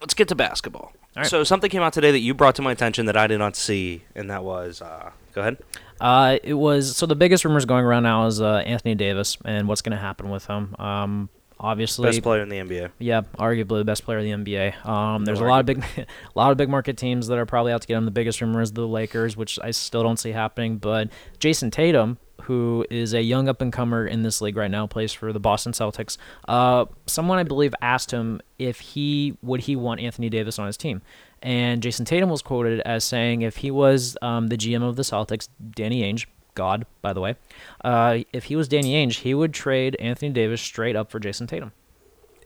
let's 0.00 0.14
get 0.14 0.28
to 0.28 0.34
basketball. 0.34 0.92
Right. 1.16 1.24
So 1.26 1.44
something 1.44 1.70
came 1.70 1.80
out 1.82 1.92
today 1.94 2.10
that 2.12 2.18
you 2.18 2.34
brought 2.34 2.56
to 2.56 2.62
my 2.62 2.72
attention 2.72 3.06
that 3.06 3.16
I 3.16 3.26
did 3.26 3.38
not 3.38 3.56
see, 3.56 4.02
and 4.14 4.28
that 4.30 4.44
was 4.44 4.82
uh, 4.82 5.12
go 5.32 5.40
ahead. 5.40 5.56
Uh, 5.98 6.36
it 6.42 6.54
was 6.54 6.94
so 6.96 7.06
the 7.06 7.14
biggest 7.16 7.44
rumors 7.44 7.64
going 7.64 7.84
around 7.84 8.02
now 8.02 8.26
is 8.26 8.40
uh, 8.42 8.56
Anthony 8.66 8.94
Davis 8.94 9.38
and 9.44 9.66
what's 9.66 9.80
going 9.80 9.96
to 9.96 10.02
happen 10.02 10.28
with 10.28 10.46
him. 10.46 10.74
Um, 10.78 11.30
obviously, 11.58 12.08
Best 12.08 12.22
player 12.22 12.42
in 12.42 12.48
the 12.48 12.56
NBA. 12.56 12.90
Yeah, 12.98 13.22
arguably 13.38 13.78
the 13.78 13.84
best 13.84 14.04
player 14.04 14.18
in 14.18 14.42
the 14.42 14.44
NBA. 14.44 14.86
Um, 14.86 15.24
there's 15.24 15.40
No 15.40 15.46
a 15.46 15.48
lot 15.48 15.60
of 15.60 15.66
big, 15.66 15.84
a 15.96 16.06
lot 16.34 16.50
of 16.50 16.56
big 16.56 16.68
market 16.68 16.96
teams 16.96 17.26
that 17.28 17.38
are 17.38 17.46
probably 17.46 17.72
out 17.72 17.82
to 17.82 17.86
get 17.88 17.96
him. 17.96 18.04
The 18.04 18.10
biggest 18.10 18.40
rumor 18.40 18.60
is 18.60 18.72
the 18.72 18.86
Lakers, 18.86 19.36
which 19.36 19.58
I 19.62 19.70
still 19.70 20.02
don't 20.02 20.18
see 20.18 20.32
happening. 20.32 20.78
But 20.78 21.10
Jayson 21.38 21.70
Tatum, 21.70 22.18
who 22.42 22.86
is 22.90 23.14
a 23.14 23.22
young 23.22 23.48
up 23.48 23.60
and 23.60 23.72
comer 23.72 24.06
in 24.06 24.22
this 24.22 24.40
league 24.40 24.56
right 24.56 24.70
now, 24.70 24.86
plays 24.86 25.12
for 25.12 25.32
the 25.32 25.40
Boston 25.40 25.72
Celtics. 25.72 26.16
Uh, 26.46 26.86
someone 27.06 27.38
I 27.38 27.42
believe 27.42 27.74
asked 27.80 28.10
him 28.10 28.40
if 28.58 28.80
he 28.80 29.36
would 29.42 29.60
he 29.62 29.76
want 29.76 30.00
Anthony 30.00 30.28
Davis 30.28 30.58
on 30.58 30.66
his 30.66 30.76
team, 30.76 31.02
and 31.42 31.82
Jayson 31.82 32.04
Tatum 32.06 32.28
was 32.30 32.42
quoted 32.42 32.80
as 32.80 33.04
saying 33.04 33.42
if 33.42 33.58
he 33.58 33.70
was 33.70 34.16
um, 34.22 34.48
the 34.48 34.56
GM 34.56 34.82
of 34.82 34.96
the 34.96 35.02
Celtics, 35.02 35.48
Danny 35.70 36.02
Ainge. 36.02 36.26
God, 36.56 36.86
by 37.02 37.12
the 37.12 37.20
way, 37.20 37.36
uh, 37.84 38.18
if 38.32 38.44
he 38.44 38.56
was 38.56 38.66
Danny 38.66 38.94
Ainge, 38.94 39.20
he 39.20 39.32
would 39.32 39.54
trade 39.54 39.94
Anthony 40.00 40.32
Davis 40.32 40.60
straight 40.60 40.96
up 40.96 41.12
for 41.12 41.20
Jayson 41.20 41.46
Tatum. 41.46 41.70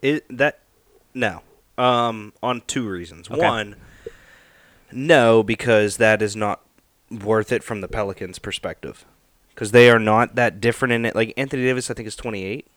It, 0.03 0.25
that 0.29 0.59
no. 1.15 1.41
Um, 1.77 2.33
on 2.43 2.61
two 2.67 2.87
reasons. 2.87 3.29
Okay. 3.31 3.41
One, 3.41 3.75
no, 4.91 5.41
because 5.41 5.97
that 5.97 6.21
is 6.21 6.35
not 6.35 6.61
worth 7.09 7.51
it 7.51 7.63
from 7.63 7.81
the 7.81 7.87
Pelicans' 7.87 8.37
perspective, 8.37 9.05
because 9.55 9.71
they 9.71 9.89
are 9.89 9.99
not 9.99 10.35
that 10.35 10.61
different 10.61 10.91
in 10.93 11.05
it. 11.05 11.15
Like 11.15 11.33
Anthony 11.37 11.63
Davis, 11.63 11.89
I 11.89 11.95
think 11.95 12.07
is 12.07 12.15
28, 12.15 12.67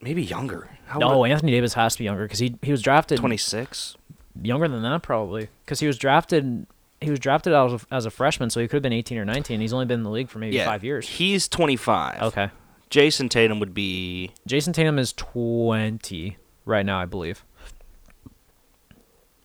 maybe 0.00 0.22
younger. 0.22 0.68
How 0.86 0.98
No, 0.98 1.24
Anthony 1.24 1.52
Davis 1.52 1.74
has 1.74 1.92
to 1.94 1.98
be 1.98 2.04
younger 2.06 2.24
because 2.24 2.38
he 2.40 2.56
he 2.62 2.72
was 2.72 2.82
drafted 2.82 3.18
26. 3.18 3.96
younger 4.42 4.68
than 4.68 4.82
that 4.82 5.02
probably 5.02 5.48
because 5.64 5.80
he 5.80 5.86
was 5.86 5.98
drafted 5.98 6.66
he 7.00 7.10
was 7.10 7.18
drafted 7.20 7.52
as 7.52 7.72
a, 7.72 7.80
as 7.90 8.06
a 8.06 8.10
freshman, 8.10 8.50
so 8.50 8.60
he 8.60 8.66
could 8.68 8.76
have 8.76 8.82
been 8.82 8.92
18 8.92 9.18
or 9.18 9.24
19. 9.24 9.60
He's 9.60 9.72
only 9.72 9.86
been 9.86 10.00
in 10.00 10.04
the 10.04 10.10
league 10.10 10.28
for 10.28 10.38
maybe 10.38 10.56
Yeah, 10.56 10.64
five 10.66 10.82
years. 10.84 11.08
He's 11.08 11.46
25. 11.48 12.22
Okay, 12.22 12.50
Jayson 12.90 13.28
Tatum 13.28 13.60
would 13.60 13.74
be 13.74 14.32
Jayson 14.46 14.72
Tatum 14.72 14.98
is 14.98 15.12
20 15.12 16.36
right 16.64 16.84
now, 16.86 16.98
I 17.00 17.04
believe. 17.04 17.44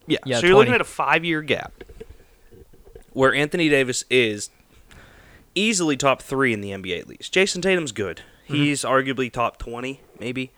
yeah. 0.08 0.18
Yeah, 0.26 0.40
so 0.40 0.48
you're 0.48 0.56
looking 0.56 0.74
at 0.74 0.82
a 0.82 0.86
five 0.86 1.24
year 1.24 1.42
gap 1.42 1.84
where 3.14 3.34
Anthony 3.34 3.70
Davis 3.70 4.04
is 4.10 4.50
easily 5.56 5.96
top 5.96 6.22
three 6.22 6.54
in 6.54 6.62
the 6.62 6.72
NBA 6.72 7.00
at 7.00 7.08
least. 7.08 7.34
Jayson 7.34 7.62
Tatum's 7.62 7.92
good. 7.92 8.22
Mm-hmm. 8.46 8.56
He's 8.56 8.84
arguably 8.84 9.32
top 9.32 9.58
20 9.58 10.02
maybe. 10.20 10.52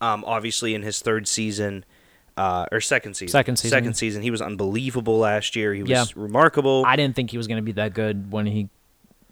Um, 0.00 0.24
obviously 0.26 0.74
in 0.74 0.82
his 0.82 1.00
third 1.00 1.26
season, 1.28 1.84
uh, 2.36 2.66
or 2.72 2.80
second 2.80 3.14
season. 3.14 3.32
Second 3.32 3.56
season. 3.56 3.70
Second 3.76 3.94
season. 3.94 4.22
He 4.22 4.30
was 4.30 4.40
unbelievable 4.42 5.18
last 5.18 5.54
year. 5.56 5.74
He 5.74 5.82
was 5.82 5.90
Yeah. 5.90 6.04
remarkable. 6.16 6.84
I 6.86 6.96
didn't 6.96 7.14
think 7.16 7.30
he 7.30 7.36
was 7.36 7.46
going 7.46 7.56
to 7.58 7.62
be 7.62 7.72
that 7.72 7.94
good 7.94 8.32
when 8.32 8.46
he 8.46 8.68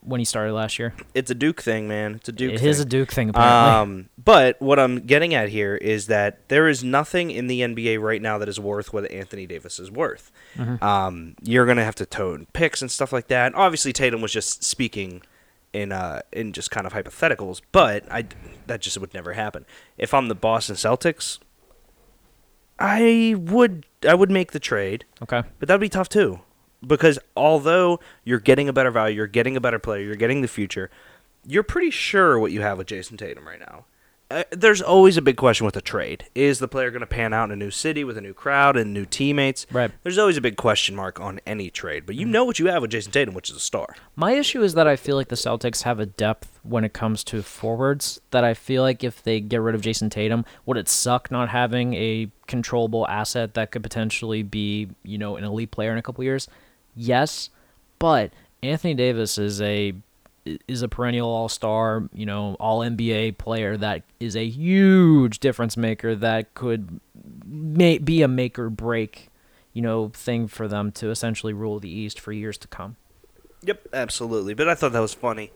when 0.02 0.18
he 0.18 0.24
started 0.24 0.54
last 0.54 0.78
year. 0.78 0.94
it's 1.14 1.30
a 1.30 1.34
Duke 1.34 1.60
thing, 1.60 1.86
man. 1.86 2.14
It's 2.14 2.28
a 2.30 2.32
Duke 2.32 2.54
it 2.54 2.60
thing. 2.60 2.68
is 2.68 2.80
a 2.80 2.86
Duke 2.86 3.12
thing 3.12 3.28
apparently. 3.28 3.70
Um, 3.98 4.08
but 4.22 4.58
what 4.58 4.78
I'm 4.78 5.00
getting 5.00 5.34
at 5.34 5.50
here 5.50 5.76
is 5.76 6.06
that 6.06 6.48
there 6.48 6.68
is 6.68 6.82
nothing 6.82 7.30
in 7.30 7.48
the 7.48 7.60
NBA 7.60 8.00
right 8.00 8.22
now 8.22 8.38
that 8.38 8.48
is 8.48 8.58
worth 8.58 8.94
what 8.94 9.10
Anthony 9.10 9.46
Davis 9.46 9.78
is 9.78 9.90
worth. 9.90 10.32
Mm-hmm. 10.56 10.82
Um, 10.82 11.34
you're 11.42 11.66
gonna 11.66 11.84
have 11.84 11.96
to 11.96 12.06
tone 12.06 12.46
picks 12.54 12.80
and 12.80 12.90
stuff 12.90 13.12
like 13.12 13.28
that. 13.28 13.54
Obviously, 13.54 13.92
Tatum 13.92 14.22
was 14.22 14.32
just 14.32 14.64
speaking 14.64 15.20
in 15.74 15.92
uh 15.92 16.22
in 16.32 16.52
just 16.54 16.70
kind 16.70 16.86
of 16.86 16.94
hypotheticals, 16.94 17.60
but 17.70 18.10
I 18.10 18.24
that 18.68 18.80
just 18.80 18.96
would 18.98 19.12
never 19.12 19.34
happen. 19.34 19.66
If 19.98 20.14
I'm 20.14 20.28
the 20.28 20.34
Boston 20.34 20.76
Celtics, 20.76 21.38
I 22.80 23.34
would 23.38 23.86
I 24.08 24.14
would 24.14 24.30
make 24.30 24.52
the 24.52 24.60
trade. 24.60 25.04
okay. 25.22 25.42
But 25.58 25.68
that'd 25.68 25.80
be 25.80 25.88
tough 25.88 26.08
too. 26.08 26.40
Because 26.86 27.18
although 27.36 28.00
you're 28.24 28.40
getting 28.40 28.68
a 28.68 28.72
better 28.72 28.90
value, 28.90 29.16
you're 29.16 29.26
getting 29.26 29.54
a 29.56 29.60
better 29.60 29.78
player, 29.78 30.02
you're 30.02 30.16
getting 30.16 30.40
the 30.40 30.48
future, 30.48 30.90
you're 31.46 31.62
pretty 31.62 31.90
sure 31.90 32.38
what 32.38 32.52
you 32.52 32.62
have 32.62 32.78
with 32.78 32.86
Jayson 32.86 33.18
Tatum 33.18 33.46
right 33.46 33.60
now. 33.60 33.84
Uh, 34.30 34.44
there's 34.50 34.80
always 34.80 35.16
a 35.16 35.22
big 35.22 35.36
question 35.36 35.66
with 35.66 35.76
a 35.76 35.80
trade. 35.80 36.24
Is 36.36 36.60
the 36.60 36.68
player 36.68 36.92
going 36.92 37.00
to 37.00 37.06
pan 37.06 37.32
out 37.32 37.44
in 37.44 37.50
a 37.50 37.56
new 37.56 37.72
city 37.72 38.04
with 38.04 38.16
a 38.16 38.20
new 38.20 38.32
crowd 38.32 38.76
and 38.76 38.94
new 38.94 39.04
teammates? 39.04 39.66
Right. 39.72 39.90
There's 40.04 40.18
always 40.18 40.36
a 40.36 40.40
big 40.40 40.56
question 40.56 40.94
mark 40.94 41.18
on 41.18 41.40
any 41.46 41.68
trade. 41.68 42.06
But 42.06 42.14
you 42.14 42.24
know 42.24 42.44
what 42.44 42.60
you 42.60 42.66
have 42.66 42.80
with 42.80 42.92
Jayson 42.92 43.10
Tatum, 43.10 43.34
which 43.34 43.50
is 43.50 43.56
a 43.56 43.60
star. 43.60 43.96
My 44.14 44.32
issue 44.32 44.62
is 44.62 44.74
that 44.74 44.86
I 44.86 44.94
feel 44.94 45.16
like 45.16 45.28
the 45.28 45.34
Celtics 45.36 45.82
have 45.82 45.98
a 45.98 46.06
depth 46.06 46.60
when 46.62 46.84
it 46.84 46.92
comes 46.92 47.24
to 47.24 47.42
forwards 47.42 48.20
that 48.30 48.44
I 48.44 48.54
feel 48.54 48.82
like 48.82 49.02
if 49.02 49.20
they 49.20 49.40
get 49.40 49.60
rid 49.60 49.74
of 49.74 49.80
Jayson 49.80 50.10
Tatum, 50.10 50.44
would 50.64 50.76
it 50.76 50.88
suck 50.88 51.32
not 51.32 51.48
having 51.48 51.94
a 51.94 52.30
controllable 52.46 53.08
asset 53.08 53.54
that 53.54 53.72
could 53.72 53.82
potentially 53.82 54.44
be, 54.44 54.90
you 55.02 55.18
know, 55.18 55.36
an 55.36 55.44
elite 55.44 55.72
player 55.72 55.90
in 55.90 55.98
a 55.98 56.02
couple 56.02 56.22
years? 56.22 56.46
Yes, 56.94 57.50
but 57.98 58.32
Anthony 58.62 58.94
Davis 58.94 59.38
is 59.38 59.60
a 59.60 59.94
is 60.44 60.82
a 60.82 60.88
perennial 60.88 61.28
all-star, 61.28 62.08
you 62.14 62.26
know, 62.26 62.56
all 62.58 62.80
NBA 62.80 63.38
player 63.38 63.76
that 63.76 64.02
is 64.18 64.36
a 64.36 64.46
huge 64.46 65.38
difference 65.40 65.76
maker 65.76 66.14
that 66.16 66.54
could 66.54 67.00
may, 67.44 67.98
be 67.98 68.22
a 68.22 68.28
make 68.28 68.58
or 68.58 68.70
break, 68.70 69.28
you 69.72 69.82
know, 69.82 70.08
thing 70.08 70.48
for 70.48 70.66
them 70.66 70.92
to 70.92 71.10
essentially 71.10 71.52
rule 71.52 71.78
the 71.78 71.90
East 71.90 72.18
for 72.18 72.32
years 72.32 72.56
to 72.58 72.68
come. 72.68 72.96
Yep, 73.62 73.88
absolutely. 73.92 74.54
But 74.54 74.68
I 74.68 74.74
thought 74.74 74.92
that 74.92 75.00
was 75.00 75.14
funny. 75.14 75.52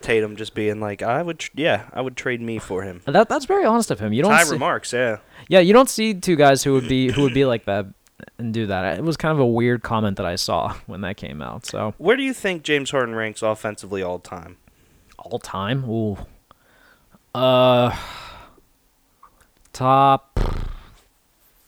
Tatum 0.00 0.36
just 0.36 0.54
being 0.54 0.80
like, 0.80 1.00
I 1.00 1.22
would, 1.22 1.38
tr- 1.38 1.52
yeah, 1.54 1.88
I 1.92 2.00
would 2.00 2.16
trade 2.16 2.40
me 2.40 2.58
for 2.58 2.82
him. 2.82 3.00
That 3.06 3.28
that's 3.28 3.44
very 3.44 3.64
honest 3.64 3.90
of 3.90 4.00
him. 4.00 4.12
You 4.12 4.22
don't 4.22 4.32
High 4.32 4.42
see, 4.42 4.52
remarks, 4.52 4.92
yeah. 4.92 5.18
yeah, 5.48 5.60
you 5.60 5.72
don't 5.72 5.88
see 5.88 6.12
two 6.12 6.36
guys 6.36 6.64
who 6.64 6.72
would 6.72 6.88
be 6.88 7.12
who 7.12 7.22
would 7.22 7.32
be 7.32 7.44
like 7.44 7.64
that 7.64 7.86
and 8.38 8.52
do 8.54 8.66
that. 8.66 8.98
It 8.98 9.04
was 9.04 9.16
kind 9.16 9.32
of 9.32 9.38
a 9.38 9.46
weird 9.46 9.82
comment 9.82 10.16
that 10.16 10.26
I 10.26 10.36
saw 10.36 10.74
when 10.86 11.00
that 11.02 11.16
came 11.16 11.40
out. 11.42 11.66
So 11.66 11.94
Where 11.98 12.16
do 12.16 12.22
you 12.22 12.32
think 12.32 12.62
James 12.62 12.90
Harden 12.90 13.14
ranks 13.14 13.42
offensively 13.42 14.02
all 14.02 14.18
time? 14.18 14.56
all 15.18 15.38
time, 15.38 15.88
ooh, 15.90 16.18
uh, 17.34 17.96
top 19.72 20.38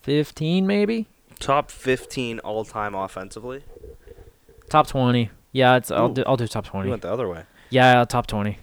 fifteen 0.02 0.66
maybe, 0.66 1.06
Top 1.40 1.70
15 1.70 2.38
all 2.40 2.64
time 2.64 2.94
offensively? 2.94 3.64
top 4.70 4.86
twenty. 4.86 5.30
Yeah, 5.52 5.76
it's 5.76 5.90
I'll 5.90 6.08
do 6.10 6.22
I'll 6.26 6.36
do 6.36 6.46
top 6.46 6.66
You 6.66 6.70
twenty. 6.70 6.90
went 6.90 7.02
the 7.02 7.12
other 7.12 7.28
way. 7.28 7.44
Yeah, 7.70 8.04
top 8.04 8.26
twenty. 8.26 8.58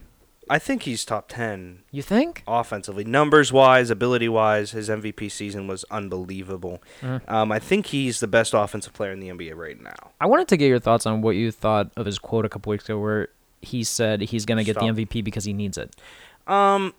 I 0.50 0.60
think 0.60 0.84
he's 0.84 1.04
top 1.06 1.26
10 1.28 1.80
You 1.92 2.02
think? 2.02 2.44
offensively. 2.48 3.04
Numbers 3.04 3.52
wise, 3.52 3.90
ability 3.90 4.30
wise, 4.30 4.72
his 4.72 4.90
MVP 4.90 5.30
season 5.32 5.68
was 5.68 5.84
unbelievable. 5.90 6.82
Mhm. 7.02 7.22
Um, 7.32 7.52
I 7.52 7.60
think 7.60 7.88
he's 7.88 8.20
the 8.20 8.28
best 8.28 8.54
offensive 8.54 8.94
player 8.94 9.12
in 9.12 9.20
the 9.20 9.30
NBA 9.30 9.56
right 9.56 9.82
now. 9.82 10.12
I 10.22 10.28
wanted 10.28 10.48
to 10.50 10.58
get 10.58 10.68
your 10.68 10.80
thoughts 10.80 11.06
on 11.06 11.22
what 11.22 11.36
you 11.36 11.52
thought 11.52 11.92
of 11.98 12.06
his 12.06 12.20
quote 12.20 12.46
a 12.46 12.50
couple 12.50 12.70
weeks 12.70 12.86
ago, 12.86 13.00
where 13.00 13.30
he 13.62 13.84
said 13.84 14.22
he's 14.22 14.46
gonna 14.46 14.64
get 14.64 14.74
Stop. 14.76 14.82
the 14.84 14.88
MVP 14.90 15.22
because 15.24 15.46
he 15.46 15.54
needs 15.54 15.78
it. 15.78 15.96
Um, 16.48 16.94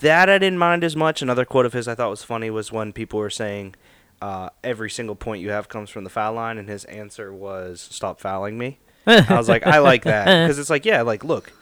that 0.00 0.28
I 0.28 0.38
didn't 0.38 0.58
mind 0.58 0.82
as 0.84 0.96
much. 0.96 1.22
Another 1.22 1.44
quote 1.44 1.66
of 1.66 1.72
his 1.72 1.86
I 1.88 1.94
thought 1.94 2.10
was 2.10 2.22
funny 2.24 2.50
was 2.50 2.72
when 2.72 2.92
people 2.92 3.20
were 3.20 3.30
saying, 3.30 3.74
uh, 4.20 4.48
every 4.64 4.90
single 4.90 5.14
point 5.14 5.40
you 5.40 5.50
have 5.50 5.68
comes 5.68 5.88
from 5.90 6.02
the 6.04 6.10
foul 6.10 6.32
line, 6.34 6.58
and 6.58 6.68
his 6.68 6.84
answer 6.86 7.32
was, 7.32 7.80
stop 7.80 8.20
fouling 8.20 8.58
me. 8.58 8.80
I 9.06 9.34
was 9.36 9.48
like, 9.48 9.64
I 9.66 9.78
like 9.78 10.02
that. 10.04 10.24
Because 10.46 10.58
it's 10.58 10.68
like, 10.68 10.84
yeah, 10.84 11.02
like, 11.02 11.22
look, 11.24 11.52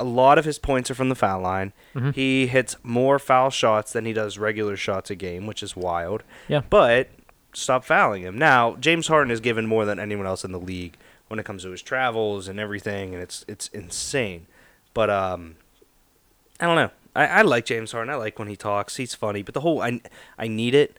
a 0.00 0.04
lot 0.04 0.38
of 0.38 0.44
his 0.44 0.58
points 0.58 0.90
are 0.90 0.94
from 0.94 1.08
the 1.08 1.14
foul 1.14 1.40
line. 1.42 1.72
Mhm. 1.94 2.14
He 2.14 2.46
hits 2.46 2.76
more 2.82 3.18
foul 3.18 3.50
shots 3.50 3.92
than 3.92 4.04
he 4.04 4.12
does 4.12 4.38
regular 4.38 4.76
shots 4.76 5.10
a 5.10 5.14
game, 5.14 5.46
which 5.46 5.62
is 5.62 5.76
wild. 5.76 6.22
Yeah. 6.48 6.62
But 6.68 7.08
stop 7.52 7.84
fouling 7.84 8.22
him. 8.22 8.38
Now, 8.38 8.76
James 8.80 9.08
Harden 9.08 9.30
is 9.30 9.40
given 9.40 9.66
more 9.66 9.84
than 9.84 9.98
anyone 9.98 10.26
else 10.26 10.44
in 10.44 10.52
the 10.52 10.58
league 10.60 10.96
when 11.28 11.38
it 11.38 11.44
comes 11.44 11.62
to 11.64 11.70
his 11.70 11.82
travels 11.82 12.48
and 12.48 12.58
everything, 12.58 13.14
and 13.14 13.22
it's 13.22 13.44
it's 13.48 13.68
insane. 13.68 14.46
But 14.94 15.10
um, 15.10 15.56
I 16.60 16.66
don't 16.66 16.76
know. 16.76 16.90
I, 17.14 17.26
I 17.26 17.42
like 17.42 17.64
James 17.66 17.92
Harden. 17.92 18.12
I 18.12 18.16
like 18.16 18.38
when 18.38 18.48
he 18.48 18.56
talks. 18.56 18.96
He's 18.96 19.14
funny. 19.14 19.42
But 19.42 19.54
the 19.54 19.60
whole 19.60 19.82
I 19.82 20.00
I 20.38 20.48
need 20.48 20.74
it. 20.74 20.96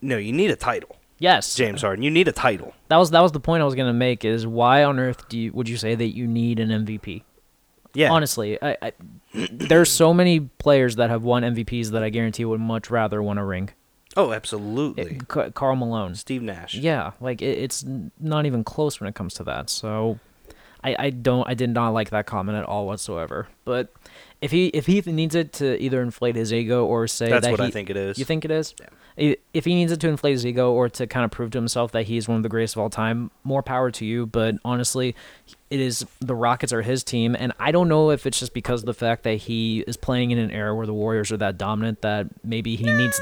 No, 0.00 0.16
you 0.16 0.32
need 0.32 0.50
a 0.50 0.56
title, 0.56 0.96
Yes, 1.18 1.54
James 1.54 1.82
Harden. 1.82 2.02
You 2.02 2.10
need 2.10 2.26
a 2.26 2.32
title. 2.32 2.74
That 2.88 2.96
was 2.96 3.10
that 3.12 3.20
was 3.20 3.30
the 3.32 3.38
point 3.40 3.62
I 3.62 3.64
was 3.64 3.74
gonna 3.76 3.92
make. 3.92 4.24
Is 4.24 4.46
why 4.46 4.82
on 4.82 4.98
earth 4.98 5.28
do 5.28 5.38
you 5.38 5.52
would 5.52 5.68
you 5.68 5.76
say 5.76 5.94
that 5.94 6.08
you 6.16 6.26
need 6.26 6.58
an 6.58 6.70
MVP? 6.70 7.22
Yeah. 7.94 8.10
Honestly, 8.12 8.58
I, 8.62 8.76
I 8.80 8.92
there's 9.50 9.90
so 9.90 10.12
many 10.14 10.40
players 10.40 10.96
that 10.96 11.10
have 11.10 11.22
won 11.24 11.42
MVPs 11.42 11.90
that 11.90 12.02
I 12.02 12.10
guarantee 12.10 12.44
would 12.44 12.60
much 12.60 12.90
rather 12.90 13.22
win 13.22 13.38
a 13.38 13.44
ring. 13.44 13.70
Oh, 14.16 14.32
absolutely. 14.32 15.20
Ca- 15.28 15.50
Karl 15.50 15.76
Malone. 15.76 16.14
Steve 16.14 16.42
Nash. 16.42 16.74
Yeah, 16.74 17.12
like 17.20 17.40
it, 17.40 17.58
it's 17.58 17.84
not 18.20 18.46
even 18.46 18.62
close 18.64 19.00
when 19.00 19.08
it 19.08 19.14
comes 19.14 19.34
to 19.34 19.44
that. 19.44 19.70
So, 19.70 20.18
I, 20.84 20.96
I 20.98 21.10
don't 21.10 21.48
I 21.48 21.54
did 21.54 21.70
not 21.70 21.90
like 21.90 22.10
that 22.10 22.26
comment 22.26 22.58
at 22.58 22.64
all 22.64 22.86
whatsoever. 22.86 23.48
But 23.64 23.92
if 24.42 24.50
he 24.50 24.66
if 24.68 24.86
he 24.86 25.00
needs 25.00 25.34
it 25.34 25.52
to 25.54 25.80
either 25.80 26.02
inflate 26.02 26.36
his 26.36 26.52
ego 26.52 26.84
or 26.84 27.06
say 27.06 27.30
That's 27.30 27.46
that 27.46 27.52
what 27.52 27.60
he, 27.60 27.66
I 27.66 27.70
think 27.70 27.88
it 27.88 27.96
is. 27.96 28.18
you 28.18 28.24
think 28.24 28.44
it 28.44 28.50
is? 28.50 28.74
Yeah. 29.16 29.34
If 29.52 29.66
he 29.66 29.74
needs 29.74 29.92
it 29.92 30.00
to 30.00 30.08
inflate 30.08 30.32
his 30.32 30.44
ego 30.46 30.72
or 30.72 30.88
to 30.88 31.06
kind 31.06 31.24
of 31.24 31.30
prove 31.30 31.50
to 31.52 31.58
himself 31.58 31.92
that 31.92 32.04
he's 32.06 32.28
one 32.28 32.38
of 32.38 32.42
the 32.42 32.48
greatest 32.48 32.76
of 32.76 32.80
all 32.80 32.88
time, 32.90 33.30
more 33.44 33.62
power 33.62 33.90
to 33.90 34.04
you. 34.06 34.24
But 34.26 34.56
honestly, 34.64 35.14
it 35.70 35.80
is 35.80 36.06
the 36.20 36.34
Rockets 36.34 36.72
are 36.72 36.82
his 36.82 37.04
team, 37.04 37.36
and 37.38 37.52
I 37.58 37.72
don't 37.72 37.88
know 37.88 38.10
if 38.10 38.26
it's 38.26 38.40
just 38.40 38.54
because 38.54 38.80
of 38.82 38.86
the 38.86 38.94
fact 38.94 39.22
that 39.24 39.34
he 39.34 39.80
is 39.86 39.96
playing 39.98 40.30
in 40.30 40.38
an 40.38 40.50
era 40.50 40.74
where 40.74 40.86
the 40.86 40.94
Warriors 40.94 41.30
are 41.30 41.36
that 41.36 41.58
dominant 41.58 42.00
that 42.00 42.26
maybe 42.42 42.74
he 42.74 42.84
needs. 42.84 43.20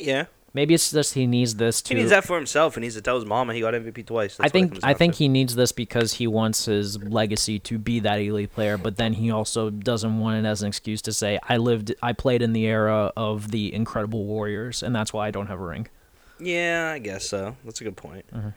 Yeah. 0.00 0.24
Maybe 0.56 0.72
it's 0.72 0.90
just 0.90 1.12
he 1.12 1.26
needs 1.26 1.56
this 1.56 1.82
to. 1.82 1.94
He 1.94 2.00
needs 2.00 2.08
that 2.08 2.24
for 2.24 2.34
himself. 2.34 2.76
and 2.78 2.82
He 2.82 2.86
needs 2.86 2.94
to 2.94 3.02
tell 3.02 3.16
his 3.16 3.26
mama 3.26 3.52
he 3.52 3.60
got 3.60 3.74
MVP 3.74 4.06
twice. 4.06 4.38
That's 4.38 4.46
I 4.46 4.48
think 4.48 4.78
I 4.82 4.94
think 4.94 5.12
to. 5.12 5.18
he 5.18 5.28
needs 5.28 5.54
this 5.54 5.70
because 5.70 6.14
he 6.14 6.26
wants 6.26 6.64
his 6.64 6.96
legacy 7.02 7.58
to 7.58 7.76
be 7.76 8.00
that 8.00 8.16
elite 8.20 8.54
player, 8.54 8.78
but 8.78 8.96
then 8.96 9.12
he 9.12 9.30
also 9.30 9.68
doesn't 9.68 10.18
want 10.18 10.42
it 10.42 10.48
as 10.48 10.62
an 10.62 10.68
excuse 10.68 11.02
to 11.02 11.12
say 11.12 11.38
I 11.46 11.58
lived 11.58 11.94
I 12.02 12.14
played 12.14 12.40
in 12.40 12.54
the 12.54 12.64
era 12.64 13.12
of 13.18 13.50
the 13.50 13.74
incredible 13.74 14.24
Warriors 14.24 14.82
and 14.82 14.96
that's 14.96 15.12
why 15.12 15.28
I 15.28 15.30
don't 15.30 15.48
have 15.48 15.60
a 15.60 15.64
ring. 15.64 15.88
Yeah, 16.40 16.92
I 16.94 17.00
guess 17.00 17.28
so. 17.28 17.54
That's 17.62 17.82
a 17.82 17.84
good 17.84 17.98
point. 17.98 18.24
Mm-hmm. 18.34 18.48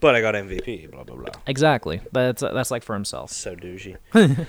But 0.00 0.14
I 0.14 0.22
got 0.22 0.34
MVP. 0.34 0.90
Blah 0.92 1.04
blah 1.04 1.16
blah. 1.16 1.34
Exactly. 1.46 2.00
That's 2.10 2.40
that's 2.40 2.70
like 2.70 2.82
for 2.82 2.94
himself. 2.94 3.32
So 3.32 3.54
douchey. 3.54 3.98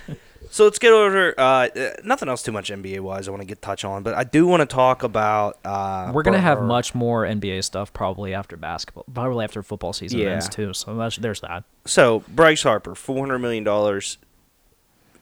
so 0.50 0.64
let's 0.66 0.80
get 0.80 0.92
over. 0.94 1.34
Uh, 1.38 1.44
uh, 1.68 1.90
nothing 2.04 2.30
else 2.30 2.44
too 2.44 2.52
much 2.52 2.70
NBA 2.70 3.00
wise. 3.00 3.28
I 3.28 3.32
want 3.32 3.42
to 3.42 3.48
get 3.48 3.62
touch 3.62 3.84
on, 3.86 4.04
but 4.04 4.14
I 4.14 4.24
do 4.24 4.46
want 4.48 4.62
to 4.62 4.66
talk 4.66 5.04
about. 5.04 5.60
Uh, 5.66 6.12
We're 6.14 6.24
gonna 6.24 6.40
have 6.40 6.62
much 6.62 6.94
more 6.96 7.24
NBA 7.26 7.64
stuff 7.64 7.92
probably 7.94 8.34
after 8.34 8.58
basketball, 8.58 9.06
probably 9.14 9.44
after 9.44 9.62
football 9.64 9.94
season 9.94 10.20
Yeah. 10.20 10.30
ends 10.32 10.50
too. 10.50 10.74
So 10.74 10.96
that's, 10.96 11.18
there's 11.18 11.42
that. 11.42 11.64
So 11.86 12.24
Bryce 12.28 12.64
Harper, 12.64 12.96
four 12.96 13.20
hundred 13.20 13.40
million 13.40 13.64
dollars. 13.64 14.18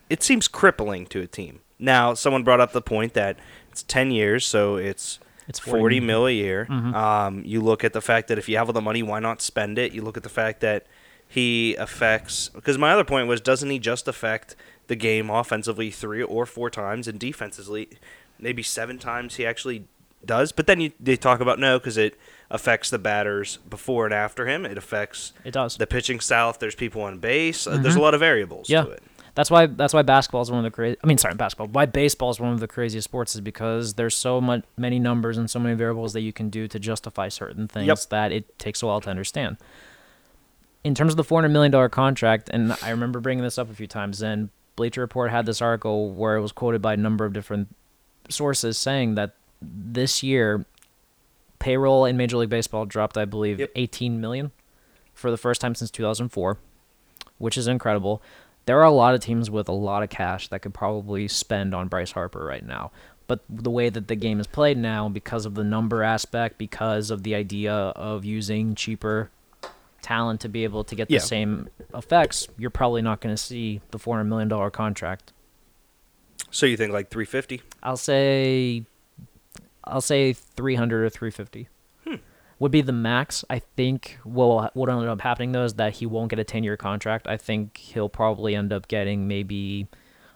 It 0.09 0.21
seems 0.23 0.47
crippling 0.47 1.05
to 1.07 1.21
a 1.21 1.27
team. 1.27 1.59
Now, 1.79 2.13
someone 2.13 2.43
brought 2.43 2.59
up 2.59 2.71
the 2.71 2.81
point 2.81 3.13
that 3.13 3.37
it's 3.71 3.83
ten 3.83 4.11
years, 4.11 4.45
so 4.45 4.75
it's 4.77 5.19
It's 5.47 5.59
40 5.59 5.99
mil 5.99 6.25
a 6.27 6.31
year. 6.31 6.67
Mhm. 6.69 6.93
Um, 6.93 7.41
you 7.45 7.59
look 7.61 7.83
at 7.83 7.91
the 7.93 8.01
fact 8.01 8.27
that 8.29 8.37
if 8.37 8.47
you 8.47 8.57
have 8.57 8.67
all 8.69 8.73
the 8.73 8.81
money, 8.81 9.03
why 9.03 9.19
not 9.19 9.41
spend 9.41 9.77
it? 9.77 9.91
You 9.91 10.01
look 10.01 10.15
at 10.15 10.23
the 10.23 10.29
fact 10.29 10.61
that 10.61 10.85
he 11.27 11.75
affects. 11.75 12.49
Because 12.49 12.77
my 12.77 12.93
other 12.93 13.03
point 13.03 13.27
was, 13.27 13.41
doesn't 13.41 13.69
he 13.69 13.79
just 13.79 14.07
affect 14.07 14.55
the 14.87 14.95
game 14.95 15.29
offensively 15.29 15.89
three 15.91 16.21
or 16.23 16.45
four 16.45 16.69
times 16.69 17.07
and 17.07 17.19
defensively 17.19 17.89
maybe 18.39 18.63
seven 18.63 18.97
times 18.99 19.35
he 19.35 19.45
actually 19.45 19.85
does? 20.25 20.51
But 20.51 20.67
then 20.67 20.79
you, 20.81 20.91
they 20.99 21.15
talk 21.15 21.39
about 21.39 21.59
no, 21.59 21.79
because 21.79 21.97
it 21.97 22.17
affects 22.49 22.89
the 22.89 22.99
batters 22.99 23.57
before 23.69 24.05
and 24.05 24.13
after 24.13 24.47
him. 24.47 24.65
It 24.65 24.77
affects 24.77 25.33
It 25.43 25.51
does. 25.51 25.77
the 25.77 25.87
pitching 25.87 26.19
style 26.19 26.49
if 26.49 26.59
there's 26.59 26.75
people 26.75 27.01
on 27.01 27.19
base. 27.19 27.65
Uh, 27.67 27.77
There's 27.77 27.95
a 27.95 28.01
lot 28.01 28.13
of 28.13 28.19
variables 28.19 28.69
Yeah. 28.69 28.83
to 28.83 28.91
it. 28.91 29.03
That's 29.35 29.49
why 29.49 29.65
that's 29.65 29.95
why 29.95 30.03
basketball 30.03 30.43
is 30.43 30.51
one 30.51 30.59
of 30.59 30.63
the 30.63 30.69
crazy. 30.69 30.95
I 31.03 31.07
mean, 31.07 31.17
sorry, 31.17 31.33
basketball. 31.33 31.65
Why 31.69 31.87
baseball 31.87 32.29
is 32.29 32.39
one 32.39 32.53
of 32.53 32.59
the 32.59 32.67
craziest 32.67 33.05
sports 33.05 33.33
is 33.33 33.41
because 33.41 33.95
there's 33.95 34.13
so 34.15 34.39
much 34.39 34.63
many 34.77 34.99
numbers 34.99 35.39
and 35.39 35.49
so 35.49 35.57
many 35.57 35.73
variables 35.73 36.13
that 36.13 36.21
you 36.21 36.31
can 36.31 36.49
do 36.51 36.67
to 36.67 36.77
justify 36.77 37.29
certain 37.29 37.67
things 37.67 37.87
Yep. 37.87 37.99
that 38.11 38.31
it 38.31 38.59
takes 38.59 38.83
a 38.83 38.85
while 38.85 39.01
to 39.01 39.09
understand. 39.09 39.57
In 40.83 40.93
terms 40.93 41.13
of 41.13 41.17
the 41.17 41.23
four 41.23 41.39
hundred 41.41 41.49
million 41.53 41.71
dollar 41.71 41.89
contract, 41.89 42.49
and 42.53 42.77
I 42.83 42.91
remember 42.91 43.19
bringing 43.19 43.43
this 43.43 43.57
up 43.57 43.71
a 43.71 43.73
few 43.73 43.87
times. 43.87 44.21
And 44.21 44.49
Bleacher 44.75 45.01
Report 45.01 45.31
had 45.31 45.45
this 45.45 45.61
article 45.61 46.11
where 46.11 46.35
it 46.35 46.41
was 46.41 46.51
quoted 46.51 46.81
by 46.81 46.93
a 46.93 46.97
number 46.97 47.25
of 47.25 47.33
different 47.33 47.73
sources 48.29 48.77
saying 48.77 49.15
that 49.15 49.35
this 49.61 50.23
year 50.23 50.65
payroll 51.59 52.05
in 52.05 52.17
Major 52.17 52.37
League 52.37 52.49
Baseball 52.49 52.85
dropped, 52.85 53.17
I 53.17 53.25
believe, 53.25 53.59
Yep. 53.59 53.71
18 53.75 54.19
million 54.19 54.51
for 55.13 55.31
the 55.31 55.37
first 55.37 55.61
time 55.61 55.75
since 55.75 55.91
2004, 55.91 56.57
which 57.37 57.57
is 57.57 57.67
incredible. 57.67 58.21
There 58.65 58.79
are 58.79 58.85
a 58.85 58.91
lot 58.91 59.13
of 59.13 59.21
teams 59.21 59.49
with 59.49 59.67
a 59.69 59.73
lot 59.73 60.03
of 60.03 60.09
cash 60.09 60.47
that 60.49 60.61
could 60.61 60.73
probably 60.73 61.27
spend 61.27 61.73
on 61.75 61.87
Bryce 61.87 62.11
Harper 62.11 62.43
right 62.43 62.65
now. 62.65 62.91
But 63.27 63.41
the 63.49 63.69
way 63.69 63.89
that 63.89 64.07
the 64.09 64.15
game 64.15 64.39
is 64.39 64.47
played 64.47 64.77
now, 64.77 65.07
because 65.07 65.45
of 65.45 65.55
the 65.55 65.63
number 65.63 66.03
aspect, 66.03 66.57
because 66.57 67.09
of 67.09 67.23
the 67.23 67.35
idea 67.35 67.73
of 67.73 68.25
using 68.25 68.75
cheaper 68.75 69.29
talent 70.01 70.41
to 70.41 70.49
be 70.49 70.65
able 70.65 70.83
to 70.83 70.95
get 70.95 71.07
the 71.07 71.15
same 71.27 71.69
effects, 71.93 72.47
you're 72.57 72.69
probably 72.69 73.01
not 73.01 73.21
going 73.21 73.33
to 73.33 73.41
see 73.41 73.81
the 73.91 73.99
$400 73.99 74.27
million 74.27 74.71
contract. 74.71 75.33
So 76.51 76.65
you 76.65 76.77
think 76.77 76.91
like 76.93 77.09
350? 77.09 77.61
I'll 77.81 77.97
say, 77.97 78.85
I'll 79.83 80.01
say 80.01 80.33
300 80.33 81.03
or 81.03 81.09
350 81.09 81.67
hmm. 82.05 82.15
would 82.59 82.71
be 82.71 82.81
the 82.81 82.91
max. 82.91 83.43
I 83.49 83.59
think 83.59 84.19
what 84.23 84.75
what 84.75 84.89
end 84.89 85.07
up 85.07 85.21
happening 85.21 85.51
though 85.51 85.63
is 85.65 85.75
that 85.75 85.93
he 85.93 86.05
won't 86.05 86.29
get 86.29 86.39
a 86.39 86.43
10 86.43 86.63
year 86.63 86.77
contract. 86.77 87.27
I 87.27 87.37
think 87.37 87.77
he'll 87.77 88.09
probably 88.09 88.55
end 88.55 88.71
up 88.71 88.87
getting 88.87 89.27
maybe 89.27 89.87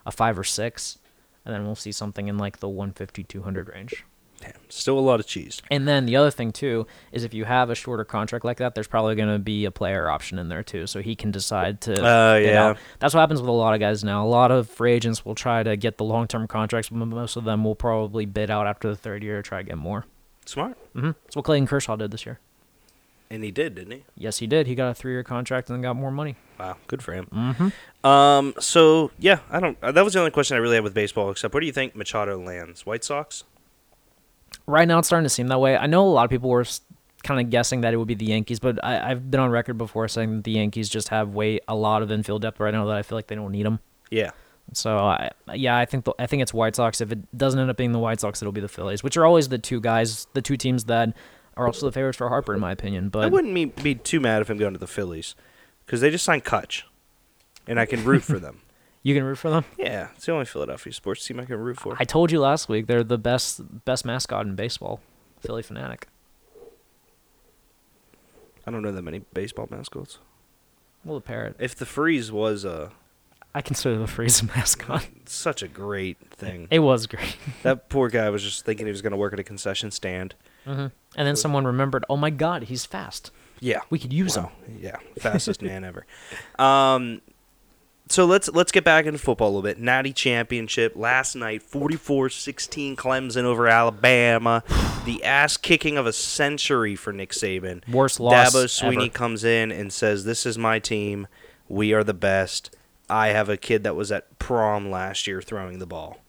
a 0.05 0.11
five 0.11 0.39
or 0.39 0.43
six, 0.43 0.97
and 1.45 1.53
then 1.53 1.65
we'll 1.65 1.75
see 1.75 1.91
something 1.91 2.27
in 2.27 2.37
like 2.37 2.59
the 2.59 2.69
150 2.69 3.23
200 3.23 3.69
range. 3.69 4.03
Damn, 4.39 4.53
still 4.69 4.99
a 4.99 5.01
lot 5.01 5.19
of 5.19 5.25
cheese. 5.25 5.61
And 5.71 5.87
then 5.87 6.05
the 6.05 6.15
other 6.15 6.29
thing 6.29 6.51
too 6.51 6.85
is 7.11 7.23
if 7.23 7.33
you 7.33 7.45
have 7.45 7.69
a 7.71 7.75
shorter 7.75 8.03
contract 8.05 8.45
like 8.45 8.57
that, 8.57 8.75
there's 8.75 8.87
probably 8.87 9.15
going 9.15 9.31
to 9.31 9.39
be 9.39 9.65
a 9.65 9.71
player 9.71 10.09
option 10.09 10.37
in 10.37 10.47
there 10.47 10.61
too, 10.63 10.85
so 10.85 11.01
he 11.01 11.15
can 11.15 11.31
decide 11.31 11.81
to. 11.81 11.93
Uh, 11.93 12.35
yeah. 12.35 12.63
out. 12.67 12.77
That's 12.99 13.13
what 13.15 13.21
happens 13.21 13.41
with 13.41 13.49
a 13.49 13.53
lot 13.53 13.73
of 13.73 13.79
guys 13.79 14.03
now. 14.03 14.23
A 14.23 14.27
lot 14.29 14.51
of 14.51 14.69
free 14.69 14.91
agents 14.91 15.25
will 15.25 15.35
try 15.35 15.63
to 15.63 15.75
get 15.75 15.97
the 15.97 16.03
long 16.03 16.27
term 16.27 16.47
contracts, 16.47 16.89
but 16.89 17.03
most 17.05 17.35
of 17.35 17.45
them 17.45 17.63
will 17.63 17.75
probably 17.75 18.25
bid 18.25 18.51
out 18.51 18.67
after 18.67 18.87
the 18.87 18.95
third 18.95 19.23
year 19.23 19.37
to 19.37 19.43
try 19.47 19.57
to 19.59 19.63
get 19.63 19.77
more. 19.77 20.05
Smart. 20.45 20.77
hmm 20.93 21.11
That's 21.23 21.35
what 21.35 21.45
Clayton 21.45 21.67
Kershaw 21.67 21.95
did 21.95 22.11
this 22.11 22.25
year. 22.25 22.39
And 23.29 23.43
he 23.43 23.51
did, 23.51 23.75
didn't 23.75 23.91
he? 23.91 24.03
Yes, 24.15 24.37
he 24.37 24.47
did. 24.47 24.67
He 24.67 24.75
got 24.75 24.89
a 24.89 24.93
three 24.93 25.11
year 25.11 25.23
contract 25.23 25.69
and 25.69 25.75
then 25.75 25.81
got 25.81 25.95
more 25.95 26.11
money. 26.11 26.35
Wow, 26.59 26.77
good 26.87 27.01
for 27.03 27.13
him. 27.13 27.27
Mm-hmm. 27.33 28.07
Um, 28.07 28.53
so 28.59 29.11
yeah, 29.19 29.39
I 29.49 29.59
don't. 29.59 29.77
Uh, 29.83 29.91
that 29.91 30.05
was 30.05 30.13
the 30.13 30.19
only 30.19 30.31
question 30.31 30.55
I 30.55 30.59
really 30.59 30.75
had 30.75 30.83
with 30.83 30.93
baseball. 30.93 31.29
Except, 31.31 31.53
where 31.53 31.59
do 31.59 31.67
you 31.67 31.73
think 31.73 31.95
Machado 31.95 32.39
lands? 32.39 32.85
White 32.85 33.03
Sox? 33.03 33.43
Right 34.65 34.87
now, 34.87 34.99
it's 34.99 35.07
starting 35.07 35.23
to 35.25 35.29
seem 35.29 35.47
that 35.47 35.59
way. 35.59 35.77
I 35.77 35.87
know 35.87 36.05
a 36.05 36.09
lot 36.09 36.25
of 36.25 36.29
people 36.29 36.49
were 36.49 36.65
kind 37.23 37.39
of 37.39 37.49
guessing 37.49 37.81
that 37.81 37.93
it 37.93 37.97
would 37.97 38.07
be 38.07 38.15
the 38.15 38.25
Yankees, 38.25 38.59
but 38.59 38.83
I, 38.83 39.11
I've 39.11 39.31
been 39.31 39.39
on 39.39 39.49
record 39.49 39.77
before 39.77 40.07
saying 40.07 40.35
that 40.35 40.43
the 40.43 40.51
Yankees 40.51 40.89
just 40.89 41.09
have 41.09 41.29
way 41.29 41.59
a 41.67 41.75
lot 41.75 42.01
of 42.01 42.11
infield 42.11 42.41
depth 42.41 42.59
right 42.59 42.73
now 42.73 42.85
that 42.85 42.95
I 42.95 43.01
feel 43.01 43.17
like 43.17 43.27
they 43.27 43.35
don't 43.35 43.51
need 43.51 43.65
them. 43.65 43.79
Yeah. 44.09 44.31
So 44.73 44.97
I, 44.97 45.31
yeah, 45.53 45.77
I 45.77 45.85
think 45.85 46.03
the, 46.05 46.13
I 46.19 46.27
think 46.27 46.41
it's 46.41 46.53
White 46.53 46.75
Sox. 46.75 46.99
If 46.99 47.11
it 47.11 47.37
doesn't 47.37 47.59
end 47.59 47.69
up 47.69 47.77
being 47.77 47.93
the 47.93 47.99
White 47.99 48.19
Sox, 48.19 48.41
it'll 48.41 48.51
be 48.51 48.61
the 48.61 48.67
Phillies, 48.67 49.03
which 49.03 49.15
are 49.15 49.25
always 49.25 49.47
the 49.47 49.57
two 49.57 49.79
guys, 49.79 50.27
the 50.33 50.41
two 50.41 50.57
teams 50.57 50.83
that 50.85 51.15
are 51.55 51.65
also 51.65 51.85
the 51.85 51.91
favorites 51.91 52.17
for 52.17 52.29
Harper, 52.29 52.53
in 52.53 52.59
my 52.59 52.71
opinion. 52.71 53.09
But 53.09 53.23
I 53.23 53.27
wouldn't 53.27 53.53
be, 53.53 53.65
be 53.65 53.95
too 53.95 54.19
mad 54.19 54.41
if 54.41 54.49
him 54.49 54.57
going 54.57 54.73
to 54.73 54.79
the 54.79 54.85
Phillies, 54.85 55.35
because 55.85 56.01
they 56.01 56.09
just 56.09 56.25
signed 56.25 56.43
Kutch, 56.43 56.83
and 57.65 57.79
I 57.79 57.85
can 57.85 58.03
root 58.03 58.23
for 58.23 58.39
them. 58.39 58.61
You 59.07 59.15
can 59.15 59.23
root 59.23 59.37
for 59.37 59.49
them. 59.49 59.63
Yeah, 59.77 60.09
it's 60.17 60.25
the 60.25 60.33
only 60.33 60.43
Philadelphia 60.43 60.91
sports 60.91 61.25
team 61.25 61.39
I 61.39 61.45
can 61.45 61.57
root 61.57 61.79
for. 61.79 61.95
I 61.97 62.03
told 62.03 62.29
you 62.29 62.41
last 62.41 62.67
week 62.67 62.87
they're 62.87 63.05
the 63.05 63.17
best 63.17 63.85
best 63.85 64.03
mascot 64.03 64.45
in 64.45 64.55
baseball, 64.55 64.99
Phillie 65.39 65.63
Phanatic. 65.63 66.03
I 68.65 68.71
don't 68.71 68.81
know 68.81 68.91
that 68.91 69.01
many 69.03 69.19
baseball 69.33 69.69
mascots. 69.71 70.19
Well, 71.05 71.15
the 71.15 71.21
parrot. 71.21 71.55
If 71.57 71.73
the 71.73 71.85
freeze 71.85 72.33
was 72.33 72.65
a, 72.65 72.91
I 73.55 73.61
consider 73.61 73.97
the 73.97 74.07
freeze 74.07 74.41
a 74.41 74.45
mascot. 74.47 75.07
such 75.25 75.63
a 75.63 75.69
great 75.69 76.17
thing, 76.31 76.67
It 76.69 76.79
was 76.79 77.07
great. 77.07 77.37
that 77.63 77.87
poor 77.87 78.09
guy 78.09 78.29
was 78.29 78.43
just 78.43 78.65
thinking 78.65 78.87
he 78.87 78.91
was 78.91 79.01
going 79.01 79.11
to 79.11 79.17
work 79.17 79.31
at 79.31 79.39
a 79.39 79.43
concession 79.43 79.89
stand. 79.89 80.35
hmm 80.65 80.87
And 81.15 81.25
then 81.25 81.37
someone 81.37 81.63
remembered, 81.63 82.03
oh 82.09 82.17
my 82.17 82.29
God, 82.29 82.63
he's 82.63 82.85
fast. 82.85 83.31
Yeah, 83.61 83.79
We 83.89 83.99
could 83.99 84.11
use 84.11 84.35
him. 84.35 84.47
Yeah, 84.79 84.97
fastest 85.17 85.61
man 85.61 85.83
ever. 85.85 86.05
Um, 86.59 87.21
so 88.09 88.25
let's 88.25 88.49
let's 88.49 88.71
get 88.71 88.83
back 88.83 89.05
into 89.05 89.19
football 89.19 89.47
a 89.47 89.51
little 89.51 89.61
bit. 89.61 89.79
Natty 89.79 90.13
Championship 90.13 90.95
last 90.95 91.35
night, 91.35 91.61
44-16 91.63 92.95
Clemson 92.95 93.43
over 93.43 93.67
Alabama. 93.67 94.63
the 95.05 95.23
ass 95.23 95.57
kicking 95.57 95.97
of 95.97 96.05
a 96.05 96.13
century 96.13 96.95
for 96.95 97.13
Nick 97.13 97.31
Saban. 97.31 97.87
Worst 97.89 98.19
loss 98.19 98.53
Dabo 98.53 98.65
Swinney 98.65 99.05
ever. 99.05 99.09
comes 99.09 99.43
in 99.43 99.71
and 99.71 99.91
says, 99.91 100.25
"This 100.25 100.45
is 100.45 100.57
my 100.57 100.79
team. 100.79 101.27
We 101.69 101.93
are 101.93 102.03
the 102.03 102.13
best. 102.13 102.75
I 103.09 103.29
have 103.29 103.49
a 103.49 103.57
kid 103.57 103.83
that 103.83 103.95
was 103.95 104.11
at 104.11 104.37
prom 104.39 104.89
last 104.91 105.27
year 105.27 105.41
throwing 105.41 105.79
the 105.79 105.85
ball." 105.85 106.19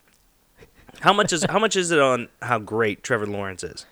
How 1.01 1.13
much 1.13 1.33
is 1.33 1.45
how 1.49 1.59
much 1.59 1.77
is 1.77 1.91
it 1.91 1.99
on 2.01 2.29
how 2.43 2.59
great 2.59 3.03
Trevor 3.03 3.27
Lawrence 3.27 3.63
is, 3.63 3.87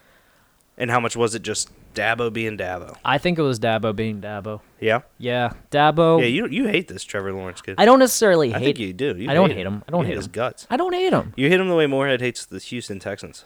and 0.77 0.91
how 0.91 0.99
much 0.99 1.15
was 1.17 1.35
it 1.35 1.43
just 1.43 1.71
Dabo 1.97 2.33
being 2.33 2.57
Dabo? 2.57 2.97
I 3.05 3.19
think 3.19 3.39
it 3.39 3.43
was 3.43 3.59
Dabo 3.59 3.97
being 3.97 4.21
Dabo. 4.21 4.61
Yeah. 4.81 5.01
Yeah, 5.19 5.55
Dabo. 5.73 6.21
Yeah, 6.21 6.27
you 6.27 6.47
you 6.47 6.69
hate 6.69 6.87
this 6.89 7.03
Trevor 7.03 7.33
Lawrence 7.33 7.61
kid. 7.63 7.75
I 7.79 7.85
don't 7.87 7.99
necessarily 7.99 8.55
I 8.55 8.59
hate. 8.59 8.65
think 8.65 8.79
you 8.79 8.93
do. 8.93 9.17
You 9.17 9.31
I 9.31 9.35
don't 9.35 9.51
hate 9.51 9.67
him. 9.67 9.83
I 9.89 9.91
don't 9.91 10.03
You 10.03 10.09
hate 10.09 10.17
his 10.17 10.27
him. 10.27 10.33
guts. 10.33 10.67
I 10.71 10.77
don't 10.77 10.93
hate 10.93 11.13
him. 11.13 11.33
You 11.37 11.49
hate 11.49 11.59
him 11.59 11.69
the 11.69 11.75
way 11.75 11.87
Moorhead 11.87 12.21
hates 12.21 12.47
the 12.47 12.59
Houston 12.59 12.99
Texans. 13.01 13.45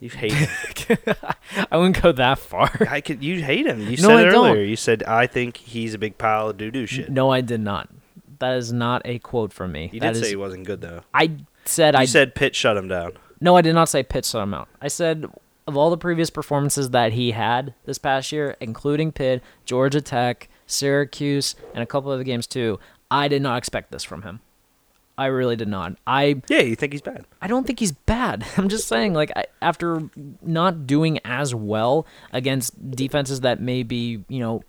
You 0.00 0.10
hate 0.10 0.32
him. 0.32 0.98
I 1.70 1.76
wouldn't 1.76 2.00
go 2.02 2.12
that 2.12 2.38
far. 2.38 2.70
I 2.90 3.00
could. 3.00 3.22
You 3.22 3.42
hate 3.42 3.66
him. 3.66 3.80
You 3.80 3.96
No, 3.98 4.08
said 4.08 4.10
I 4.16 4.22
it 4.22 4.30
don't. 4.30 4.50
earlier. 4.50 4.64
You 4.64 4.76
said 4.76 5.02
I 5.04 5.26
think 5.26 5.56
he's 5.56 5.94
a 5.94 5.98
big 5.98 6.16
pile 6.18 6.50
of 6.50 6.56
doo 6.56 6.70
doo 6.70 6.86
shit. 6.86 7.10
No, 7.10 7.30
I 7.30 7.40
did 7.40 7.60
not. 7.60 7.88
That 8.38 8.56
is 8.56 8.72
not 8.72 9.02
a 9.04 9.18
quote 9.20 9.52
from 9.52 9.72
me. 9.72 9.90
You 9.92 10.00
That 10.00 10.14
did 10.14 10.22
say 10.24 10.30
he 10.30 10.36
wasn't 10.36 10.66
good 10.66 10.80
though. 10.80 11.02
I 11.14 11.32
said 11.64 11.94
I 11.94 12.00
You 12.00 12.02
I 12.02 12.06
said 12.06 12.34
Pitt 12.34 12.54
shut 12.54 12.76
him 12.76 12.88
down. 12.88 13.12
No, 13.40 13.56
I 13.56 13.62
did 13.62 13.74
not 13.74 13.88
say 13.88 14.02
Pitt 14.02 14.24
shut 14.24 14.42
him 14.42 14.52
out. 14.54 14.68
I 14.82 14.88
said 14.88 15.26
of 15.66 15.76
all 15.76 15.90
the 15.90 15.96
previous 15.96 16.30
performances 16.30 16.90
that 16.90 17.12
he 17.12 17.30
had 17.30 17.74
this 17.84 17.98
past 17.98 18.32
year, 18.32 18.56
including 18.60 19.12
Pitt, 19.12 19.42
Georgia 19.64 20.00
Tech, 20.00 20.48
Syracuse, 20.66 21.54
and 21.74 21.82
a 21.82 21.86
couple 21.86 22.10
other 22.10 22.24
games 22.24 22.46
too, 22.46 22.78
I 23.10 23.28
did 23.28 23.42
not 23.42 23.58
expect 23.58 23.90
this 23.90 24.04
from 24.04 24.22
him. 24.22 24.40
I 25.16 25.26
really 25.26 25.56
did 25.56 25.68
not. 25.68 25.96
I 26.06 26.42
Yeah, 26.48 26.62
you 26.62 26.74
think 26.74 26.92
he's 26.92 27.00
bad? 27.00 27.24
I 27.40 27.46
don't 27.46 27.66
think 27.66 27.78
he's 27.78 27.92
bad. 27.92 28.44
I'm 28.56 28.68
just 28.68 28.88
saying, 28.88 29.14
like, 29.14 29.30
I, 29.36 29.46
after 29.62 30.10
not 30.42 30.86
doing 30.86 31.20
as 31.24 31.54
well 31.54 32.06
against 32.32 32.90
defenses 32.90 33.40
that 33.42 33.60
may 33.60 33.84
be, 33.84 34.24
you 34.28 34.40
know, 34.40 34.64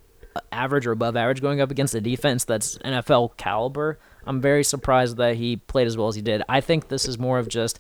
average 0.52 0.86
or 0.86 0.92
above 0.92 1.16
average, 1.16 1.42
going 1.42 1.62
up 1.62 1.72
against 1.72 1.96
a 1.96 2.02
defense 2.02 2.44
that's 2.44 2.78
NFL 2.80 3.38
caliber, 3.38 3.98
I'm 4.26 4.42
very 4.42 4.64
surprised 4.64 5.18
that 5.18 5.36
he 5.36 5.58
played 5.58 5.88
as 5.88 5.98
well 5.98 6.08
as 6.08 6.16
he 6.16 6.22
did. 6.22 6.44
I 6.48 6.62
think 6.62 6.90
this 6.90 7.08
is 7.08 7.18
more 7.18 7.40
of 7.40 7.48
just 7.48 7.80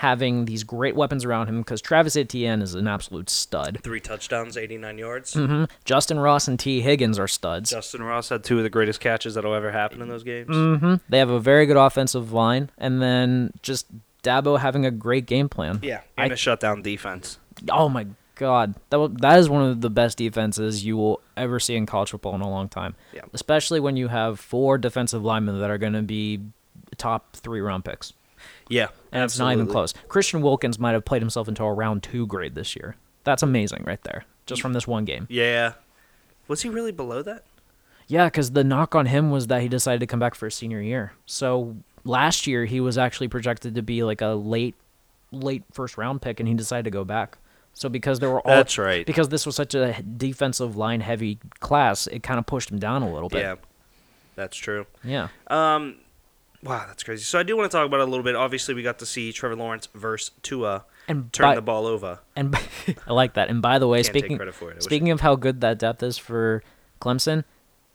having 0.00 0.46
these 0.46 0.64
great 0.64 0.96
weapons 0.96 1.26
around 1.26 1.46
him 1.46 1.58
because 1.60 1.82
Travis 1.82 2.16
Etienne 2.16 2.62
is 2.62 2.74
an 2.74 2.88
absolute 2.88 3.28
stud. 3.28 3.80
Three 3.82 4.00
touchdowns, 4.00 4.56
89 4.56 4.96
yards. 4.96 5.34
Mm-hmm. 5.34 5.64
Justyn 5.84 6.22
Ross 6.22 6.48
and 6.48 6.58
Tee 6.58 6.80
Higgins 6.80 7.18
are 7.18 7.28
studs. 7.28 7.70
Justyn 7.70 8.00
Ross 8.00 8.30
had 8.30 8.42
two 8.42 8.56
of 8.56 8.62
the 8.62 8.70
greatest 8.70 8.98
catches 8.98 9.34
that'll 9.34 9.52
ever 9.52 9.70
happen 9.70 10.00
in 10.00 10.08
those 10.08 10.24
games. 10.24 10.48
Mm-hmm. 10.48 10.94
They 11.10 11.18
have 11.18 11.28
a 11.28 11.38
very 11.38 11.66
good 11.66 11.76
offensive 11.76 12.32
line, 12.32 12.70
and 12.78 13.02
then 13.02 13.52
just 13.60 13.88
Dabo 14.22 14.58
having 14.58 14.86
a 14.86 14.90
great 14.90 15.26
game 15.26 15.50
plan. 15.50 15.80
Yeah, 15.82 16.00
I- 16.16 16.24
and 16.24 16.32
a 16.32 16.36
shutdown 16.36 16.80
defense. 16.80 17.38
Oh 17.68 17.90
my 17.90 18.06
god, 18.36 18.76
that 18.88 19.18
that 19.20 19.38
is 19.38 19.50
one 19.50 19.68
of 19.68 19.82
the 19.82 19.90
best 19.90 20.16
defenses 20.16 20.82
you 20.82 20.96
will 20.96 21.20
ever 21.36 21.60
see 21.60 21.76
in 21.76 21.84
college 21.84 22.08
football 22.12 22.34
in 22.34 22.40
a 22.40 22.48
long 22.48 22.70
time. 22.70 22.96
Yeah. 23.12 23.20
Especially 23.34 23.80
when 23.80 23.98
you 23.98 24.08
have 24.08 24.40
four 24.40 24.78
defensive 24.78 25.22
linemen 25.22 25.60
that 25.60 25.68
are 25.68 25.76
going 25.76 25.92
to 25.92 26.00
be 26.00 26.40
top 26.96 27.36
three 27.36 27.60
round 27.60 27.84
picks, 27.84 28.14
Yeah, 28.70 28.88
and 29.12 29.22
it's 29.24 29.38
not 29.38 29.52
even 29.52 29.66
close. 29.66 29.92
Christian 30.08 30.40
Wilkins 30.40 30.78
might 30.78 30.92
have 30.92 31.04
played 31.04 31.20
himself 31.20 31.48
into 31.48 31.62
a 31.64 31.72
round 31.72 32.02
two 32.02 32.26
grade 32.26 32.54
this 32.54 32.74
year. 32.74 32.96
That's 33.24 33.42
amazing, 33.42 33.82
right 33.84 34.02
there, 34.04 34.24
just 34.46 34.62
from 34.62 34.72
this 34.72 34.86
one 34.86 35.04
game. 35.04 35.26
Yeah. 35.28 35.74
Was 36.48 36.62
he 36.62 36.68
really 36.68 36.92
below 36.92 37.20
that? 37.22 37.44
Yeah, 38.06 38.26
because 38.26 38.52
the 38.52 38.64
knock 38.64 38.94
on 38.94 39.06
him 39.06 39.30
was 39.30 39.48
that 39.48 39.60
he 39.62 39.68
decided 39.68 40.00
to 40.00 40.06
come 40.06 40.18
back 40.18 40.34
for 40.34 40.46
his 40.46 40.54
senior 40.54 40.80
year. 40.80 41.12
So 41.26 41.76
last 42.04 42.46
year 42.46 42.64
he 42.64 42.80
was 42.80 42.96
actually 42.96 43.28
projected 43.28 43.74
to 43.74 43.82
be 43.82 44.02
like 44.02 44.20
a 44.20 44.28
late, 44.28 44.74
late 45.30 45.64
first 45.72 45.96
round 45.98 46.22
pick, 46.22 46.40
and 46.40 46.48
he 46.48 46.54
decided 46.54 46.84
to 46.84 46.90
go 46.90 47.04
back. 47.04 47.38
So 47.72 47.88
because 47.88 48.18
there 48.18 48.30
were 48.30 48.40
all 48.40 48.56
That's 48.56 48.78
right. 48.78 49.06
because 49.06 49.28
this 49.28 49.46
was 49.46 49.54
such 49.54 49.74
a 49.74 50.02
defensive 50.02 50.76
line 50.76 51.00
heavy 51.00 51.38
class, 51.60 52.06
it 52.08 52.22
kind 52.22 52.38
of 52.38 52.46
pushed 52.46 52.70
him 52.70 52.78
down 52.78 53.02
a 53.02 53.12
little 53.12 53.28
bit. 53.28 53.40
Yeah, 53.42 53.54
that's 54.34 54.56
true. 54.56 54.86
Yeah. 55.04 55.28
Um, 55.46 55.96
wow, 56.62 56.84
that's 56.86 57.02
crazy. 57.02 57.22
So 57.24 57.38
I 57.38 57.42
do 57.42 57.56
want 57.56 57.70
to 57.70 57.76
talk 57.76 57.86
about 57.86 58.00
it 58.00 58.04
a 58.04 58.10
little 58.10 58.24
bit. 58.24 58.34
Obviously, 58.36 58.74
we 58.74 58.82
got 58.82 58.98
to 59.00 59.06
see 59.06 59.32
Trevor 59.32 59.56
Lawrence 59.56 59.88
versus 59.94 60.30
Tua 60.42 60.84
And 61.08 61.32
turn 61.32 61.44
by, 61.44 61.54
the 61.54 61.62
ball 61.62 61.86
over. 61.86 62.20
and 62.36 62.50
by- 62.50 62.62
I 63.06 63.12
like 63.12 63.34
that. 63.34 63.48
And 63.48 63.60
by 63.62 63.78
the 63.78 63.88
way, 63.88 64.02
speaking 64.02 64.38
for 64.52 64.70
it. 64.72 64.82
Speaking 64.82 65.10
of 65.10 65.20
how 65.20 65.36
good 65.36 65.60
that 65.62 65.78
depth 65.78 66.02
is 66.02 66.18
for 66.18 66.62
Clemson, 67.00 67.44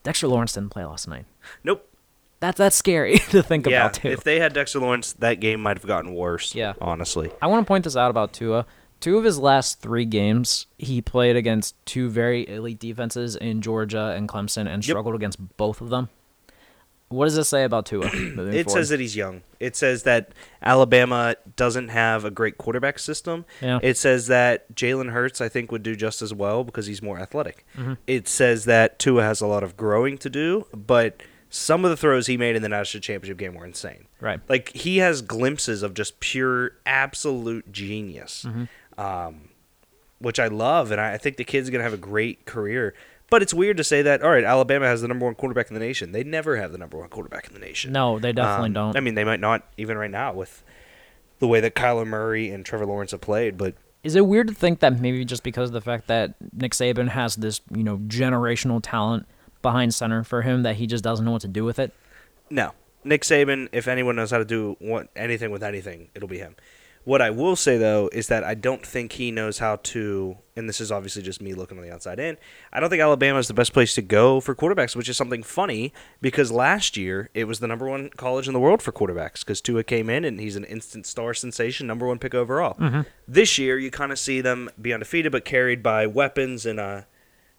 Dexter 0.04 0.28
Lawrence 0.28 0.54
didn't 0.54 0.70
play 0.70 0.86
last 0.86 1.08
night. 1.08 1.26
Nope. 1.64 1.90
That's 2.42 2.58
that's 2.58 2.76
scary 2.76 3.18
to 3.30 3.42
think 3.42 3.66
Yeah, 3.66 3.82
about 3.86 3.94
too. 3.96 4.10
if 4.10 4.24
they 4.24 4.40
had 4.40 4.54
Dexter 4.54 4.80
Lawrence, 4.80 5.14
that 5.14 5.40
game 5.40 5.62
might 5.62 5.78
have 5.78 5.88
gotten 5.88 6.14
worse. 6.14 6.54
Yeah. 6.54 6.74
honestly. 6.82 7.32
I 7.42 7.48
want 7.48 7.66
to 7.66 7.68
point 7.68 7.86
this 7.86 7.96
out 7.96 8.10
about 8.12 8.34
Tua. 8.34 8.66
Two 9.00 9.18
of 9.18 9.24
his 9.24 9.38
last 9.40 9.82
three 9.82 10.06
games, 10.06 10.68
he 10.78 11.02
played 11.02 11.36
against 11.36 11.76
two 11.86 12.10
very 12.10 12.48
elite 12.48 12.80
defenses 12.80 13.36
in 13.36 13.62
Georgia 13.62 14.14
and 14.16 14.28
Clemson 14.28 14.68
and 14.68 14.84
struggled 14.84 15.16
against 15.16 15.58
both 15.58 15.82
of 15.82 15.90
them. 15.90 16.10
What 17.16 17.26
does 17.26 17.36
this 17.36 17.50
say 17.50 17.64
about 17.64 17.86
Tua? 17.86 18.06
It 18.14 18.34
forward? 18.36 18.70
says 18.70 18.90
that 18.90 19.00
he's 19.00 19.16
young. 19.16 19.42
It 19.60 19.76
says 19.76 20.04
that 20.04 20.30
Alabama 20.62 21.36
doesn't 21.56 21.90
have 21.90 22.26
a 22.26 22.32
great 22.32 22.58
quarterback 22.58 23.00
system. 23.00 23.46
Yeah. 23.62 23.80
It 23.82 23.98
says 23.98 24.28
that 24.28 24.74
Jalen 24.76 25.12
Hurts, 25.12 25.42
I 25.42 25.50
think, 25.50 25.72
would 25.72 25.84
do 25.84 25.96
just 25.96 26.22
as 26.22 26.34
well 26.34 26.64
because 26.64 26.86
he's 26.88 27.02
more 27.02 27.20
athletic. 27.20 27.66
Mm-hmm. 27.78 27.94
It 28.08 28.28
says 28.28 28.66
that 28.66 29.00
Tua 29.00 29.24
has 29.24 29.42
a 29.42 29.48
lot 29.48 29.64
of 29.64 29.78
growing 29.78 30.18
to 30.20 30.30
do, 30.30 30.68
but 30.76 31.22
some 31.50 31.86
of 31.86 31.92
the 31.92 31.98
throws 31.98 32.28
he 32.28 32.36
made 32.38 32.56
in 32.56 32.62
the 32.62 32.70
national 32.70 33.02
championship 33.02 33.38
game 33.38 33.54
were 33.54 33.66
insane. 33.66 34.08
right. 34.20 34.42
Like 34.50 34.70
he 34.74 34.98
has 34.98 35.22
glimpses 35.22 35.84
of 35.84 35.94
just 35.94 36.20
pure, 36.20 36.72
absolute 36.86 37.72
genius, 37.72 38.46
Mm-hmm. 38.48 39.00
um, 39.00 39.50
which 40.20 40.40
I 40.40 40.48
love, 40.48 40.92
and 40.92 41.00
I, 41.00 41.14
I 41.14 41.18
think 41.18 41.38
the 41.38 41.44
kid's 41.44 41.70
gonna 41.70 41.84
have 41.84 41.94
a 41.94 41.98
great 41.98 42.46
career. 42.46 42.94
But 43.30 43.42
it's 43.42 43.54
weird 43.54 43.78
to 43.78 43.84
say 43.84 44.02
that. 44.04 44.22
All 44.22 44.30
right, 44.30 44.44
Alabama 44.44 44.86
has 44.86 45.02
the 45.02 45.08
number 45.08 45.26
one 45.26 45.36
quarterback 45.36 45.68
in 45.70 45.74
the 45.74 45.80
nation. 45.80 46.12
They 46.12 46.24
never 46.24 46.58
have 46.58 46.72
the 46.72 46.78
number 46.78 46.98
one 46.98 47.10
quarterback 47.10 47.48
in 47.48 47.54
the 47.54 47.60
nation. 47.60 47.92
No, 47.92 48.20
they 48.20 48.32
definitely 48.34 48.68
Um, 48.68 48.74
don't. 48.74 48.98
I 48.98 49.00
mean, 49.00 49.16
they 49.16 49.24
might 49.24 49.40
not 49.40 49.64
even 49.78 49.98
right 49.98 50.12
now 50.12 50.34
with 50.34 50.64
the 51.40 51.48
way 51.48 51.60
that 51.60 51.74
Kyler 51.76 52.06
Murray 52.06 52.52
and 52.52 52.64
Trevor 52.66 52.86
Lawrence 52.86 53.12
have 53.12 53.22
played. 53.22 53.58
But 53.58 53.74
Is 54.04 54.16
it 54.16 54.28
weird 54.28 54.48
to 54.50 54.54
think 54.54 54.80
that 54.80 55.00
maybe 55.00 55.26
just 55.26 55.42
because 55.44 55.70
of 55.70 55.74
the 55.74 55.82
fact 55.82 56.08
that 56.08 56.36
Nick 56.54 56.74
Saban 56.74 57.10
has 57.10 57.36
this, 57.36 57.62
you 57.76 57.84
know, 57.84 57.98
generational 57.98 58.80
talent 58.82 59.28
behind 59.64 59.94
center 59.96 60.24
for 60.24 60.44
him 60.44 60.62
that 60.64 60.76
he 60.76 60.86
just 60.86 61.04
doesn't 61.04 61.26
know 61.26 61.32
what 61.32 61.42
to 61.42 61.48
do 61.48 61.66
with 61.66 61.80
it? 61.80 61.92
no, 62.52 62.72
Nick 63.04 63.24
Saban. 63.24 63.70
If 63.72 63.88
anyone 63.88 64.16
knows 64.16 64.30
how 64.32 64.38
to 64.38 64.46
do 64.46 64.76
what, 64.80 65.10
anything 65.16 65.50
with 65.52 65.64
anything, 65.64 66.10
it'll 66.14 66.28
be 66.30 66.38
him. 66.38 66.56
What 67.06 67.22
I 67.22 67.30
will 67.30 67.56
say 67.56 67.78
though 67.78 68.10
is 68.12 68.28
that 68.28 68.44
I 68.44 68.54
don't 68.56 68.86
think 68.86 69.14
he 69.14 69.32
knows 69.32 69.60
how 69.60 69.78
to. 69.78 70.38
And 70.58 70.68
this 70.68 70.80
is 70.82 70.92
obviously 70.92 71.22
just 71.22 71.42
me 71.42 71.54
looking 71.54 71.78
on 71.78 71.84
the 71.84 71.92
outside 71.94 72.20
in. 72.20 72.38
I 72.74 72.80
don't 72.80 72.90
think 72.90 73.02
Alabama 73.02 73.40
is 73.40 73.48
the 73.48 73.54
best 73.54 73.74
place 73.74 73.94
to 73.96 74.02
go 74.02 74.40
for 74.40 74.56
quarterbacks, 74.56 74.96
which 74.96 75.08
is 75.10 75.16
something 75.18 75.44
funny 75.44 75.94
because 76.22 76.52
last 76.52 76.96
year 76.98 77.30
it 77.34 77.44
was 77.44 77.60
the 77.60 77.68
number 77.68 77.88
one 77.88 78.10
college 78.18 78.48
in 78.48 78.54
the 78.54 78.60
world 78.60 78.82
for 78.82 78.92
quarterbacks 78.92 79.40
because 79.42 79.62
Tua 79.62 79.84
came 79.84 80.10
in 80.10 80.24
and 80.26 80.40
he's 80.40 80.56
an 80.56 80.64
instant 80.64 81.06
star 81.06 81.34
sensation, 81.34 81.86
number 81.88 82.08
one 82.08 82.20
pick 82.20 82.34
overall. 82.34 82.78
This 83.28 83.58
year 83.58 83.78
you 83.78 83.92
kind 83.92 84.12
of 84.12 84.18
see 84.20 84.42
them 84.42 84.70
be 84.82 84.94
undefeated 84.94 85.32
but 85.32 85.46
carried 85.46 85.84
by 85.84 86.08
weapons 86.08 86.66
and 86.66 86.80
uh 86.80 87.02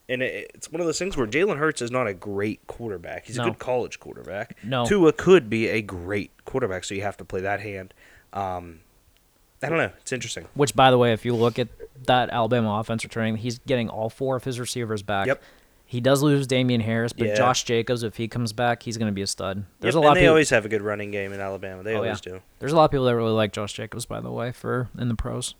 and 0.08 0.22
it's 0.22 0.70
one 0.70 0.80
of 0.80 0.86
those 0.86 0.98
things 1.00 1.16
where 1.16 1.26
Jalen 1.26 1.58
Hurts 1.58 1.82
is 1.82 1.90
not 1.90 2.06
a 2.06 2.14
great 2.14 2.64
quarterback. 2.68 3.26
He's 3.26 3.36
No. 3.38 3.42
a 3.42 3.46
good 3.50 3.58
college 3.58 3.98
quarterback. 3.98 4.56
No. 4.62 4.86
Tua 4.86 5.12
could 5.12 5.50
be 5.50 5.66
a 5.68 5.82
great 5.82 6.30
quarterback, 6.44 6.84
so 6.84 6.94
you 6.94 7.02
have 7.02 7.16
to 7.16 7.24
play 7.24 7.40
that 7.40 7.58
hand. 7.60 7.92
Um, 8.32 8.80
I 9.66 9.68
don't 9.68 9.78
know. 9.78 9.90
It's 10.00 10.12
interesting. 10.12 10.46
Which, 10.54 10.74
by 10.74 10.90
the 10.90 10.98
way, 10.98 11.12
if 11.12 11.24
you 11.24 11.34
look 11.34 11.58
at 11.58 11.68
that 12.06 12.30
Alabama 12.30 12.78
offense 12.80 13.04
returning, 13.04 13.36
he's 13.36 13.58
getting 13.60 13.88
all 13.88 14.08
four 14.08 14.36
of 14.36 14.44
his 14.44 14.58
receivers 14.60 15.02
back. 15.02 15.26
Yep. 15.26 15.42
He 15.88 16.00
does 16.00 16.20
lose 16.22 16.46
Damien 16.48 16.80
Harris, 16.80 17.12
but 17.12 17.28
Yeah. 17.28 17.34
Josh 17.36 17.62
Jacobs, 17.64 18.02
if 18.02 18.16
he 18.16 18.26
comes 18.26 18.52
back, 18.52 18.82
he's 18.82 18.96
going 18.98 19.06
to 19.10 19.14
be 19.14 19.22
a 19.22 19.26
stud. 19.26 19.64
There's 19.80 19.94
Yep, 19.94 20.02
a 20.02 20.04
lot 20.04 20.08
and 20.08 20.10
of 20.10 20.14
they 20.16 20.20
people. 20.22 20.30
always 20.30 20.50
have 20.50 20.64
a 20.64 20.68
good 20.68 20.82
running 20.82 21.10
game 21.12 21.32
in 21.32 21.40
Alabama. 21.40 21.82
They 21.84 21.92
Oh, 21.94 21.98
always 21.98 22.20
yeah. 22.26 22.32
do. 22.32 22.40
There's 22.58 22.72
a 22.72 22.76
lot 22.76 22.86
of 22.86 22.90
people 22.90 23.06
that 23.06 23.14
really 23.14 23.30
like 23.32 23.52
Josh 23.52 23.72
Jacobs, 23.72 24.04
by 24.06 24.20
the 24.20 24.30
way, 24.32 24.50
for 24.52 24.88
in 24.98 25.08
the 25.08 25.14
pros. 25.14 25.54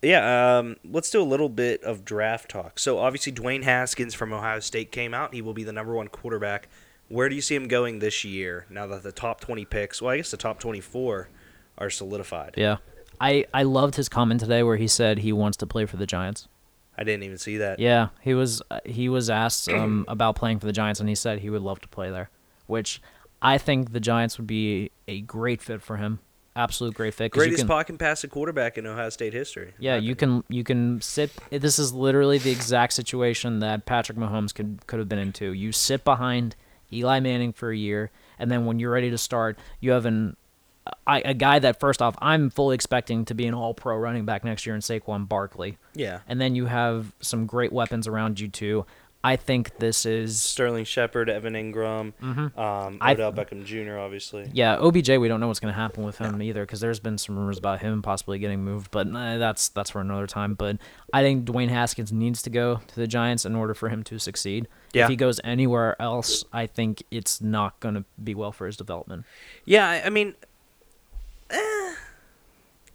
Yeah, 0.00 0.58
um, 0.58 0.76
let's 0.88 1.10
do 1.10 1.20
a 1.20 1.24
little 1.24 1.48
bit 1.48 1.82
of 1.82 2.04
draft 2.04 2.48
talk. 2.50 2.78
So 2.78 2.98
obviously 2.98 3.32
Dwayne 3.32 3.64
Haskins 3.64 4.14
from 4.14 4.32
Ohio 4.32 4.60
State 4.60 4.92
came 4.92 5.12
out. 5.12 5.34
He 5.34 5.42
will 5.42 5.54
be 5.54 5.64
the 5.64 5.72
number 5.72 5.92
one 5.92 6.06
quarterback. 6.06 6.68
Where 7.08 7.28
do 7.28 7.34
you 7.34 7.40
see 7.40 7.56
him 7.56 7.66
going 7.66 7.98
this 7.98 8.22
year? 8.22 8.64
Now 8.70 8.86
that 8.86 9.02
the 9.02 9.10
top 9.12 9.40
twenty 9.40 9.64
picks, 9.64 10.00
well, 10.00 10.12
I 10.12 10.18
guess 10.18 10.30
the 10.30 10.36
top 10.36 10.60
twenty-four 10.60 11.28
are 11.78 11.90
solidified. 11.90 12.54
Yeah. 12.56 12.76
I, 13.20 13.46
I 13.52 13.62
loved 13.64 13.96
his 13.96 14.08
comment 14.08 14.40
today 14.40 14.62
where 14.62 14.76
he 14.76 14.88
said 14.88 15.18
he 15.18 15.32
wants 15.32 15.56
to 15.58 15.66
play 15.66 15.86
for 15.86 15.96
the 15.96 16.06
Giants. 16.06 16.48
I 16.96 17.04
didn't 17.04 17.22
even 17.22 17.38
see 17.38 17.58
that. 17.58 17.78
Yeah, 17.78 18.08
he 18.20 18.34
was 18.34 18.60
uh, 18.70 18.80
he 18.84 19.08
was 19.08 19.30
asked 19.30 19.68
um, 19.68 20.04
about 20.08 20.34
playing 20.34 20.58
for 20.58 20.66
the 20.66 20.72
Giants, 20.72 20.98
and 20.98 21.08
he 21.08 21.14
said 21.14 21.38
he 21.38 21.48
would 21.48 21.62
love 21.62 21.80
to 21.82 21.88
play 21.88 22.10
there, 22.10 22.28
which 22.66 23.00
I 23.40 23.56
think 23.56 23.92
the 23.92 24.00
Giants 24.00 24.36
would 24.36 24.48
be 24.48 24.90
a 25.06 25.20
great 25.20 25.62
fit 25.62 25.80
for 25.80 25.96
him. 25.96 26.18
Absolute 26.56 26.94
great 26.94 27.14
fit. 27.14 27.30
Greatest 27.30 27.60
can- 27.60 27.68
pocket 27.68 27.98
passing 28.00 28.30
quarterback 28.30 28.78
in 28.78 28.86
Ohio 28.86 29.10
State 29.10 29.32
history. 29.32 29.74
Yeah, 29.78 29.94
you 29.94 30.14
opinion. 30.14 30.42
can 30.42 30.56
you 30.56 30.64
can 30.64 31.00
sit. 31.00 31.30
This 31.50 31.78
is 31.78 31.92
literally 31.92 32.38
the 32.38 32.50
exact 32.50 32.94
situation 32.94 33.60
that 33.60 33.86
Patrick 33.86 34.18
Mahomes 34.18 34.52
could 34.52 34.84
could 34.88 34.98
have 34.98 35.08
been 35.08 35.20
into. 35.20 35.52
You 35.52 35.70
sit 35.70 36.02
behind 36.02 36.56
Eli 36.92 37.20
Manning 37.20 37.52
for 37.52 37.70
a 37.70 37.76
year, 37.76 38.10
and 38.40 38.50
then 38.50 38.66
when 38.66 38.80
you're 38.80 38.90
ready 38.90 39.10
to 39.10 39.18
start, 39.18 39.56
you 39.78 39.92
have 39.92 40.04
an 40.04 40.36
I, 41.06 41.20
a 41.20 41.34
guy 41.34 41.58
that 41.58 41.80
first 41.80 42.00
off 42.02 42.16
I'm 42.20 42.50
fully 42.50 42.74
expecting 42.74 43.24
to 43.26 43.34
be 43.34 43.46
an 43.46 43.54
All 43.54 43.74
Pro 43.74 43.96
running 43.96 44.24
back 44.24 44.44
next 44.44 44.66
year 44.66 44.74
in 44.74 44.80
Saquon 44.80 45.28
Barkley, 45.28 45.78
Yeah. 45.94 46.20
and 46.28 46.40
then 46.40 46.54
you 46.54 46.66
have 46.66 47.12
some 47.20 47.46
great 47.46 47.72
weapons 47.72 48.06
around 48.06 48.40
you 48.40 48.48
too. 48.48 48.86
I 49.24 49.34
think 49.34 49.78
this 49.78 50.06
is 50.06 50.40
Sterling 50.40 50.84
Shepard, 50.84 51.28
Evan 51.28 51.54
Engram, 51.54 52.00
um, 52.00 52.14
Mm-hmm. 52.22 52.96
I- 53.02 53.12
Odell 53.14 53.32
Beckham 53.32 53.64
Jr. 53.64 53.98
Obviously. 53.98 54.48
yeah 54.52 54.76
OBJ. 54.78 55.08
We 55.18 55.26
don't 55.26 55.40
know 55.40 55.48
what's 55.48 55.58
going 55.58 55.74
to 55.74 55.78
happen 55.78 56.04
with 56.04 56.18
him 56.18 56.40
either 56.40 56.62
because 56.64 56.78
there's 56.78 57.00
been 57.00 57.18
some 57.18 57.36
rumors 57.36 57.58
about 57.58 57.80
him 57.80 58.00
possibly 58.00 58.38
getting 58.38 58.62
moved, 58.62 58.92
but 58.92 59.08
uh, 59.08 59.38
that's 59.38 59.70
that's 59.70 59.90
for 59.90 60.00
another 60.00 60.28
time. 60.28 60.54
But 60.54 60.76
I 61.12 61.22
think 61.22 61.46
Dwayne 61.46 61.68
Haskins 61.68 62.12
needs 62.12 62.42
to 62.42 62.50
go 62.50 62.76
to 62.86 62.94
the 62.94 63.08
Giants 63.08 63.44
in 63.44 63.56
order 63.56 63.74
for 63.74 63.88
him 63.88 64.04
to 64.04 64.20
succeed. 64.20 64.68
Yeah. 64.92 65.02
If 65.04 65.10
he 65.10 65.16
goes 65.16 65.40
anywhere 65.42 66.00
else, 66.00 66.44
I 66.52 66.66
think 66.66 67.02
it's 67.10 67.40
not 67.40 67.78
going 67.80 67.96
to 67.96 68.04
be 68.22 68.36
well 68.36 68.52
for 68.52 68.66
his 68.66 68.76
development. 68.76 69.24
Yeah, 69.64 69.88
I, 69.88 70.06
I 70.06 70.10
mean, 70.10 70.36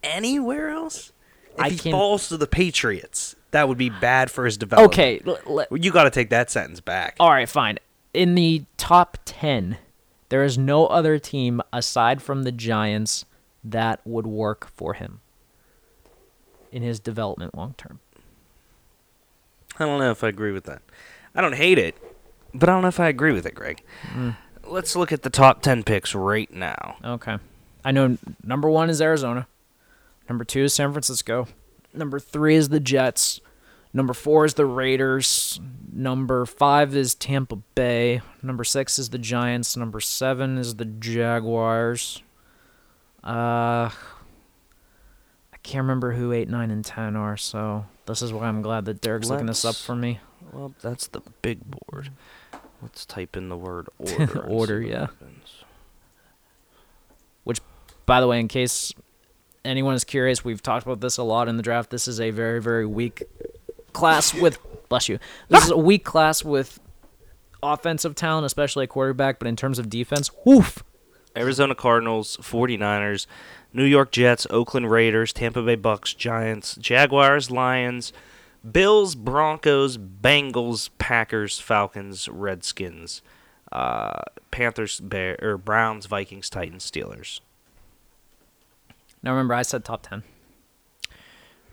anywhere 0.04 0.70
else. 0.70 1.12
If 1.56 1.60
I 1.60 1.68
he 1.70 1.78
can- 1.78 1.92
falls 1.92 2.28
to 2.28 2.36
the 2.36 2.46
Patriots, 2.46 3.36
that 3.52 3.68
would 3.68 3.78
be 3.78 3.88
bad 3.90 4.30
for 4.30 4.44
his 4.44 4.56
development. 4.56 4.92
Okay, 4.92 5.20
l- 5.26 5.38
l- 5.70 5.78
you 5.78 5.90
got 5.92 6.04
to 6.04 6.10
take 6.10 6.30
that 6.30 6.50
sentence 6.50 6.80
back. 6.80 7.16
all 7.20 7.30
right, 7.30 7.48
fine. 7.48 7.78
In 8.12 8.34
the 8.34 8.64
top 8.76 9.18
ten, 9.24 9.78
there 10.28 10.42
is 10.44 10.56
no 10.58 10.86
other 10.86 11.18
team 11.18 11.60
aside 11.72 12.20
from 12.22 12.42
the 12.42 12.52
Giants 12.52 13.24
that 13.62 14.00
would 14.04 14.26
work 14.26 14.68
for 14.74 14.94
him 14.94 15.20
in 16.72 16.82
his 16.82 16.98
development 17.00 17.54
long 17.56 17.74
term. 17.78 18.00
I 19.78 19.84
don't 19.86 19.98
know 19.98 20.10
if 20.10 20.22
I 20.22 20.28
agree 20.28 20.52
with 20.52 20.64
that. 20.64 20.82
I 21.34 21.40
don't 21.40 21.54
hate 21.54 21.78
it, 21.78 21.96
but 22.52 22.68
I 22.68 22.72
don't 22.72 22.82
know 22.82 22.88
if 22.88 23.00
I 23.00 23.08
agree 23.08 23.32
with 23.32 23.46
it, 23.46 23.54
Greg. 23.54 23.82
Mm. 24.12 24.36
Let's 24.64 24.94
look 24.96 25.12
at 25.12 25.22
the 25.22 25.30
top 25.30 25.62
10 25.62 25.82
picks 25.82 26.14
right 26.14 26.52
now. 26.52 26.96
Okay. 27.04 27.38
I 27.84 27.90
know 27.92 28.16
number 28.42 28.68
one 28.70 28.88
is 28.88 29.00
Arizona. 29.02 29.46
Number 30.28 30.44
two 30.44 30.64
is 30.64 30.74
San 30.74 30.92
Francisco. 30.92 31.46
Number 31.92 32.18
three 32.18 32.56
is 32.56 32.70
the 32.70 32.80
Jets. 32.80 33.40
Number 33.92 34.12
four 34.12 34.44
is 34.44 34.54
the 34.54 34.66
Raiders. 34.66 35.60
Number 35.92 36.44
five 36.46 36.96
is 36.96 37.14
Tampa 37.14 37.56
Bay. 37.74 38.20
Number 38.42 38.64
six 38.64 38.98
is 38.98 39.10
the 39.10 39.18
Giants. 39.18 39.76
Number 39.76 40.00
seven 40.00 40.58
is 40.58 40.76
the 40.76 40.84
Jaguars. 40.84 42.22
Uh, 43.22 43.90
I 45.52 45.56
can't 45.62 45.82
remember 45.82 46.12
who 46.12 46.32
eight, 46.32 46.48
nine, 46.48 46.70
and 46.72 46.84
ten 46.84 47.14
are. 47.14 47.36
So 47.36 47.86
this 48.06 48.20
is 48.20 48.32
why 48.32 48.46
I'm 48.46 48.62
glad 48.62 48.84
that 48.86 49.00
Derek's 49.00 49.28
looking 49.28 49.46
this 49.46 49.64
up 49.64 49.76
for 49.76 49.94
me. 49.94 50.18
Well, 50.52 50.74
that's 50.82 51.06
the 51.06 51.22
big 51.42 51.60
board. 51.64 52.10
Let's 52.82 53.06
type 53.06 53.36
in 53.36 53.48
the 53.48 53.56
word 53.56 53.88
order. 53.98 54.40
Order, 54.40 54.82
yeah. 54.82 55.00
happens. 55.00 55.64
By 58.06 58.20
the 58.20 58.26
way, 58.26 58.38
in 58.38 58.48
case 58.48 58.92
anyone 59.64 59.94
is 59.94 60.04
curious, 60.04 60.44
we've 60.44 60.62
talked 60.62 60.86
about 60.86 61.00
this 61.00 61.16
a 61.16 61.22
lot 61.22 61.48
in 61.48 61.56
the 61.56 61.62
draft. 61.62 61.90
This 61.90 62.06
is 62.08 62.20
a 62.20 62.30
very, 62.30 62.60
very 62.60 62.86
weak 62.86 63.22
class 63.92 64.34
with 64.34 64.58
bless 64.88 65.08
you. 65.08 65.18
This 65.48 65.64
is 65.64 65.70
a 65.70 65.76
weak 65.76 66.04
class 66.04 66.44
with 66.44 66.80
offensive 67.62 68.14
talent, 68.14 68.46
especially 68.46 68.84
a 68.84 68.88
quarterback, 68.88 69.38
but 69.38 69.48
in 69.48 69.56
terms 69.56 69.78
of 69.78 69.88
defense, 69.88 70.30
woof. 70.44 70.82
Arizona 71.36 71.74
Cardinals, 71.74 72.36
49ers, 72.36 73.26
New 73.72 73.84
York 73.84 74.12
Jets, 74.12 74.46
Oakland 74.50 74.90
Raiders, 74.90 75.32
Tampa 75.32 75.62
Bay 75.62 75.74
Bucks, 75.74 76.14
Giants, 76.14 76.76
Jaguars, 76.76 77.50
Lions, 77.50 78.12
Bills, 78.70 79.14
Broncos, 79.16 79.98
Bengals, 79.98 80.90
Packers, 80.98 81.58
Falcons, 81.58 82.28
Redskins, 82.28 83.20
uh, 83.72 84.20
Panthers, 84.52 85.00
Bear, 85.00 85.36
or 85.42 85.58
Browns, 85.58 86.06
Vikings, 86.06 86.48
Titans, 86.48 86.88
Steelers. 86.88 87.40
Now 89.24 89.32
remember 89.32 89.54
I 89.54 89.62
said 89.62 89.84
top 89.84 90.06
ten. 90.06 90.22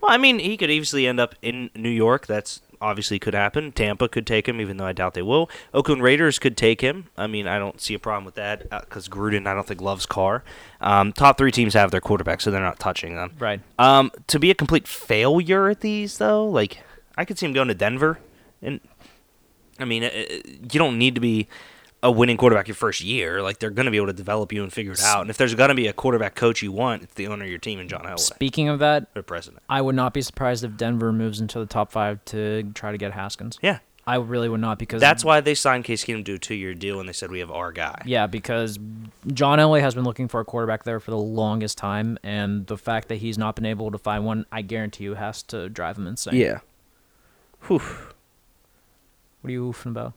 Well, 0.01 0.09
I 0.09 0.17
mean, 0.17 0.39
he 0.39 0.57
could 0.57 0.71
easily 0.71 1.05
end 1.05 1.19
up 1.19 1.35
in 1.43 1.69
New 1.75 1.89
York. 1.89 2.25
That's 2.25 2.61
obviously 2.81 3.19
could 3.19 3.35
happen. 3.35 3.71
Tampa 3.71 4.07
could 4.07 4.25
take 4.25 4.47
him, 4.49 4.59
even 4.59 4.77
though 4.77 4.85
I 4.85 4.93
doubt 4.93 5.13
they 5.13 5.21
will. 5.21 5.47
Oakland 5.73 6.01
Raiders 6.01 6.39
could 6.39 6.57
take 6.57 6.81
him. 6.81 7.09
I 7.15 7.27
mean, 7.27 7.45
I 7.45 7.59
don't 7.59 7.79
see 7.79 7.93
a 7.93 7.99
problem 7.99 8.25
with 8.25 8.33
that 8.35 8.67
because 8.69 9.07
Gruden, 9.07 9.45
I 9.45 9.53
don't 9.53 9.67
think 9.67 9.81
loves 9.81 10.07
Carr. 10.07 10.43
Um, 10.79 11.13
top 11.13 11.37
three 11.37 11.51
teams 11.51 11.75
have 11.75 11.91
their 11.91 12.01
quarterback, 12.01 12.41
so 12.41 12.49
they're 12.49 12.61
not 12.61 12.79
touching 12.79 13.15
them. 13.15 13.33
Right. 13.37 13.61
Um, 13.77 14.11
to 14.27 14.39
be 14.39 14.49
a 14.49 14.55
complete 14.55 14.87
failure 14.87 15.69
at 15.69 15.81
these, 15.81 16.17
though, 16.17 16.47
like 16.47 16.79
I 17.15 17.25
could 17.25 17.37
see 17.37 17.45
him 17.45 17.53
going 17.53 17.67
to 17.67 17.75
Denver, 17.75 18.17
and 18.63 18.79
I 19.77 19.85
mean, 19.85 20.03
uh, 20.03 20.07
uh, 20.07 20.37
you 20.45 20.79
don't 20.79 20.97
need 20.97 21.13
to 21.13 21.21
be 21.21 21.47
a 22.03 22.11
winning 22.11 22.37
quarterback 22.37 22.67
your 22.67 22.75
first 22.75 23.01
year. 23.01 23.41
Like 23.41 23.59
they're 23.59 23.69
going 23.69 23.85
to 23.85 23.91
be 23.91 23.97
able 23.97 24.07
to 24.07 24.13
develop 24.13 24.51
you 24.51 24.63
and 24.63 24.73
figure 24.73 24.93
it 24.93 25.03
out. 25.03 25.21
And 25.21 25.29
if 25.29 25.37
there's 25.37 25.53
going 25.53 25.69
to 25.69 25.75
be 25.75 25.87
a 25.87 25.93
quarterback 25.93 26.35
coach 26.35 26.61
you 26.61 26.71
want, 26.71 27.03
it's 27.03 27.13
the 27.13 27.27
owner 27.27 27.43
of 27.43 27.49
your 27.49 27.59
team 27.59 27.79
and 27.79 27.89
John 27.89 28.03
Elway, 28.03 28.19
Speaking 28.19 28.69
of 28.69 28.79
that, 28.79 29.07
or 29.15 29.21
president. 29.21 29.63
I 29.69 29.81
would 29.81 29.95
not 29.95 30.13
be 30.13 30.21
surprised 30.21 30.63
if 30.63 30.77
Denver 30.77 31.11
moves 31.11 31.39
into 31.39 31.59
the 31.59 31.65
top 31.65 31.91
five 31.91 32.23
to 32.25 32.63
try 32.73 32.91
to 32.91 32.97
get 32.97 33.11
Haskins. 33.11 33.59
Yeah, 33.61 33.79
I 34.07 34.15
really 34.15 34.49
would 34.49 34.61
not 34.61 34.79
because 34.79 34.99
That's 34.99 35.23
why 35.23 35.41
they 35.41 35.53
signed 35.53 35.83
Case 35.83 36.03
Keenum 36.03 36.25
to 36.25 36.33
a 36.33 36.39
two-year 36.39 36.73
deal, 36.73 36.99
and 36.99 37.07
they 37.07 37.13
said 37.13 37.29
we 37.29 37.39
have 37.39 37.51
our 37.51 37.71
guy. 37.71 38.01
Yeah, 38.05 38.25
because 38.25 38.79
John 39.27 39.59
Elway 39.59 39.81
has 39.81 39.93
been 39.93 40.03
looking 40.03 40.27
for 40.27 40.39
a 40.39 40.45
quarterback 40.45 40.83
there 40.83 40.99
for 40.99 41.11
the 41.11 41.17
longest 41.17 41.77
time, 41.77 42.17
and 42.23 42.65
the 42.65 42.77
fact 42.77 43.09
that 43.09 43.17
he's 43.17 43.37
not 43.37 43.55
been 43.55 43.65
able 43.67 43.91
to 43.91 43.99
find 43.99 44.25
one, 44.25 44.45
I 44.51 44.63
guarantee 44.63 45.03
you, 45.03 45.13
has 45.13 45.43
to 45.43 45.69
drive 45.69 45.97
him 45.97 46.07
insane. 46.07 46.35
Yeah. 46.35 46.59
Whew. 47.67 47.77
What 49.41 49.49
are 49.49 49.51
you 49.51 49.71
oofing 49.71 49.91
about? 49.91 50.13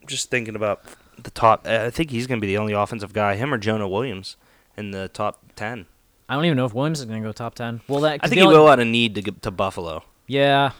I'm 0.00 0.08
just 0.08 0.30
thinking 0.30 0.56
about 0.56 0.84
the 1.20 1.30
top. 1.30 1.66
Uh, 1.66 1.84
I 1.86 1.90
think 1.90 2.10
he's 2.10 2.26
going 2.26 2.40
to 2.40 2.46
be 2.46 2.48
the 2.52 2.58
only 2.58 2.72
offensive 2.72 3.12
guy, 3.12 3.36
him 3.36 3.52
or 3.52 3.58
Jonah 3.58 3.88
Williams, 3.88 4.36
in 4.76 4.90
the 4.90 5.08
top 5.08 5.40
ten. 5.56 5.86
I 6.28 6.34
don't 6.34 6.44
even 6.44 6.56
know 6.56 6.64
if 6.66 6.74
Williams 6.74 7.00
is 7.00 7.06
going 7.06 7.22
to 7.22 7.28
go 7.28 7.32
top 7.32 7.54
ten. 7.54 7.80
Well, 7.88 8.00
that 8.02 8.20
I 8.22 8.28
think 8.28 8.38
he 8.40 8.46
only- 8.46 8.56
will 8.58 8.68
out 8.68 8.80
of 8.80 8.86
need 8.86 9.14
to 9.16 9.22
get 9.22 9.42
to 9.42 9.50
Buffalo. 9.50 10.04
Yeah, 10.26 10.70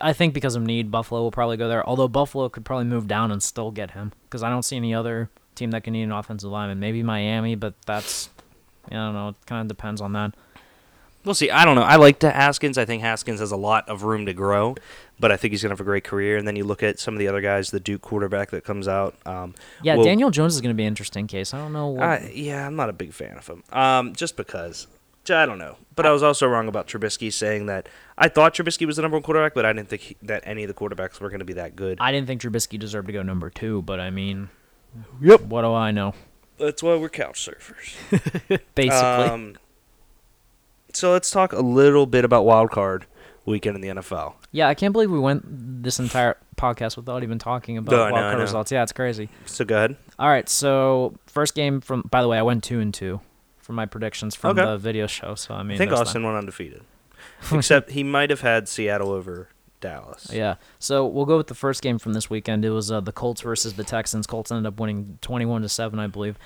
I 0.00 0.12
think 0.14 0.34
because 0.34 0.56
of 0.56 0.62
need, 0.62 0.90
Buffalo 0.90 1.20
will 1.20 1.30
probably 1.30 1.56
go 1.58 1.68
there. 1.68 1.86
Although 1.86 2.08
Buffalo 2.08 2.48
could 2.48 2.64
probably 2.64 2.86
move 2.86 3.06
down 3.06 3.30
and 3.30 3.42
still 3.42 3.70
get 3.70 3.92
him, 3.92 4.12
because 4.24 4.42
I 4.42 4.48
don't 4.50 4.64
see 4.64 4.76
any 4.76 4.94
other 4.94 5.30
team 5.54 5.70
that 5.72 5.84
can 5.84 5.92
need 5.92 6.02
an 6.04 6.12
offensive 6.12 6.50
lineman. 6.50 6.80
Maybe 6.80 7.02
Miami, 7.02 7.54
but 7.54 7.74
that's 7.86 8.30
I 8.90 8.94
don't 8.94 9.14
know. 9.14 9.28
It 9.28 9.36
kind 9.46 9.60
of 9.60 9.68
depends 9.68 10.00
on 10.00 10.12
that. 10.14 10.34
We'll 11.24 11.34
see. 11.34 11.50
I 11.50 11.64
don't 11.64 11.74
know. 11.76 11.82
I 11.82 11.96
like 11.96 12.20
the 12.20 12.30
Haskins. 12.30 12.78
I 12.78 12.84
think 12.84 13.02
Haskins 13.02 13.40
has 13.40 13.52
a 13.52 13.56
lot 13.56 13.88
of 13.88 14.02
room 14.02 14.26
to 14.26 14.32
grow, 14.32 14.76
but 15.18 15.32
I 15.32 15.36
think 15.36 15.52
he's 15.52 15.62
going 15.62 15.70
to 15.70 15.74
have 15.74 15.80
a 15.80 15.84
great 15.84 16.04
career. 16.04 16.36
And 16.36 16.46
then 16.46 16.56
you 16.56 16.64
look 16.64 16.82
at 16.82 16.98
some 16.98 17.14
of 17.14 17.18
the 17.18 17.28
other 17.28 17.40
guys, 17.40 17.70
the 17.70 17.80
Duke 17.80 18.02
quarterback 18.02 18.50
that 18.50 18.64
comes 18.64 18.86
out. 18.88 19.14
Um, 19.24 19.54
Yeah, 19.82 19.94
well, 19.96 20.04
Daniel 20.04 20.30
Jones 20.30 20.54
is 20.54 20.60
going 20.60 20.74
to 20.74 20.76
be 20.76 20.82
an 20.84 20.88
interesting 20.88 21.26
case. 21.26 21.54
I 21.54 21.58
don't 21.58 21.72
know. 21.72 21.88
What, 21.88 22.02
I, 22.04 22.30
yeah, 22.34 22.66
I'm 22.66 22.76
not 22.76 22.88
a 22.90 22.92
big 22.92 23.12
fan 23.12 23.36
of 23.38 23.46
him. 23.46 23.62
Um, 23.72 24.12
just 24.14 24.36
because. 24.36 24.86
I 25.28 25.44
don't 25.44 25.58
know. 25.58 25.76
But 25.96 26.06
I 26.06 26.12
was 26.12 26.22
also 26.22 26.46
wrong 26.46 26.68
about 26.68 26.86
Trubisky 26.86 27.32
saying 27.32 27.66
that 27.66 27.88
I 28.16 28.28
thought 28.28 28.54
Trubisky 28.54 28.86
was 28.86 28.94
the 28.94 29.02
number 29.02 29.16
one 29.16 29.24
quarterback, 29.24 29.54
but 29.54 29.66
I 29.66 29.72
didn't 29.72 29.88
think 29.88 30.02
he, 30.02 30.16
that 30.22 30.44
any 30.46 30.62
of 30.62 30.68
the 30.68 30.74
quarterbacks 30.74 31.18
were 31.20 31.30
going 31.30 31.40
to 31.40 31.44
be 31.44 31.54
that 31.54 31.74
good. 31.74 31.98
I 32.00 32.12
didn't 32.12 32.28
think 32.28 32.42
Trubisky 32.42 32.78
deserved 32.78 33.08
to 33.08 33.12
go 33.12 33.22
number 33.22 33.50
two, 33.50 33.82
but 33.82 33.98
I 33.98 34.10
mean, 34.10 34.50
Yep. 35.20 35.42
what 35.42 35.62
do 35.62 35.72
I 35.72 35.90
know? 35.90 36.14
That's 36.58 36.80
why 36.82 36.94
we're 36.94 37.08
couch 37.08 37.44
surfers. 37.44 38.60
Basically, 38.76 38.96
Um, 38.98 39.56
so 40.92 41.10
let's 41.12 41.30
talk 41.30 41.52
a 41.52 41.60
little 41.60 42.06
bit 42.06 42.24
about 42.24 42.44
wild 42.44 42.70
card 42.70 43.06
weekend 43.46 43.76
in 43.76 43.80
the 43.80 43.88
NFL. 43.88 44.34
yeah, 44.52 44.68
I 44.68 44.74
can't 44.74 44.92
believe 44.92 45.10
we 45.10 45.18
went 45.18 45.82
this 45.82 45.98
entire 45.98 46.36
podcast 46.56 46.96
without 46.96 47.22
even 47.22 47.38
talking 47.38 47.78
about 47.78 47.92
No, 47.92 48.02
wild 48.02 48.14
card 48.14 48.38
results. 48.40 48.70
Yeah, 48.72 48.82
it's 48.82 48.92
crazy. 48.92 49.28
So 49.46 49.64
go 49.64 49.76
ahead. 49.76 49.96
All 50.18 50.28
right, 50.28 50.48
so 50.48 51.14
first 51.26 51.54
game 51.54 51.80
from. 51.80 52.02
By 52.10 52.22
the 52.22 52.28
way, 52.28 52.38
I 52.38 52.42
went 52.42 52.64
two 52.64 52.80
and 52.80 52.92
two 52.92 53.20
for 53.58 53.72
my 53.72 53.86
predictions 53.86 54.34
from 54.34 54.58
Okay. 54.58 54.64
the 54.68 54.76
video 54.78 55.06
show. 55.06 55.34
So 55.34 55.54
I 55.54 55.62
mean, 55.62 55.76
I 55.76 55.78
think 55.78 55.92
Austin 55.92 56.22
went 56.22 56.36
undefeated, 56.36 56.82
except 57.52 57.90
he 57.90 58.02
might 58.02 58.30
have 58.30 58.40
had 58.40 58.68
Seattle 58.68 59.10
over 59.10 59.48
Dallas. 59.80 60.30
Yeah. 60.32 60.54
So 60.78 61.06
we'll 61.06 61.26
go 61.26 61.36
with 61.36 61.48
the 61.48 61.54
first 61.54 61.82
game 61.82 61.98
from 61.98 62.12
this 62.14 62.30
weekend. 62.30 62.64
It 62.64 62.70
was 62.70 62.90
uh, 62.90 63.00
the 63.00 63.12
Colts 63.12 63.40
versus 63.42 63.74
the 63.74 63.84
Texans. 63.84 64.26
Colts 64.26 64.50
ended 64.50 64.66
up 64.66 64.80
winning 64.80 65.18
twenty-one 65.20 65.62
to 65.62 65.68
seven, 65.68 65.98
I 65.98 66.06
believe. 66.06 66.38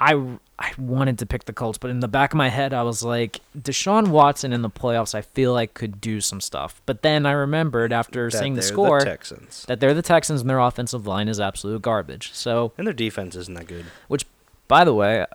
I, 0.00 0.38
I 0.58 0.72
wanted 0.78 1.18
to 1.18 1.26
pick 1.26 1.44
the 1.44 1.52
Colts, 1.52 1.76
but 1.76 1.90
in 1.90 2.00
the 2.00 2.08
back 2.08 2.32
of 2.32 2.38
my 2.38 2.48
head, 2.48 2.72
I 2.72 2.82
was 2.84 3.02
like, 3.02 3.42
Deshaun 3.56 4.08
Watson 4.08 4.54
in 4.54 4.62
the 4.62 4.70
playoffs, 4.70 5.14
I 5.14 5.20
feel 5.20 5.52
like 5.52 5.74
could 5.74 6.00
do 6.00 6.22
some 6.22 6.40
stuff. 6.40 6.80
But 6.86 7.02
then 7.02 7.26
I 7.26 7.32
remembered 7.32 7.92
after 7.92 8.30
That 8.30 8.38
seeing 8.38 8.54
the 8.54 8.62
score 8.62 9.00
Texans, 9.00 9.66
that 9.68 9.78
they're 9.78 9.92
the 9.92 10.00
Texans 10.00 10.40
and 10.40 10.48
their 10.48 10.58
offensive 10.58 11.06
line 11.06 11.28
is 11.28 11.38
absolute 11.38 11.82
garbage. 11.82 12.32
So 12.32 12.72
and 12.78 12.86
their 12.86 12.94
defense 12.94 13.36
isn't 13.36 13.52
that 13.52 13.66
good. 13.66 13.84
Which, 14.08 14.24
by 14.68 14.84
the 14.84 14.94
way, 14.94 15.26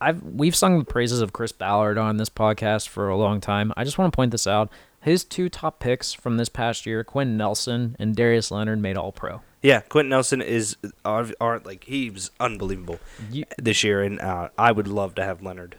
I've 0.00 0.22
we've 0.22 0.56
sung 0.56 0.78
the 0.78 0.86
praises 0.86 1.20
of 1.20 1.34
Chris 1.34 1.52
Ballard 1.52 1.98
on 1.98 2.16
this 2.16 2.30
podcast 2.30 2.88
for 2.88 3.10
a 3.10 3.16
long 3.16 3.42
time. 3.42 3.74
I 3.76 3.84
just 3.84 3.98
want 3.98 4.10
to 4.10 4.16
point 4.16 4.30
this 4.30 4.46
out. 4.46 4.70
His 5.02 5.22
two 5.22 5.50
top 5.50 5.80
picks 5.80 6.14
from 6.14 6.38
this 6.38 6.48
past 6.48 6.86
year, 6.86 7.04
Quinn 7.04 7.36
Nelson 7.36 7.94
and 7.98 8.16
Darius 8.16 8.50
Leonard, 8.50 8.80
made 8.80 8.96
All 8.96 9.12
Pro. 9.12 9.42
Yeah, 9.62 9.80
Quenton 9.80 10.10
Nelson 10.10 10.42
is 10.42 10.76
are, 11.04 11.26
are 11.40 11.60
like 11.64 11.84
he 11.84 12.10
was 12.10 12.30
unbelievable 12.40 12.98
You, 13.30 13.44
this 13.58 13.84
year, 13.84 14.02
and 14.02 14.20
uh, 14.20 14.48
I 14.58 14.72
would 14.72 14.88
love 14.88 15.14
to 15.14 15.22
have 15.24 15.40
Leonard. 15.40 15.76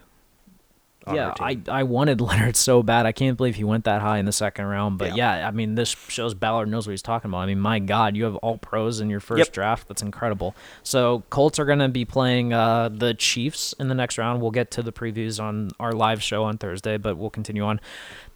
on 1.05 1.15
yeah, 1.15 1.33
I. 1.37 1.59
I 1.67 1.83
wanted 1.83 2.21
Leonard 2.29 2.55
so 2.55 2.81
bad. 2.81 3.05
I 3.05 3.11
can't 3.11 3.35
believe 3.35 3.55
he 3.57 3.65
went 3.65 3.83
that 3.83 3.99
high 4.01 4.19
in 4.19 4.25
the 4.25 4.31
second 4.31 4.67
round. 4.67 4.97
But 4.99 5.17
Yeah. 5.17 5.39
yeah, 5.39 5.47
I 5.49 5.51
mean, 5.51 5.75
this 5.75 5.89
shows 6.07 6.33
Ballard 6.33 6.69
knows 6.69 6.87
what 6.87 6.91
he's 6.91 7.01
talking 7.01 7.29
about. 7.29 7.39
I 7.39 7.45
mean, 7.47 7.59
my 7.59 7.79
God, 7.79 8.15
you 8.15 8.23
have 8.23 8.37
all 8.37 8.57
pros 8.57 9.01
in 9.01 9.09
your 9.09 9.19
first 9.19 9.39
Yep. 9.39 9.51
draft. 9.51 9.87
That's 9.89 10.01
incredible. 10.01 10.55
So 10.81 11.23
Colts 11.29 11.59
are 11.59 11.65
going 11.65 11.79
to 11.79 11.89
be 11.89 12.05
playing 12.05 12.53
uh, 12.53 12.87
the 12.87 13.13
Chiefs 13.13 13.73
in 13.79 13.89
the 13.89 13.95
next 13.95 14.17
round. 14.17 14.41
We'll 14.41 14.51
get 14.51 14.71
to 14.71 14.81
the 14.81 14.93
previews 14.93 15.43
on 15.43 15.71
our 15.77 15.91
live 15.91 16.23
show 16.23 16.45
on 16.45 16.57
Thursday, 16.57 16.95
but 16.95 17.17
we'll 17.17 17.29
continue 17.31 17.63
on. 17.65 17.81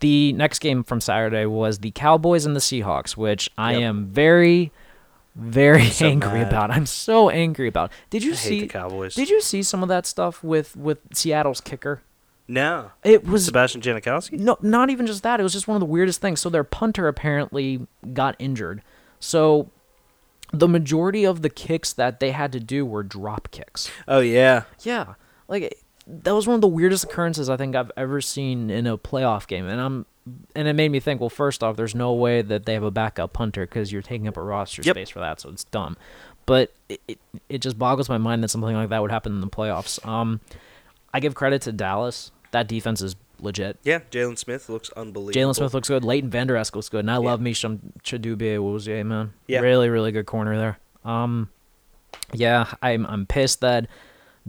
The 0.02 0.34
next 0.34 0.60
game 0.60 0.84
from 0.84 1.00
Saturday 1.00 1.46
was 1.46 1.80
the 1.80 1.92
Cowboys 1.92 2.46
and 2.46 2.54
the 2.54 2.60
Seahawks, 2.60 3.16
which 3.16 3.50
I 3.58 3.74
Yep. 3.76 3.82
am 3.82 4.06
very, 4.08 4.72
very 5.38 5.86
so 5.90 6.08
angry 6.08 6.40
mad. 6.40 6.48
about. 6.48 6.72
I'm 6.72 6.86
so 6.86 7.30
angry 7.30 7.68
about. 7.68 7.92
Did 8.10 8.24
you 8.24 8.32
I 8.34 8.36
hate 8.36 8.40
see? 8.50 8.60
the 8.62 8.68
Cowboys. 8.68 9.16
Did 9.16 9.30
you 9.30 9.40
see 9.42 9.64
some 9.64 9.84
of 9.84 9.90
that 9.90 10.06
stuff 10.06 10.44
with 10.44 10.76
with 10.76 11.00
Seattle's 11.14 11.62
kicker? 11.62 12.02
No, 12.50 12.92
It 13.04 13.26
was 13.26 13.44
Sebastian 13.46 13.82
Janikowski. 13.82 14.40
no, 14.40 14.58
not 14.62 14.90
even 14.90 15.06
just 15.06 15.22
that. 15.24 15.40
It 15.42 15.44
was 15.44 15.52
just 15.52 15.68
one 15.68 15.76
of 15.76 15.82
the 15.82 15.86
weirdest 15.86 16.22
things. 16.22 16.40
So 16.40 16.50
their 16.50 16.64
punter 16.64 17.10
apparently 17.10 17.86
got 18.14 18.38
injured. 18.40 18.82
So 19.20 19.70
the 20.54 20.68
majority 20.70 21.26
of 21.26 21.42
the 21.42 21.50
kicks 21.50 21.92
that 21.92 22.22
they 22.22 22.32
had 22.32 22.54
to 22.54 22.62
do 22.62 22.86
were 22.86 23.04
drop 23.04 23.52
kicks. 23.52 23.92
Oh 24.08 24.22
yeah, 24.22 24.64
Yeah, 24.84 25.16
like 25.50 25.78
that 26.08 26.34
was 26.34 26.48
one 26.48 26.56
of 26.56 26.62
the 26.62 26.70
weirdest 26.70 27.04
occurrences 27.04 27.50
I 27.50 27.58
think 27.58 27.76
I've 27.76 27.92
ever 27.98 28.22
seen 28.22 28.70
in 28.70 28.88
a 28.88 28.98
playoff 28.98 29.46
game. 29.46 29.68
And 29.68 29.82
I'm 29.82 30.06
and 30.56 30.68
it 30.68 30.74
made 30.74 30.90
me 30.92 31.00
think. 31.00 31.20
Well, 31.22 31.30
first 31.30 31.64
off, 31.64 31.76
there's 31.76 31.96
no 31.96 32.14
way 32.14 32.42
that 32.42 32.66
they 32.66 32.74
have 32.74 32.84
a 32.84 32.92
backup 32.92 33.34
punter 33.34 33.66
because 33.66 33.92
you're 33.92 34.02
taking 34.02 34.28
up 34.28 34.38
a 34.38 34.42
roster 34.42 34.82
Yep. 34.84 34.94
space 34.96 35.10
for 35.10 35.20
that. 35.20 35.40
So 35.42 35.50
it's 35.50 35.64
dumb. 35.66 35.98
But 36.46 36.74
it, 36.90 37.02
it 37.08 37.20
it 37.50 37.58
just 37.62 37.78
boggles 37.78 38.08
my 38.10 38.18
mind 38.18 38.44
that 38.44 38.48
something 38.50 38.74
like 38.76 38.90
that 38.90 39.02
would 39.02 39.12
happen 39.12 39.34
in 39.34 39.42
the 39.42 39.48
playoffs. 39.48 40.06
Um, 40.08 40.40
I 41.14 41.20
give 41.20 41.36
credit 41.36 41.62
to 41.64 41.72
Dallas. 41.72 42.32
That 42.52 42.68
defense 42.68 43.02
is 43.02 43.16
legit. 43.40 43.78
yeah. 43.84 44.00
Jaylon 44.10 44.38
Smith 44.38 44.70
looks 44.70 44.90
unbelievable. 44.92 45.40
Jaylon 45.52 45.56
Smith 45.56 45.74
looks 45.74 45.90
good. 45.90 46.04
Leighton 46.04 46.30
Vander 46.30 46.56
Esch 46.56 46.74
looks 46.74 46.90
good, 46.90 47.00
and 47.02 47.12
I 47.12 47.16
Yeah. 47.16 47.20
love 47.20 47.42
me 47.42 47.54
some 47.54 47.80
Chidobe 48.04 48.56
Awuzie, 48.58 49.06
man. 49.06 49.34
Yeah. 49.48 49.60
really, 49.60 49.90
really 49.90 50.12
good 50.12 50.26
corner 50.26 50.58
there. 50.58 50.80
Um, 51.04 51.50
yeah, 52.34 52.74
I'm 52.82 53.06
I'm 53.06 53.26
pissed 53.26 53.62
that 53.62 53.88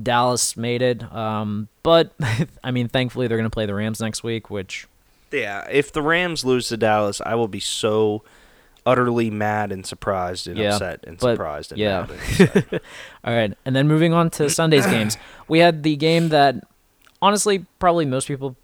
Dallas 0.00 0.56
made 0.56 0.82
it. 0.82 1.02
Um, 1.12 1.68
but 1.82 2.12
I 2.64 2.70
mean, 2.70 2.88
thankfully 2.88 3.26
they're 3.26 3.36
gonna 3.36 3.50
play 3.50 3.66
the 3.66 3.74
Rams 3.74 4.00
next 4.00 4.22
week, 4.22 4.50
which 4.50 4.86
Yeah, 5.30 5.66
if 5.70 5.92
the 5.92 6.02
Rams 6.02 6.44
lose 6.44 6.68
to 6.68 6.76
Dallas, 6.76 7.20
I 7.24 7.34
will 7.34 7.48
be 7.48 7.60
so 7.60 8.22
utterly 8.86 9.28
mad 9.30 9.70
and 9.72 9.84
surprised 9.84 10.46
and 10.48 10.56
Yeah, 10.56 10.72
upset 10.74 11.04
and 11.06 11.18
but- 11.18 11.34
surprised 11.34 11.72
and 11.72 11.78
yeah. 11.80 12.06
and 12.38 12.80
all 13.24 13.34
right. 13.34 13.52
And 13.64 13.76
then 13.76 13.86
moving 13.88 14.12
on 14.14 14.30
to 14.30 14.48
Sunday's 14.48 14.86
games, 14.86 15.16
we 15.46 15.58
had 15.58 15.82
the 15.82 15.96
game 15.96 16.30
that 16.30 16.56
honestly 17.20 17.66
probably 17.78 18.06
most 18.06 18.26
people 18.28 18.56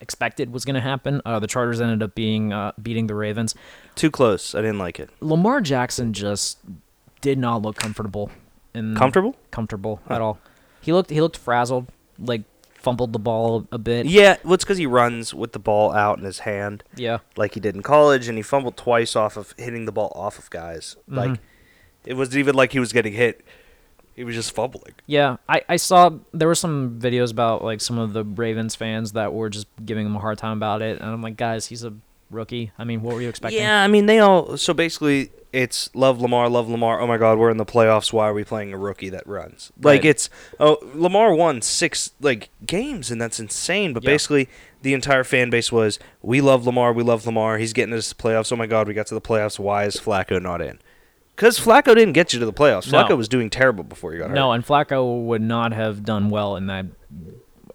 expected 0.00 0.52
was 0.52 0.64
gonna 0.64 0.80
happen. 0.80 1.20
Uh, 1.24 1.38
the 1.40 1.46
Chargers 1.46 1.80
ended 1.80 2.02
up 2.02 2.14
being 2.14 2.52
uh, 2.52 2.72
beating 2.80 3.06
the 3.08 3.14
Ravens. 3.14 3.54
Too 3.96 4.10
close. 4.10 4.54
I 4.54 4.60
didn't 4.60 4.78
like 4.78 5.00
it. 5.00 5.10
Lamar 5.20 5.60
Jackson 5.60 6.12
just 6.12 6.58
did 7.20 7.38
not 7.38 7.62
look 7.62 7.76
comfortable. 7.76 8.30
In, 8.74 8.94
Comfortable? 8.96 9.36
comfortable 9.52 10.00
at 10.08 10.20
all. 10.20 10.38
He 10.80 10.92
looked 10.92 11.10
he 11.10 11.20
looked 11.20 11.36
frazzled, 11.36 11.86
like 12.18 12.42
fumbled 12.84 13.12
the 13.12 13.18
ball 13.18 13.66
a 13.72 13.78
bit. 13.78 14.06
Yeah, 14.06 14.36
well, 14.44 14.54
it's 14.54 14.62
because 14.64 14.78
he 14.78 14.86
runs 14.86 15.34
with 15.34 15.52
the 15.52 15.58
ball 15.58 15.92
out 15.92 16.18
in 16.18 16.24
his 16.24 16.40
hand 16.40 16.84
Yeah. 16.96 17.18
like 17.36 17.54
he 17.54 17.60
did 17.60 17.74
in 17.74 17.82
college, 17.82 18.28
and 18.28 18.38
he 18.38 18.42
fumbled 18.42 18.76
twice 18.76 19.16
off 19.16 19.36
of 19.36 19.54
hitting 19.58 19.86
the 19.86 19.92
ball 19.92 20.12
off 20.14 20.38
of 20.38 20.48
guys. 20.50 20.96
Like 21.08 21.30
Mhm. 21.30 21.38
it 22.04 22.14
wasn't 22.14 22.36
even 22.36 22.54
like 22.54 22.72
he 22.72 22.78
was 22.78 22.92
getting 22.92 23.14
hit; 23.14 23.44
he 24.14 24.22
was 24.22 24.34
just 24.36 24.54
fumbling. 24.54 24.94
Yeah, 25.06 25.38
I, 25.48 25.62
I 25.68 25.76
saw 25.76 26.10
there 26.32 26.46
were 26.46 26.54
some 26.54 26.98
videos 27.00 27.32
about 27.32 27.64
like 27.64 27.80
some 27.80 27.98
of 27.98 28.12
the 28.12 28.22
Ravens 28.24 28.74
fans 28.76 29.12
that 29.12 29.32
were 29.32 29.48
just 29.48 29.66
giving 29.84 30.06
him 30.06 30.14
a 30.14 30.20
hard 30.20 30.38
time 30.38 30.56
about 30.56 30.82
it, 30.82 31.00
and 31.00 31.08
I'm 31.10 31.22
like, 31.22 31.36
guys, 31.36 31.66
he's 31.66 31.82
a 31.84 31.92
rookie. 32.30 32.70
I 32.78 32.84
mean, 32.84 33.02
what 33.02 33.14
were 33.14 33.22
you 33.22 33.28
expecting? 33.28 33.60
Yeah, 33.60 33.82
I 33.82 33.88
mean 33.88 34.06
they 34.06 34.18
all. 34.20 34.56
So 34.56 34.74
basically, 34.74 35.30
it's 35.54 35.88
love 35.94 36.20
Lamar, 36.20 36.48
love 36.48 36.68
Lamar. 36.68 37.00
Oh 37.00 37.06
my 37.06 37.16
God, 37.16 37.38
we're 37.38 37.50
in 37.50 37.58
the 37.58 37.64
playoffs. 37.64 38.12
Why 38.12 38.28
are 38.28 38.34
we 38.34 38.42
playing 38.42 38.72
a 38.72 38.76
rookie 38.76 39.08
that 39.10 39.24
runs? 39.26 39.70
Like 39.80 40.04
it's 40.04 40.28
oh 40.58 40.78
Lamar 40.94 41.32
won 41.32 41.62
six 41.62 42.10
like 42.20 42.50
games, 42.66 43.10
and 43.10 43.20
that's 43.20 43.38
insane. 43.38 43.92
But 43.92 44.02
Yeah. 44.02 44.10
basically, 44.10 44.48
the 44.82 44.94
entire 44.94 45.22
fan 45.22 45.50
base 45.50 45.70
was 45.70 46.00
we 46.22 46.40
love 46.40 46.66
Lamar, 46.66 46.92
we 46.92 47.04
love 47.04 47.24
Lamar. 47.24 47.58
He's 47.58 47.72
getting 47.72 47.94
us 47.94 48.08
to 48.08 48.16
the 48.16 48.22
playoffs. 48.22 48.52
Oh 48.52 48.56
my 48.56 48.66
God, 48.66 48.88
we 48.88 48.94
got 48.94 49.06
to 49.06 49.14
the 49.14 49.20
playoffs. 49.20 49.58
Why 49.58 49.84
is 49.84 49.96
Flacco 49.96 50.42
not 50.42 50.60
in? 50.60 50.80
Because 51.36 51.58
Flacco 51.58 51.94
didn't 51.94 52.12
get 52.14 52.32
you 52.32 52.40
to 52.40 52.46
the 52.46 52.52
playoffs. 52.52 52.90
No. 52.90 53.02
Flacco 53.02 53.16
was 53.16 53.28
doing 53.28 53.48
terrible 53.48 53.84
before 53.84 54.12
you 54.12 54.18
got 54.20 54.30
hurt. 54.30 54.34
No, 54.34 54.52
and 54.52 54.64
Flacco 54.64 55.24
would 55.24 55.42
not 55.42 55.72
have 55.72 56.04
done 56.04 56.30
well 56.30 56.56
in 56.56 56.66
that 56.66 56.86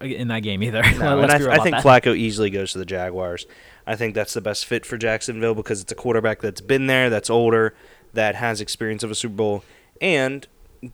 in 0.01 0.29
that 0.29 0.41
game 0.41 0.63
either. 0.63 0.81
No, 0.97 1.19
and 1.21 1.31
I, 1.31 1.55
I 1.55 1.59
think 1.59 1.75
that. 1.75 1.83
Flacco 1.83 2.15
easily 2.17 2.49
goes 2.49 2.71
to 2.73 2.77
the 2.77 2.85
Jaguars. 2.85 3.45
I 3.85 3.95
think 3.95 4.15
that's 4.15 4.33
the 4.33 4.41
best 4.41 4.65
fit 4.65 4.85
for 4.85 4.97
Jacksonville 4.97 5.55
because 5.55 5.81
it's 5.81 5.91
a 5.91 5.95
quarterback 5.95 6.41
that's 6.41 6.61
been 6.61 6.87
there, 6.87 7.09
that's 7.09 7.29
older, 7.29 7.73
that 8.13 8.35
has 8.35 8.61
experience 8.61 9.03
of 9.03 9.11
a 9.11 9.15
Super 9.15 9.35
Bowl, 9.35 9.63
and 10.01 10.47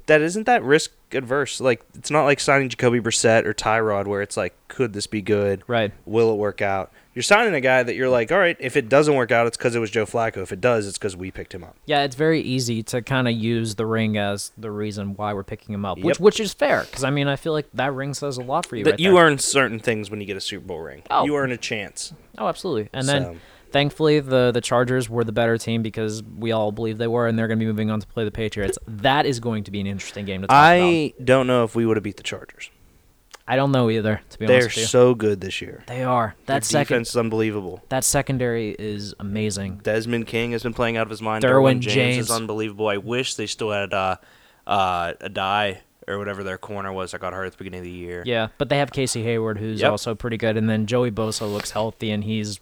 that 0.08 0.22
isn't 0.22 0.46
that 0.46 0.64
risk 0.64 0.92
adverse. 1.12 1.60
Like 1.60 1.86
it's 1.96 2.12
not 2.12 2.24
like 2.24 2.40
signing 2.40 2.70
Jacoby 2.70 3.00
Brissett 3.00 3.46
or 3.46 3.54
Tyrod 3.54 4.08
where 4.08 4.22
it's 4.22 4.38
like, 4.38 4.56
could 4.68 4.94
this 4.94 5.08
be 5.08 5.22
good? 5.22 5.64
Right. 5.68 5.92
Will 6.06 6.32
it 6.34 6.38
work 6.38 6.62
out? 6.62 6.92
You're 7.16 7.24
signing 7.24 7.54
a 7.56 7.62
guy 7.62 7.82
that 7.82 7.96
you're 7.96 8.10
like, 8.10 8.30
all 8.32 8.38
right, 8.38 8.58
if 8.60 8.76
it 8.76 8.90
doesn't 8.90 9.16
work 9.16 9.32
out, 9.32 9.48
it's 9.48 9.56
because 9.56 9.74
it 9.74 9.80
was 9.80 9.90
Joe 9.90 10.06
Flacco. 10.06 10.38
If 10.44 10.52
it 10.52 10.60
does, 10.60 10.86
it's 10.86 10.98
because 10.98 11.16
we 11.16 11.32
picked 11.32 11.54
him 11.56 11.64
up. 11.64 11.78
Yeah, 11.86 12.04
it's 12.04 12.16
very 12.16 12.42
easy 12.42 12.84
to 12.84 13.02
kind 13.02 13.30
of 13.30 13.34
use 13.34 13.76
the 13.76 13.86
ring 13.86 14.18
as 14.18 14.52
the 14.58 14.70
reason 14.70 15.16
why 15.16 15.34
we're 15.34 15.46
picking 15.46 15.74
him 15.74 15.86
up, 15.86 15.98
which 15.98 16.18
Yep. 16.18 16.20
which 16.20 16.40
is 16.42 16.54
fair 16.54 16.82
because 16.84 17.06
I 17.06 17.10
mean 17.12 17.28
I 17.30 17.38
feel 17.38 17.54
like 17.54 17.68
that 17.74 17.94
ring 17.94 18.14
says 18.14 18.38
a 18.38 18.42
lot 18.44 18.66
for 18.66 18.76
you. 18.76 18.84
That 18.84 18.92
right 18.92 19.00
you 19.00 19.14
there. 19.14 19.24
earn 19.26 19.40
certain 19.40 19.80
things 19.80 20.12
when 20.12 20.20
you 20.20 20.28
get 20.28 20.36
a 20.36 20.42
Super 20.42 20.66
Bowl 20.68 20.80
ring. 20.80 21.04
Oh. 21.10 21.26
You 21.26 21.36
earn 21.38 21.52
a 21.54 21.58
chance. 21.58 22.14
Oh, 22.38 22.48
absolutely. 22.50 22.90
And 22.92 23.08
then 23.08 23.40
thankfully 23.72 24.20
the 24.20 24.52
the 24.52 24.62
Chargers 24.62 25.10
were 25.10 25.24
the 25.24 25.32
better 25.32 25.58
team 25.58 25.82
because 25.84 26.22
we 26.22 26.52
all 26.52 26.74
believe 26.74 26.98
they 26.98 27.08
were 27.08 27.28
and 27.28 27.40
they're 27.40 27.48
going 27.48 27.60
to 27.60 27.64
be 27.64 27.68
moving 27.68 27.90
on 27.92 28.02
to 28.02 28.08
play 28.08 28.26
the 28.26 28.32
Patriots. 28.32 28.78
That 28.88 29.26
is 29.26 29.40
going 29.40 29.64
to 29.64 29.72
be 29.72 29.80
an 29.80 29.88
interesting 29.88 30.26
game 30.26 30.42
to 30.42 30.48
talk 30.48 30.54
about. 30.54 30.86
I 30.86 31.14
don't 31.24 31.48
know 31.48 31.64
if 31.64 31.76
we 31.76 31.86
would 31.86 31.96
have 31.96 32.04
beat 32.04 32.18
the 32.18 32.24
Chargers. 32.24 32.70
I 33.48 33.56
don't 33.56 33.72
know 33.72 33.90
either, 33.92 34.22
to 34.32 34.40
be 34.40 34.48
They're 34.48 34.56
honest 34.64 34.76
with 34.76 34.82
you. 34.84 34.88
so 34.88 35.14
good 35.14 35.40
this 35.42 35.62
year. 35.62 35.84
they 35.88 36.04
are. 36.04 36.36
Their 36.48 36.56
That 36.58 36.64
second 36.64 36.96
defense 36.96 37.10
is 37.10 37.16
unbelievable. 37.18 37.84
that 37.90 38.04
secondary 38.04 38.72
is 38.80 39.14
amazing. 39.20 39.82
Desmond 39.84 40.26
King 40.28 40.52
has 40.54 40.64
been 40.64 40.74
playing 40.74 40.98
out 40.98 41.04
of 41.04 41.12
his 41.12 41.22
mind. 41.22 41.44
Derwin 41.44 41.80
James. 41.80 42.18
is 42.18 42.32
unbelievable. 42.32 42.88
I 42.88 42.98
wish 42.98 43.36
they 43.36 43.46
still 43.46 43.72
had 43.72 43.94
uh, 43.94 44.18
uh, 44.66 45.14
a 45.22 45.30
die 45.30 45.82
or 46.08 46.18
whatever 46.18 46.44
their 46.44 46.58
corner 46.58 46.92
was 46.92 47.12
that 47.12 47.22
got 47.22 47.34
hurt 47.34 47.46
at 47.46 47.52
the 47.52 47.58
beginning 47.60 47.80
of 47.80 47.84
the 47.86 47.92
year. 47.92 48.24
Yeah, 48.26 48.48
but 48.58 48.70
they 48.70 48.78
have 48.80 48.92
Casey 48.92 49.24
Hayward 49.24 49.58
who's 49.60 49.82
Yep. 49.82 49.92
also 49.92 50.16
pretty 50.16 50.38
good 50.38 50.58
and 50.58 50.70
then 50.70 50.86
Joey 50.88 51.12
Bosa 51.12 51.52
looks 51.52 51.72
healthy 51.72 52.10
and 52.12 52.24
he's 52.24 52.60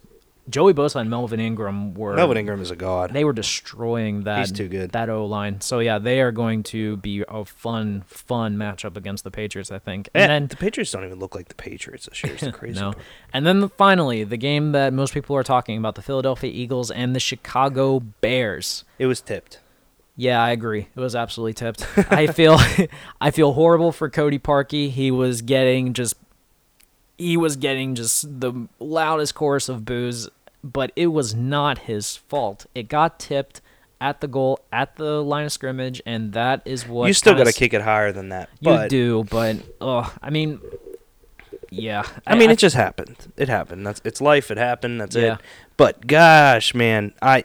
Joey 0.48 0.74
Bosa 0.74 0.96
and 0.96 1.08
Melvin 1.08 1.40
Ingram 1.40 1.94
were 1.94 2.14
Melvin 2.14 2.36
Ingram 2.36 2.60
is 2.60 2.70
a 2.70 2.76
god. 2.76 3.12
they 3.12 3.24
were 3.24 3.32
destroying 3.32 4.24
that 4.24 4.40
He's 4.40 4.52
too 4.52 4.68
good. 4.68 4.92
that 4.92 5.08
O 5.08 5.24
line. 5.24 5.60
So 5.62 5.78
yeah, 5.78 5.98
they 5.98 6.20
are 6.20 6.32
going 6.32 6.62
to 6.64 6.98
be 6.98 7.24
a 7.28 7.44
fun, 7.44 8.02
fun 8.06 8.56
matchup 8.56 8.96
against 8.96 9.24
the 9.24 9.30
Patriots, 9.30 9.72
I 9.72 9.78
think. 9.78 10.10
And 10.12 10.24
And 10.24 10.30
then 10.30 10.48
the 10.48 10.56
Patriots 10.56 10.90
don't 10.92 11.04
even 11.04 11.18
look 11.18 11.34
like 11.34 11.48
the 11.48 11.54
Patriots 11.54 12.06
this 12.06 12.22
year. 12.22 12.34
It's 12.34 12.46
crazy. 12.56 12.78
no, 12.78 12.92
part. 12.92 13.04
and 13.32 13.46
then 13.46 13.68
finally 13.70 14.22
the 14.24 14.36
game 14.36 14.72
that 14.72 14.92
most 14.92 15.14
people 15.14 15.34
are 15.36 15.42
talking 15.42 15.78
about: 15.78 15.94
the 15.94 16.02
Philadelphia 16.02 16.50
Eagles 16.52 16.90
and 16.90 17.14
the 17.16 17.20
Chicago 17.20 18.00
Bears. 18.00 18.84
It 18.98 19.06
was 19.06 19.20
tipped. 19.22 19.60
Yeah, 20.16 20.40
I 20.42 20.50
agree. 20.50 20.88
It 20.94 21.00
was 21.00 21.16
absolutely 21.16 21.54
tipped. 21.54 21.86
I 22.12 22.26
feel 22.28 22.58
I 23.20 23.30
feel 23.30 23.54
horrible 23.54 23.92
for 23.92 24.10
Cody 24.10 24.38
Parkey. 24.38 24.90
He 24.90 25.10
was 25.10 25.40
getting 25.42 25.92
just 25.94 26.14
he 27.18 27.36
was 27.36 27.56
getting 27.56 27.94
just 27.94 28.40
the 28.40 28.68
loudest 28.78 29.34
chorus 29.34 29.68
of 29.68 29.84
boos, 29.84 30.28
but 30.62 30.92
it 30.96 31.08
was 31.08 31.34
not 31.34 31.78
his 31.80 32.16
fault. 32.16 32.66
It 32.74 32.88
got 32.88 33.18
tipped 33.18 33.60
at 34.00 34.20
the 34.20 34.28
goal 34.28 34.60
at 34.72 34.96
the 34.96 35.22
line 35.22 35.46
of 35.46 35.52
scrimmage, 35.52 36.02
and 36.04 36.32
that 36.32 36.62
is 36.64 36.86
what 36.86 37.06
you 37.06 37.14
still 37.14 37.34
got 37.34 37.46
to 37.46 37.52
kick 37.52 37.72
it 37.72 37.82
higher 37.82 38.12
than 38.12 38.30
that. 38.30 38.50
You 38.60 38.88
do, 38.88 39.24
but 39.30 39.56
oh, 39.80 40.12
I 40.22 40.30
mean, 40.30 40.60
yeah. 41.70 42.04
I 42.26 42.34
mean, 42.34 42.50
it 42.50 42.58
just 42.58 42.76
happened. 42.76 43.32
It 43.36 43.48
happened. 43.48 43.86
That's 43.86 44.00
it's 44.04 44.20
life. 44.20 44.50
It 44.50 44.58
happened. 44.58 45.00
That's 45.00 45.16
Yeah. 45.16 45.34
it. 45.34 45.40
But 45.76 46.06
gosh, 46.06 46.74
man, 46.74 47.14
I 47.22 47.44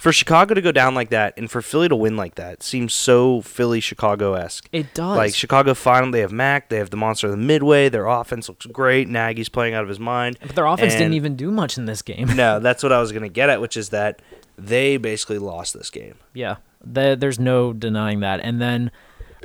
for 0.00 0.12
Chicago 0.12 0.54
to 0.54 0.62
go 0.62 0.72
down 0.72 0.94
like 0.94 1.10
that 1.10 1.34
and 1.36 1.50
for 1.50 1.60
Philly 1.60 1.86
to 1.86 1.94
win 1.94 2.16
like 2.16 2.36
that 2.36 2.62
seems 2.62 2.94
so 2.94 3.42
Philly 3.42 3.80
Chicago 3.80 4.32
esque. 4.32 4.66
it 4.72 4.94
does. 4.94 5.14
Like 5.14 5.34
Chicago 5.34 5.74
finally 5.74 6.12
they 6.12 6.20
have 6.20 6.32
Mac, 6.32 6.70
they 6.70 6.78
have 6.78 6.88
the 6.88 6.96
monster 6.96 7.26
of 7.26 7.32
the 7.32 7.36
midway. 7.36 7.90
Their 7.90 8.06
offense 8.06 8.48
looks 8.48 8.64
great. 8.64 9.08
Nagy's 9.08 9.50
playing 9.50 9.74
out 9.74 9.82
of 9.82 9.90
his 9.90 10.00
mind. 10.00 10.38
but 10.40 10.56
their 10.56 10.64
offense 10.64 10.94
didn't 10.94 11.12
even 11.12 11.36
do 11.36 11.50
much 11.50 11.76
in 11.76 11.84
this 11.84 12.00
game. 12.00 12.34
no, 12.34 12.58
that's 12.60 12.82
what 12.82 12.92
I 12.92 13.00
was 13.00 13.12
gonna 13.12 13.28
get 13.28 13.50
at, 13.50 13.60
which 13.60 13.76
is 13.76 13.90
that 13.90 14.22
they 14.56 14.96
basically 14.96 15.38
lost 15.38 15.74
this 15.74 15.90
game. 15.90 16.14
Yeah, 16.32 16.56
the, 16.82 17.14
there's 17.18 17.38
no 17.38 17.74
denying 17.74 18.20
that. 18.20 18.40
And 18.40 18.58
then 18.58 18.90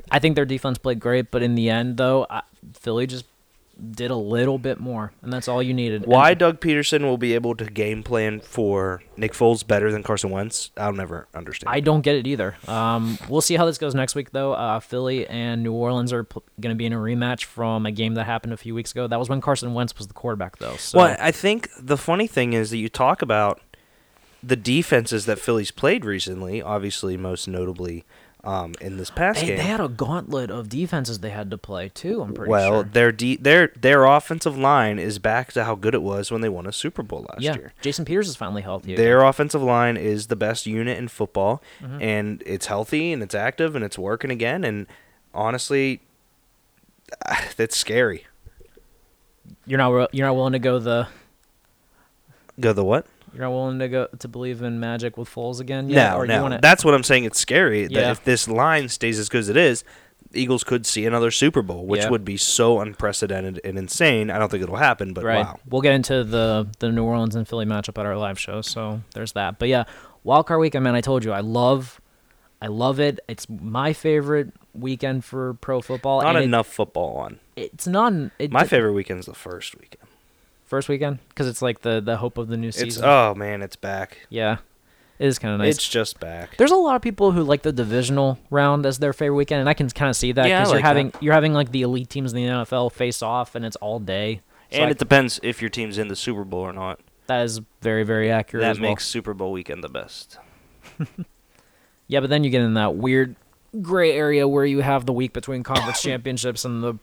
I 0.09 0.19
think 0.19 0.35
their 0.35 0.45
defense 0.45 0.77
played 0.77 1.01
great, 1.01 1.31
but 1.31 1.41
in 1.43 1.55
the 1.55 1.69
end, 1.69 1.97
though, 1.97 2.27
I, 2.29 2.43
Philly 2.73 3.07
just 3.07 3.25
did 3.91 4.11
a 4.11 4.15
little 4.15 4.57
bit 4.57 4.79
more, 4.79 5.11
and 5.21 5.31
that's 5.31 5.47
all 5.47 5.61
you 5.61 5.73
needed. 5.73 6.05
Why 6.05 6.31
And 6.31 6.39
Doug 6.39 6.59
Pederson 6.59 7.01
will 7.01 7.17
be 7.17 7.33
able 7.33 7.55
to 7.55 7.65
game 7.65 8.03
plan 8.03 8.39
for 8.39 9.03
Nick 9.17 9.33
Foles 9.33 9.65
better 9.65 9.91
than 9.91 10.03
Carson 10.03 10.29
Wentz, 10.29 10.71
I'll 10.77 10.93
never 10.93 11.27
understand. 11.33 11.73
I 11.73 11.79
don't 11.79 12.01
get 12.01 12.15
it 12.15 12.27
either. 12.27 12.55
Um, 12.67 13.17
we'll 13.29 13.41
see 13.41 13.55
how 13.55 13.65
this 13.65 13.77
goes 13.77 13.93
next 13.93 14.15
week, 14.15 14.31
though. 14.31 14.53
Uh, 14.53 14.79
Philly 14.79 15.27
and 15.27 15.63
New 15.63 15.73
Orleans 15.73 16.13
are 16.13 16.23
going 16.23 16.73
to 16.73 16.75
be 16.75 16.85
in 16.85 16.93
a 16.93 16.97
rematch 16.97 17.43
from 17.43 17.85
a 17.85 17.91
game 17.91 18.13
that 18.15 18.25
happened 18.25 18.53
a 18.53 18.57
few 18.57 18.73
weeks 18.73 18.91
ago. 18.91 19.07
That 19.07 19.19
was 19.19 19.29
when 19.29 19.41
Carson 19.41 19.73
Wentz 19.73 19.97
was 19.97 20.07
the 20.07 20.13
quarterback, 20.13 20.57
though. 20.57 20.77
So 20.77 20.99
Well, 20.99 21.17
I 21.19 21.31
think 21.31 21.69
the 21.79 21.97
funny 21.97 22.27
thing 22.27 22.53
is 22.53 22.69
that 22.69 22.77
you 22.77 22.89
talk 22.89 23.21
about 23.21 23.61
the 24.41 24.55
defenses 24.55 25.25
that 25.25 25.39
Philly's 25.39 25.71
played 25.71 26.05
recently, 26.05 26.61
obviously 26.61 27.17
most 27.17 27.47
notably 27.47 28.05
um, 28.45 28.73
in 28.79 28.97
this 28.97 29.09
past 29.09 29.39
they, 29.41 29.47
game. 29.47 29.57
they 29.57 29.63
had 29.63 29.79
a 29.81 29.87
gauntlet 29.87 30.51
of 30.51 30.69
defenses 30.69 31.19
they 31.19 31.31
had 31.31 31.49
to 31.51 31.57
play 31.57 31.89
too. 31.89 32.21
I'm 32.21 32.33
pretty 32.33 32.49
well, 32.51 32.69
sure. 32.69 32.83
their 32.83 33.11
de- 33.11 33.37
their 33.37 33.67
their 33.75 34.05
offensive 34.05 34.57
line 34.57 34.99
is 34.99 35.17
back 35.19 35.51
to 35.53 35.63
how 35.63 35.75
good 35.75 35.93
it 35.95 36.01
was 36.03 36.31
when 36.31 36.41
they 36.41 36.49
won 36.49 36.65
a 36.67 36.71
Super 36.71 37.01
Bowl 37.03 37.25
last 37.29 37.41
yeah, 37.41 37.55
year. 37.55 37.73
Jason 37.81 38.05
Peters 38.05 38.27
is 38.29 38.35
finally 38.35 38.61
healthy. 38.61 38.93
again. 38.93 39.03
Their 39.03 39.23
offensive 39.23 39.61
line 39.63 39.97
is 39.97 40.27
the 40.27 40.35
best 40.35 40.65
unit 40.65 40.97
in 40.97 41.07
football, 41.07 41.61
Mm-hmm. 41.81 42.01
and 42.01 42.43
it's 42.45 42.67
healthy 42.67 43.11
and 43.11 43.21
it's 43.23 43.35
active 43.35 43.75
and 43.75 43.83
it's 43.83 43.97
working 43.97 44.29
again. 44.31 44.63
And 44.63 44.85
honestly, 45.33 46.01
that's 47.57 47.75
scary. 47.77 48.25
You're 49.65 49.77
not 49.79 50.13
you're 50.13 50.27
not 50.27 50.35
willing 50.35 50.53
to 50.53 50.59
go 50.59 50.79
the 50.79 51.07
Go 52.59 52.71
the 52.73 52.83
what? 52.85 53.05
You're 53.35 53.43
not 53.45 53.51
willing 53.51 53.79
to 53.79 53.87
go 53.89 54.07
to 54.19 54.27
believe 54.27 54.61
in 54.61 54.79
magic 54.79 55.17
with 55.17 55.29
Foles 55.33 55.59
again. 55.59 55.89
yet? 55.89 56.11
no, 56.11 56.17
or 56.17 56.25
you 56.25 56.29
no. 56.29 56.41
wanna- 56.43 56.59
That's 56.61 56.83
what 56.85 56.93
I'm 56.93 57.03
saying. 57.03 57.25
It's 57.25 57.39
scary 57.39 57.83
that 57.83 57.91
Yeah. 57.91 58.11
if 58.11 58.23
this 58.23 58.47
line 58.47 58.89
stays 58.89 59.19
as 59.19 59.29
good 59.29 59.39
as 59.39 59.49
it 59.49 59.57
is, 59.57 59.83
the 60.31 60.41
Eagles 60.41 60.63
could 60.63 60.85
see 60.85 61.05
another 61.05 61.31
Super 61.31 61.61
Bowl, 61.61 61.85
which 61.85 62.01
Yeah. 62.01 62.09
would 62.09 62.25
be 62.25 62.37
so 62.37 62.79
unprecedented 62.81 63.61
and 63.63 63.77
insane. 63.77 64.29
I 64.31 64.37
don't 64.39 64.49
think 64.49 64.63
it'll 64.63 64.75
happen, 64.77 65.13
but 65.13 65.23
right. 65.23 65.45
wow. 65.45 65.59
We'll 65.69 65.81
get 65.81 65.93
into 65.93 66.23
the 66.23 66.67
the 66.79 66.91
New 66.91 67.03
Orleans 67.03 67.35
and 67.35 67.47
Philly 67.47 67.65
matchup 67.65 67.97
at 67.99 68.05
our 68.05 68.17
live 68.17 68.39
show, 68.39 68.61
so 68.61 69.01
there's 69.13 69.33
that. 69.33 69.59
But 69.59 69.69
yeah, 69.69 69.83
wild 70.23 70.47
card 70.47 70.59
weekend, 70.59 70.83
man. 70.83 70.95
I 70.95 71.01
told 71.01 71.23
you, 71.23 71.31
I 71.31 71.41
love, 71.41 72.01
I 72.61 72.67
love 72.67 72.99
it. 72.99 73.19
It's 73.27 73.47
my 73.49 73.93
favorite 73.93 74.49
weekend 74.73 75.23
for 75.23 75.53
pro 75.55 75.79
football. 75.81 76.21
Not 76.21 76.35
and 76.35 76.39
it- 76.39 76.43
enough 76.47 76.67
football 76.67 77.15
on. 77.17 77.39
it's 77.55 77.87
not 77.87 78.11
it, 78.39 78.51
My 78.51 78.65
favorite 78.65 78.93
weekend's 78.93 79.27
the 79.27 79.33
first 79.33 79.75
weekend. 79.79 80.04
First 80.65 80.89
weekend 80.89 81.19
because 81.29 81.47
it's 81.47 81.61
like 81.61 81.81
the 81.81 82.01
the 82.01 82.17
hope 82.17 82.37
of 82.37 82.47
the 82.47 82.57
new 82.57 82.67
It's 82.69 82.79
season. 82.79 83.05
oh 83.05 83.33
man, 83.35 83.61
it's 83.61 83.75
back. 83.75 84.17
yeah, 84.29 84.57
it 85.19 85.25
is 85.27 85.39
kind 85.39 85.53
of 85.53 85.59
nice. 85.59 85.75
It's 85.75 85.87
just 85.87 86.19
back. 86.19 86.57
There's 86.57 86.71
a 86.71 86.75
lot 86.75 86.95
of 86.95 87.01
people 87.01 87.31
who 87.31 87.43
like 87.43 87.61
the 87.61 87.71
divisional 87.71 88.37
round 88.49 88.85
as 88.85 88.99
their 88.99 89.13
favorite 89.13 89.35
weekend, 89.37 89.61
and 89.61 89.69
I 89.69 89.73
can 89.73 89.89
kind 89.89 90.09
of 90.09 90.15
see 90.15 90.31
that 90.33 90.47
Yeah, 90.47 90.57
I 90.57 90.61
because 90.61 90.73
you're 90.73 90.81
having 90.81 91.09
that. 91.11 91.23
you're 91.23 91.33
having 91.33 91.53
like 91.53 91.71
the 91.71 91.81
elite 91.83 92.09
teams 92.09 92.33
in 92.33 92.37
the 92.37 92.49
NFL 92.49 92.91
face 92.91 93.21
off, 93.21 93.55
and 93.55 93.63
it's 93.65 93.75
all 93.77 93.99
day. 93.99 94.41
So 94.71 94.77
and 94.77 94.85
I- 94.87 94.89
it 94.91 94.97
depends 94.97 95.39
if 95.43 95.61
your 95.61 95.69
team's 95.69 95.97
in 95.97 96.07
the 96.07 96.15
Super 96.15 96.43
Bowl 96.43 96.61
or 96.61 96.73
not. 96.73 96.99
that 97.27 97.43
is 97.43 97.61
very 97.81 98.03
very 98.03 98.29
accurate. 98.31 98.61
That 98.63 98.79
well. 98.81 98.89
makes 98.91 99.05
Super 99.07 99.33
Bowl 99.33 99.51
weekend 99.51 99.83
the 99.83 99.89
best. 99.89 100.37
Yeah, 102.07 102.19
but 102.19 102.29
then 102.29 102.43
you 102.43 102.49
get 102.51 102.61
in 102.61 102.75
that 102.75 102.95
weird 102.95 103.35
gray 103.81 104.11
area 104.11 104.47
where 104.47 104.65
you 104.65 104.81
have 104.81 105.05
the 105.07 105.13
week 105.13 105.33
between 105.33 105.63
conference 105.63 106.01
championships 106.03 106.63
and 106.65 106.83
the 106.83 106.95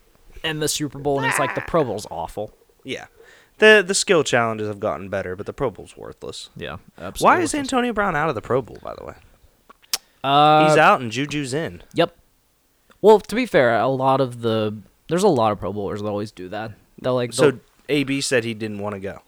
and 0.43 0.61
the 0.61 0.67
Super 0.67 0.97
Bowl, 0.99 1.17
and 1.19 1.27
it's 1.27 1.39
like 1.39 1.55
the 1.55 1.61
Pro 1.61 1.83
Bowl's 1.83 2.07
awful. 2.09 2.53
Yeah. 2.83 3.05
The 3.59 3.83
the 3.85 3.93
skill 3.93 4.23
challenges 4.23 4.67
have 4.67 4.79
gotten 4.79 5.09
better, 5.09 5.35
but 5.35 5.45
the 5.45 5.53
Pro 5.53 5.69
Bowl's 5.69 5.95
worthless. 5.95 6.49
Yeah, 6.55 6.77
absolutely. 6.97 7.23
Why 7.37 7.41
is 7.43 7.53
Antonio 7.55 7.93
Brown 7.93 8.15
out 8.15 8.29
of 8.29 8.35
the 8.35 8.41
Pro 8.41 8.61
Bowl, 8.61 8.77
by 8.81 8.95
the 8.95 9.05
way? 9.05 9.13
Uh, 10.23 10.67
He's 10.67 10.77
out 10.77 11.01
and 11.01 11.11
Juju's 11.11 11.53
in. 11.53 11.83
Yep. 11.93 12.15
Well, 13.01 13.19
to 13.19 13.35
be 13.35 13.45
fair, 13.45 13.77
a 13.77 13.87
lot 13.87 14.21
of 14.21 14.41
the 14.41 14.77
there's 15.09 15.23
a 15.23 15.27
lot 15.29 15.51
of 15.51 15.59
Pro 15.59 15.71
Bowlers 15.73 16.01
that 16.01 16.07
always 16.07 16.31
do 16.31 16.49
that. 16.49 16.71
They'll 17.01 17.15
like 17.15 17.33
So 17.33 17.59
AB 17.89 18.21
said 18.21 18.43
he 18.43 18.53
didn't 18.53 18.79
want 18.79 18.93
to 18.95 18.99
go. 18.99 19.21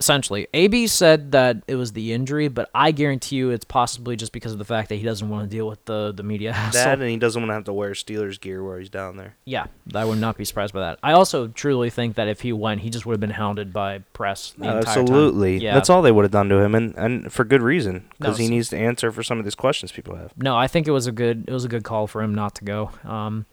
Essentially. 0.00 0.48
AB 0.54 0.86
said 0.86 1.32
that 1.32 1.58
it 1.68 1.76
was 1.76 1.92
the 1.92 2.12
injury, 2.12 2.48
but 2.48 2.70
I 2.74 2.90
guarantee 2.90 3.36
you 3.36 3.50
it's 3.50 3.64
possibly 3.64 4.16
just 4.16 4.32
because 4.32 4.52
of 4.52 4.58
the 4.58 4.64
fact 4.64 4.88
that 4.88 4.96
he 4.96 5.02
doesn't 5.04 5.28
want 5.28 5.48
to 5.48 5.54
deal 5.56 5.68
with 5.68 5.84
the 5.84 6.12
the 6.12 6.22
media 6.22 6.52
hassle. 6.54 6.82
That 6.82 6.98
and 7.00 7.08
he 7.10 7.16
doesn't 7.16 7.40
want 7.40 7.50
to 7.50 7.54
have 7.54 7.64
to 7.64 7.72
wear 7.72 7.90
Steelers 7.92 8.40
gear 8.40 8.64
while 8.64 8.78
he's 8.78 8.88
down 8.90 9.16
there. 9.16 9.36
Yeah, 9.44 9.66
I 9.94 10.04
would 10.04 10.18
not 10.18 10.36
be 10.36 10.44
surprised 10.44 10.72
by 10.74 10.80
that. 10.80 10.98
I 11.02 11.12
also 11.12 11.48
truly 11.48 11.90
think 11.90 12.16
that 12.16 12.28
if 12.28 12.40
he 12.40 12.52
went, 12.52 12.80
he 12.80 12.90
just 12.90 13.06
would 13.06 13.12
have 13.12 13.20
been 13.20 13.30
hounded 13.30 13.72
by 13.72 13.98
press 14.14 14.52
the 14.56 14.64
entire 14.64 14.82
time. 14.82 15.02
Absolutely. 15.02 15.58
Yeah. 15.58 15.74
That's 15.74 15.90
all 15.90 16.02
they 16.02 16.12
would 16.12 16.24
have 16.24 16.32
done 16.32 16.48
to 16.48 16.56
him 16.58 16.74
and, 16.74 16.94
and 16.96 17.32
for 17.32 17.44
good 17.44 17.62
reason 17.62 17.94
No, 17.94 18.00
because 18.18 18.38
he 18.38 18.48
needs 18.48 18.68
to 18.70 18.78
answer 18.78 19.12
for 19.12 19.22
some 19.22 19.38
of 19.38 19.44
these 19.44 19.54
questions 19.54 19.92
people 19.92 20.16
have. 20.16 20.32
No, 20.36 20.56
I 20.56 20.66
think 20.66 20.88
it 20.88 20.92
was 20.92 21.06
a 21.06 21.12
good 21.12 21.44
it 21.46 21.52
was 21.52 21.64
a 21.64 21.68
good 21.68 21.84
call 21.84 22.06
for 22.06 22.22
him 22.22 22.34
not 22.34 22.54
to 22.56 22.64
go. 22.64 22.90
Um, 23.04 23.44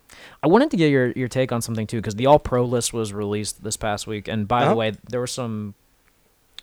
I 0.42 0.48
wanted 0.48 0.72
to 0.72 0.78
get 0.78 0.90
your 0.90 1.12
your 1.12 1.28
take 1.28 1.52
on 1.52 1.62
something 1.62 1.86
too 1.88 1.98
because 1.98 2.16
the 2.16 2.26
All 2.26 2.40
Pro 2.40 2.64
list 2.64 2.94
was 2.94 3.12
released 3.14 3.64
this 3.64 3.76
past 3.78 4.08
week, 4.08 4.28
and 4.30 4.48
by 4.48 4.62
Uh-huh. 4.62 4.70
the 4.72 4.76
way, 4.76 4.94
there 5.10 5.20
were 5.20 5.28
some 5.28 5.76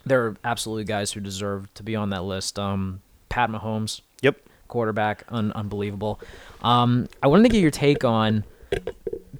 there 0.07 0.27
are 0.27 0.37
absolutely 0.45 0.85
guys 0.85 1.13
who 1.13 1.21
deserve 1.21 1.73
to 1.75 1.83
be 1.83 1.97
on 1.97 2.11
that 2.11 2.25
list. 2.25 2.59
Um, 2.59 3.01
Pat 3.29 3.51
Mahomes, 3.51 4.01
Yep. 4.23 4.39
quarterback, 4.69 5.25
un- 5.29 5.53
unbelievable. 5.53 6.21
Um, 6.63 7.09
I 7.23 7.27
wanted 7.27 7.45
to 7.45 7.49
get 7.51 7.61
your 7.61 7.71
take 7.71 8.05
on 8.05 8.45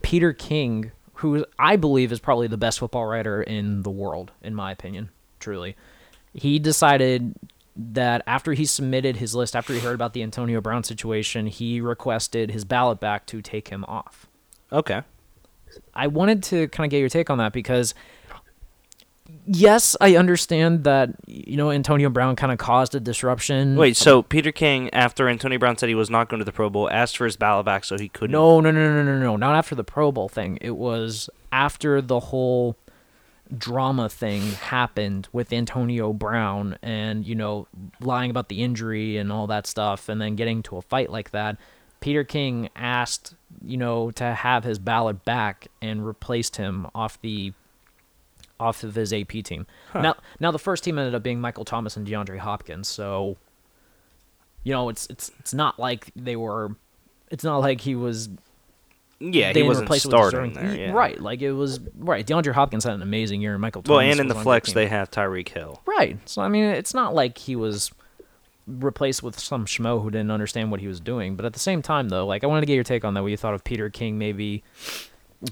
Peter 0.03 0.33
King, 0.33 0.91
who 1.15 1.45
I 1.59 1.77
believe 1.77 2.13
is 2.13 2.19
probably 2.21 2.47
the 2.47 2.57
best 2.57 2.79
football 2.79 3.07
writer 3.07 3.43
in 3.43 3.83
the 3.83 3.91
world, 3.91 4.33
in 4.43 4.55
my 4.55 4.73
opinion. 4.73 5.11
Truly, 5.41 5.77
he 6.33 6.59
decided 6.59 7.35
that 7.77 8.23
after 8.27 8.53
he 8.53 8.65
submitted 8.67 9.17
his 9.17 9.35
list, 9.35 9.57
after 9.57 9.73
he 9.73 9.81
heard 9.81 9.95
about 9.95 10.13
the 10.13 10.23
Antonio 10.23 10.61
Brown 10.61 10.85
situation, 10.85 11.47
he 11.47 11.81
requested 11.81 12.51
his 12.51 12.65
ballot 12.65 13.01
back 13.01 13.27
to 13.27 13.43
take 13.43 13.69
him 13.69 13.85
off. 13.87 14.27
Okay. 14.73 15.03
I 15.93 16.07
wanted 16.07 16.43
to 16.45 16.69
kind 16.69 16.87
of 16.87 16.91
get 16.91 17.01
your 17.01 17.09
take 17.09 17.31
on 17.31 17.39
that 17.39 17.53
because 17.53 17.95
yes, 19.47 19.97
I 20.01 20.17
understand 20.17 20.85
that 20.85 21.11
you 21.27 21.57
know 21.57 21.71
Antonio 21.71 22.09
Brown 22.11 22.37
kind 22.37 22.53
of 22.53 22.59
caused 22.59 22.95
a 22.95 23.01
disruption. 23.01 23.77
Wait, 23.77 23.97
so 23.97 24.23
Peter 24.23 24.53
King, 24.53 24.93
after 24.93 25.29
Antonio 25.29 25.59
Brown 25.59 25.77
said 25.77 25.89
he 25.89 25.95
was 25.95 26.11
not 26.11 26.29
going 26.29 26.39
to 26.39 26.45
the 26.45 26.53
Pro 26.53 26.71
Bowl, 26.71 26.91
asked 26.91 27.17
for 27.17 27.25
his 27.25 27.37
ballot 27.37 27.67
back 27.67 27.85
so 27.85 27.99
he 27.99 28.09
couldn't. 28.09 28.33
No, 28.33 28.61
no, 28.61 28.71
no, 28.71 28.95
no, 28.95 29.03
no, 29.03 29.19
no, 29.19 29.37
not 29.37 29.55
after 29.57 29.75
the 29.75 29.85
Pro 29.85 30.13
Bowl 30.13 30.29
thing. 30.29 30.59
It 30.61 30.77
was 30.77 31.31
after 31.53 32.01
the 32.01 32.21
whole 32.21 32.77
drama 33.57 34.09
thing 34.09 34.43
happened 34.53 35.29
with 35.33 35.53
Antonio 35.53 36.13
Brown 36.15 36.79
and 36.83 37.27
you 37.27 37.35
know 37.35 37.69
lying 38.01 38.31
about 38.31 38.49
the 38.49 38.63
injury 38.63 39.19
and 39.19 39.31
all 39.31 39.47
that 39.47 39.67
stuff 39.67 40.09
and 40.09 40.21
then 40.21 40.35
getting 40.35 40.63
to 40.65 40.77
a 40.77 40.83
fight 40.83 41.11
like 41.11 41.31
that. 41.31 41.57
Peter 42.01 42.25
King 42.25 42.69
asked, 42.77 43.35
you 43.63 43.79
know, 43.79 44.11
to 44.11 44.35
have 44.35 44.63
his 44.65 44.79
ballot 44.79 45.25
back 45.25 45.69
and 45.81 46.05
replaced 46.07 46.57
him 46.57 46.87
off 46.95 47.19
the 47.23 47.55
off 48.61 48.83
of 48.83 48.95
his 48.95 49.13
AP 49.13 49.29
team. 49.45 49.67
Now, 49.95 50.17
now 50.41 50.51
the 50.51 50.59
first 50.59 50.85
team 50.85 50.99
ended 50.99 51.15
up 51.15 51.23
being 51.23 51.41
Michael 51.41 51.65
Thomas 51.65 51.97
and 51.97 52.07
DeAndre 52.07 52.39
Hopkins. 52.39 52.89
So, 52.89 53.37
you 54.63 54.73
know, 54.73 54.89
it's 54.89 55.07
it's 55.07 55.31
it's 55.39 55.55
not 55.55 55.79
like 55.79 56.11
they 56.17 56.37
were. 56.37 56.77
It's 57.31 57.45
not 57.45 57.59
like 57.59 57.81
he 57.81 57.95
was. 57.95 58.29
Yeah, 59.21 59.53
they 59.53 59.63
he 59.63 59.67
wasn't 59.69 59.93
starting 59.95 60.53
there. 60.53 60.75
Yeah. 60.75 60.93
Right, 60.93 61.21
like 61.21 61.41
it 61.41 61.53
was 61.53 61.81
right. 61.97 62.27
DeAndre 62.27 62.53
Hopkins 62.53 62.85
had 62.85 62.95
an 62.95 63.03
amazing 63.03 63.41
year, 63.41 63.53
and 63.53 63.61
Michael 63.61 63.83
Thomas. 63.83 63.97
Well, 63.97 64.01
and 64.11 64.21
in 64.21 64.29
the 64.29 64.35
flex, 64.35 64.73
they 64.73 64.87
have 64.87 65.11
Tyreek 65.11 65.49
Hill. 65.49 65.81
Right. 65.87 66.19
So 66.29 66.43
I 66.43 66.49
mean, 66.49 66.65
it's 66.65 66.95
not 66.95 67.15
like 67.15 67.39
he 67.39 67.57
was 67.57 67.91
replaced 68.67 69.23
with 69.23 69.39
some 69.39 69.67
schmo 69.67 70.03
who 70.03 70.11
didn't 70.11 70.31
understand 70.31 70.71
what 70.71 70.81
he 70.81 70.89
was 70.89 71.01
doing. 71.01 71.37
But 71.37 71.45
at 71.45 71.53
the 71.53 71.59
same 71.59 71.83
time, 71.83 72.09
though, 72.09 72.27
like 72.27 72.45
I 72.45 72.47
wanted 72.47 72.63
to 72.63 72.67
get 72.67 72.75
your 72.75 72.85
take 72.85 73.05
on 73.05 73.15
that. 73.15 73.23
What 73.23 73.31
you 73.31 73.37
thought 73.37 73.55
of 73.55 73.65
Peter 73.65 73.91
King 73.91 74.19
maybe 74.19 74.63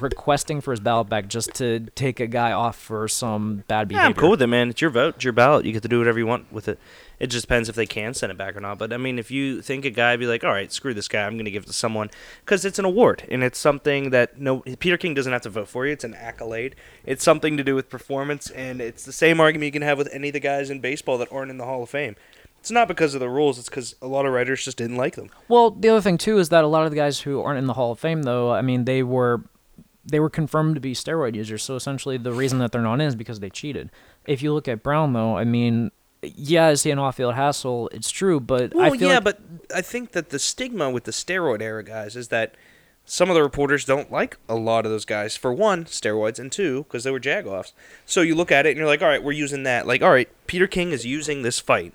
requesting 0.01 0.61
for 0.61 0.71
his 0.71 0.81
ballot 0.81 1.09
back 1.09 1.29
just 1.29 1.55
to 1.55 1.81
take 1.95 2.21
a 2.21 2.27
guy 2.27 2.53
off 2.53 2.77
for 2.77 3.09
some 3.09 3.65
bad 3.69 3.83
Yeah, 3.91 3.97
behavior. 3.99 4.07
I'm 4.07 4.15
cool 4.15 4.31
with 4.31 4.43
it, 4.43 4.47
man. 4.47 4.71
It's 4.71 4.81
your 4.81 4.91
vote, 4.91 5.17
it's 5.17 5.25
your 5.25 5.33
ballot. 5.33 5.67
You 5.67 5.73
get 5.73 5.83
to 5.83 5.89
do 5.89 5.99
whatever 5.99 6.19
you 6.19 6.27
want 6.27 6.53
with 6.53 6.69
it. 6.69 6.79
It 7.21 7.29
just 7.29 7.45
depends 7.45 7.69
if 7.69 7.77
they 7.77 7.87
can 7.87 8.15
send 8.15 8.33
it 8.33 8.39
back 8.39 8.57
or 8.57 8.61
not. 8.61 8.79
But 8.79 8.93
I 8.93 8.97
mean, 8.97 9.19
if 9.19 9.31
you 9.31 9.63
think 9.63 9.85
a 9.85 9.91
guy 9.91 10.17
be 10.17 10.27
like, 10.27 10.43
all 10.43 10.51
right, 10.51 10.73
screw 10.73 10.93
this 10.93 11.07
guy, 11.09 11.25
I'm 11.25 11.35
going 11.35 11.45
to 11.45 11.51
give 11.53 11.63
it 11.63 11.67
to 11.67 11.73
someone 11.73 12.11
because 12.45 12.65
it's 12.65 12.79
an 12.81 12.85
award 12.85 13.25
and 13.31 13.45
it's 13.45 13.59
something 13.59 14.11
that 14.11 14.41
no 14.41 14.61
Peter 14.81 14.97
King 14.97 15.15
doesn't 15.15 15.33
have 15.33 15.43
to 15.43 15.51
vote 15.51 15.69
for 15.69 15.87
you. 15.87 15.93
It's 15.93 16.05
an 16.05 16.15
accolade. 16.15 16.75
It's 17.05 17.23
something 17.23 17.57
to 17.57 17.63
do 17.65 17.75
with 17.75 17.89
performance, 17.89 18.51
and 18.51 18.81
it's 18.81 19.05
the 19.05 19.13
same 19.13 19.41
argument 19.41 19.67
you 19.67 19.73
can 19.73 19.83
have 19.83 19.99
with 19.99 20.09
any 20.13 20.29
of 20.29 20.33
the 20.33 20.41
guys 20.41 20.71
in 20.71 20.81
baseball 20.81 21.19
that 21.19 21.33
aren't 21.33 21.51
in 21.51 21.59
the 21.59 21.65
Hall 21.65 21.83
of 21.83 21.91
Fame. 21.91 22.17
It's 22.59 22.71
not 22.71 22.87
because 22.87 23.15
of 23.15 23.21
the 23.21 23.29
rules. 23.29 23.59
It's 23.59 23.69
because 23.69 23.97
a 24.01 24.07
lot 24.07 24.25
of 24.25 24.33
writers 24.33 24.65
just 24.65 24.77
didn't 24.77 24.97
like 24.97 25.17
them. 25.17 25.31
Well, 25.49 25.73
the 25.73 25.89
other 25.89 26.01
thing 26.01 26.17
too 26.17 26.39
is 26.39 26.49
that 26.51 26.63
a 26.63 26.69
lot 26.69 26.85
of 26.85 26.91
the 26.91 26.97
guys 26.97 27.21
who 27.21 27.41
aren't 27.41 27.59
in 27.59 27.67
the 27.67 27.73
Hall 27.73 27.91
of 27.91 27.99
Fame, 27.99 28.23
though, 28.23 28.53
I 28.53 28.63
mean, 28.63 28.85
they 28.85 29.03
were 29.03 29.43
they 30.05 30.21
were 30.21 30.31
confirmed 30.31 30.75
to 30.75 30.81
be 30.81 30.95
steroid 30.95 31.35
users. 31.35 31.63
So 31.63 31.77
essentially, 31.77 32.17
the 32.17 32.33
reason 32.33 32.59
that 32.59 32.73
they're 32.73 32.83
not 32.83 33.01
in 33.01 33.07
is 33.07 33.17
because 33.17 33.41
they 33.41 33.51
cheated. 33.51 33.91
If 34.27 34.43
you 34.43 34.53
look 34.53 34.69
at 34.69 34.83
Brown, 34.83 35.13
though, 35.13 35.37
I 35.37 35.45
mean, 35.45 35.91
yeah, 36.23 36.71
is 36.71 36.83
he 36.83 36.91
an 36.91 36.99
off-field 36.99 37.35
hassle? 37.35 37.89
It's 37.93 38.11
true, 38.11 38.41
but 38.41 38.77
I 38.77 38.91
feel 38.91 39.09
yeah, 39.09 39.15
like 39.15 39.25
but 39.25 39.41
I 39.75 39.83
think 39.83 40.13
that 40.13 40.31
the 40.31 40.39
stigma 40.39 40.91
with 40.91 41.05
the 41.05 41.13
steroid 41.13 41.61
era 41.61 41.83
guys 41.83 42.17
is 42.17 42.29
that 42.29 42.55
some 43.05 43.29
of 43.29 43.35
the 43.35 43.43
reporters 43.43 43.85
don't 43.85 44.13
like 44.13 44.39
a 44.49 44.55
lot 44.55 44.87
of 44.87 44.93
those 44.93 45.05
guys. 45.05 45.37
For 45.37 45.53
one, 45.53 45.85
steroids, 45.87 46.39
and 46.39 46.53
two, 46.53 46.85
because 46.85 47.03
they 47.03 47.11
were 47.11 47.19
jagoffs. 47.19 47.73
So 48.07 48.21
you 48.21 48.37
look 48.37 48.53
at 48.53 48.67
it 48.67 48.71
and 48.71 48.79
you're 48.79 48.87
like, 48.87 49.03
all 49.03 49.09
right, 49.09 49.23
we're 49.23 49.33
using 49.33 49.65
that. 49.65 49.87
Like, 49.87 50.03
all 50.03 50.13
right, 50.13 50.29
Peter 50.47 50.69
King 50.69 50.93
is 50.93 51.05
using 51.05 51.43
this 51.43 51.59
fight 51.59 51.95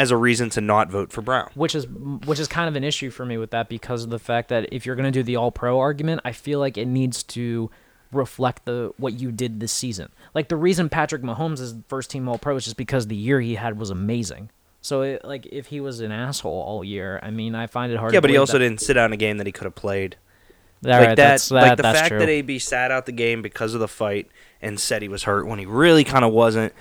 as 0.00 0.10
a 0.10 0.16
reason 0.16 0.48
to 0.48 0.62
not 0.62 0.88
vote 0.88 1.12
for 1.12 1.20
Brown. 1.20 1.50
which 1.54 1.74
is 1.74 1.86
which 1.86 2.40
is 2.40 2.48
kind 2.48 2.70
of 2.70 2.74
an 2.74 2.82
issue 2.82 3.10
for 3.10 3.26
me 3.26 3.36
with 3.36 3.50
that 3.50 3.68
because 3.68 4.02
of 4.02 4.08
the 4.08 4.18
fact 4.18 4.48
that 4.48 4.66
if 4.72 4.86
you're 4.86 4.96
going 4.96 5.04
to 5.04 5.10
do 5.10 5.22
the 5.22 5.36
all 5.36 5.52
pro 5.52 5.78
argument, 5.78 6.22
I 6.24 6.32
feel 6.32 6.58
like 6.58 6.78
it 6.78 6.86
needs 6.86 7.22
to 7.24 7.70
reflect 8.10 8.64
the 8.64 8.94
what 8.96 9.20
you 9.20 9.30
did 9.30 9.60
this 9.60 9.72
season. 9.72 10.08
Like 10.34 10.48
the 10.48 10.56
reason 10.56 10.88
Patrick 10.88 11.20
Mahomes 11.20 11.60
is 11.60 11.74
first 11.86 12.10
team 12.10 12.30
all 12.30 12.38
pro 12.38 12.56
is 12.56 12.64
just 12.64 12.78
because 12.78 13.08
the 13.08 13.14
year 13.14 13.42
he 13.42 13.56
had 13.56 13.78
was 13.78 13.90
amazing. 13.90 14.48
So 14.80 15.02
it, 15.02 15.22
like 15.22 15.44
if 15.52 15.66
he 15.66 15.80
was 15.80 16.00
an 16.00 16.12
asshole 16.12 16.50
all 16.50 16.82
year, 16.82 17.20
I 17.22 17.30
mean, 17.30 17.54
I 17.54 17.66
find 17.66 17.92
it 17.92 17.98
hard. 17.98 18.14
Yeah, 18.14 18.20
but 18.20 18.30
he 18.30 18.38
also 18.38 18.54
that. 18.54 18.60
didn't 18.60 18.80
sit 18.80 18.96
out 18.96 19.12
a 19.12 19.18
game 19.18 19.36
that 19.36 19.46
he 19.46 19.52
could 19.52 19.64
have 19.64 19.74
played. 19.74 20.16
All 20.82 20.92
like 20.92 21.00
right, 21.00 21.08
that, 21.08 21.16
that's, 21.16 21.50
like 21.50 21.76
the 21.76 21.82
fact 21.82 22.08
true. 22.08 22.20
that 22.20 22.28
AB 22.30 22.58
sat 22.58 22.90
out 22.90 23.04
the 23.04 23.12
game 23.12 23.42
because 23.42 23.74
of 23.74 23.80
the 23.80 23.88
fight 23.88 24.30
and 24.62 24.80
said 24.80 25.02
he 25.02 25.08
was 25.08 25.24
hurt 25.24 25.46
when 25.46 25.58
he 25.58 25.66
really 25.66 26.04
kind 26.04 26.24
of 26.24 26.32
wasn't. 26.32 26.72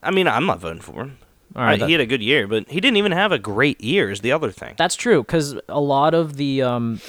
I 0.00 0.12
mean, 0.12 0.28
I'm 0.28 0.46
not 0.46 0.60
voting 0.60 0.80
for 0.80 1.02
him. 1.02 1.18
All 1.56 1.62
right, 1.64 1.78
that- 1.80 1.86
he 1.86 1.92
had 1.92 2.00
a 2.00 2.06
good 2.06 2.22
year, 2.22 2.46
but 2.46 2.68
he 2.70 2.80
didn't 2.80 2.96
even 2.96 3.12
have 3.12 3.32
a 3.32 3.38
great 3.38 3.80
year. 3.80 4.10
Is 4.10 4.20
the 4.20 4.32
other 4.32 4.50
thing. 4.50 4.74
That's 4.76 4.94
true 4.96 5.22
because 5.22 5.56
a 5.68 5.80
lot 5.80 6.14
of 6.14 6.36
the 6.36 6.62
um, 6.62 7.00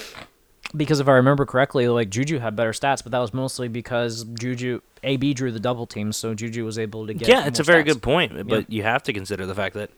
because 0.75 0.99
if 0.99 1.07
I 1.07 1.13
remember 1.13 1.45
correctly, 1.45 1.87
like 1.87 2.09
Juju 2.09 2.39
had 2.39 2.55
better 2.55 2.71
stats, 2.71 3.03
but 3.03 3.11
that 3.11 3.19
was 3.19 3.33
mostly 3.33 3.67
because 3.67 4.23
Juju 4.23 4.81
AB 5.03 5.33
drew 5.33 5.51
the 5.51 5.59
double 5.59 5.85
team, 5.85 6.11
so 6.11 6.33
Juju 6.33 6.63
was 6.65 6.79
able 6.79 7.05
to 7.07 7.13
get. 7.13 7.27
yeah, 7.27 7.45
it's 7.45 7.59
a 7.59 7.63
very 7.63 7.83
stats. 7.83 7.87
good 7.87 8.01
point, 8.01 8.47
but 8.47 8.69
you 8.71 8.83
have 8.83 9.03
to 9.03 9.13
consider 9.13 9.45
the 9.45 9.55
fact 9.55 9.75
that 9.75 9.89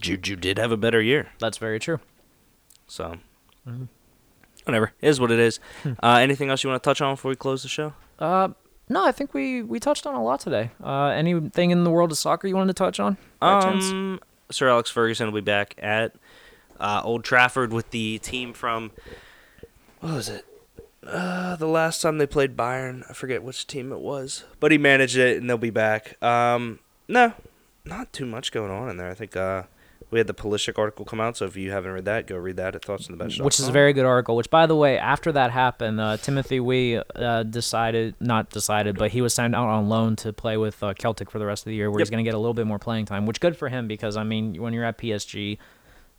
Juju 0.00 0.36
did 0.36 0.58
have 0.58 0.72
a 0.72 0.76
better 0.76 1.00
year. 1.00 1.28
That's 1.38 1.58
very 1.58 1.78
true. 1.78 2.00
So, 2.86 3.16
Mm-hmm. 3.68 3.84
whatever 4.64 4.92
it 5.00 5.06
is 5.06 5.20
what 5.20 5.30
it 5.30 5.38
is. 5.38 5.60
Hmm. 5.82 5.92
Uh, 6.02 6.16
anything 6.22 6.48
else 6.48 6.64
you 6.64 6.70
want 6.70 6.82
to 6.82 6.88
touch 6.88 7.00
on 7.02 7.14
before 7.14 7.28
we 7.28 7.36
close 7.36 7.62
the 7.62 7.68
show? 7.68 7.92
Uh, 8.18 8.48
no, 8.88 9.04
I 9.06 9.12
think 9.12 9.34
we 9.34 9.62
we 9.62 9.80
touched 9.80 10.06
on 10.06 10.14
a 10.14 10.22
lot 10.22 10.40
today. 10.40 10.70
Uh, 10.82 11.06
anything 11.06 11.70
in 11.70 11.84
the 11.84 11.90
world 11.90 12.10
of 12.12 12.18
soccer 12.18 12.46
you 12.48 12.56
wanted 12.56 12.74
to 12.76 12.78
touch 12.78 13.00
on? 13.00 13.16
Um, 13.42 14.20
Sir 14.50 14.68
Alex 14.68 14.90
Ferguson 14.90 15.26
will 15.26 15.40
be 15.40 15.44
back 15.44 15.74
at 15.78 16.14
uh, 16.80 17.02
Old 17.04 17.24
Trafford 17.24 17.72
with 17.72 17.90
the 17.90 18.18
team 18.18 18.52
from 18.52 18.90
what 20.00 20.14
was 20.14 20.28
it? 20.28 20.44
Uh, 21.06 21.56
the 21.56 21.66
last 21.66 22.02
time 22.02 22.18
they 22.18 22.26
played 22.26 22.56
Bayern, 22.56 23.02
I 23.08 23.14
forget 23.14 23.42
which 23.42 23.66
team 23.66 23.92
it 23.92 24.00
was, 24.00 24.44
but 24.60 24.72
he 24.72 24.78
managed 24.78 25.16
it, 25.16 25.38
and 25.38 25.48
they'll 25.48 25.56
be 25.56 25.70
back. 25.70 26.22
Um, 26.22 26.80
no, 27.06 27.32
not 27.84 28.12
too 28.12 28.26
much 28.26 28.52
going 28.52 28.70
on 28.70 28.90
in 28.90 28.96
there. 28.96 29.08
I 29.08 29.14
think 29.14 29.36
uh, 29.36 29.62
we 30.10 30.18
had 30.18 30.26
the 30.26 30.34
Pulisic 30.34 30.78
article 30.78 31.04
come 31.04 31.20
out, 31.20 31.36
so 31.36 31.44
if 31.44 31.56
you 31.56 31.70
haven't 31.70 31.92
read 31.92 32.06
that, 32.06 32.26
go 32.26 32.36
read 32.36 32.56
that 32.56 32.74
at 32.74 32.84
Thoughts 32.84 33.06
on 33.06 33.12
the 33.12 33.22
Bench. 33.22 33.38
which 33.40 33.60
is 33.60 33.68
a 33.68 33.72
very 33.72 33.92
good 33.92 34.06
article. 34.06 34.36
Which, 34.36 34.48
by 34.48 34.66
the 34.66 34.76
way, 34.76 34.98
after 34.98 35.32
that 35.32 35.50
happened, 35.50 36.00
uh, 36.00 36.16
Timothy 36.16 36.60
Weah 36.60 37.04
uh, 37.14 37.42
decided, 37.42 38.14
not 38.20 38.50
decided, 38.50 38.98
but 38.98 39.10
he 39.10 39.20
was 39.20 39.34
signed 39.34 39.54
out 39.54 39.68
on 39.68 39.88
loan 39.88 40.16
to 40.16 40.32
play 40.32 40.56
with 40.56 40.82
uh, 40.82 40.94
Celtic 40.94 41.30
for 41.30 41.38
the 41.38 41.46
rest 41.46 41.62
of 41.62 41.70
the 41.70 41.74
year, 41.74 41.90
where 41.90 41.98
he's 41.98 42.10
going 42.10 42.24
to 42.24 42.28
get 42.28 42.34
a 42.34 42.38
little 42.38 42.54
bit 42.54 42.66
more 42.66 42.78
playing 42.78 43.04
time. 43.04 43.26
Which 43.26 43.40
good 43.40 43.56
for 43.56 43.68
him 43.68 43.86
because 43.86 44.16
I 44.16 44.24
mean, 44.24 44.60
when 44.60 44.72
you're 44.72 44.84
at 44.84 44.96
PSG, 44.96 45.58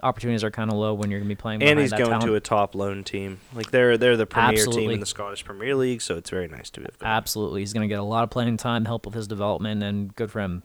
opportunities 0.02 0.44
are 0.44 0.52
kind 0.52 0.72
of 0.72 0.78
low 0.78 0.94
when 0.94 1.10
you're 1.10 1.20
going 1.20 1.30
to 1.30 1.36
be 1.36 1.40
playing. 1.40 1.64
and 1.64 1.80
he's 1.80 1.92
going 1.92 2.06
talent. 2.06 2.24
to 2.24 2.36
a 2.36 2.40
top 2.40 2.76
loan 2.76 3.04
team. 3.04 3.40
Like 3.54 3.72
they're 3.72 3.98
they're 3.98 4.18
the 4.18 4.26
premier 4.26 4.66
team 4.66 4.92
in 4.92 5.00
the 5.00 5.06
Scottish 5.06 5.44
Premier 5.44 5.76
League, 5.76 6.02
so 6.02 6.16
it's 6.16 6.30
very 6.30 6.48
nice 6.48 6.70
to 6.72 6.82
have. 6.82 6.98
gone. 7.00 7.10
Absolutely, 7.10 7.62
he's 7.62 7.74
going 7.74 7.88
to 7.88 7.92
get 7.92 8.00
a 8.00 8.04
lot 8.04 8.24
of 8.24 8.30
playing 8.30 8.58
time, 8.58 8.86
help 8.86 9.06
with 9.06 9.16
his 9.16 9.28
development, 9.28 9.84
and 9.84 10.16
good 10.16 10.32
for 10.32 10.42
him. 10.42 10.64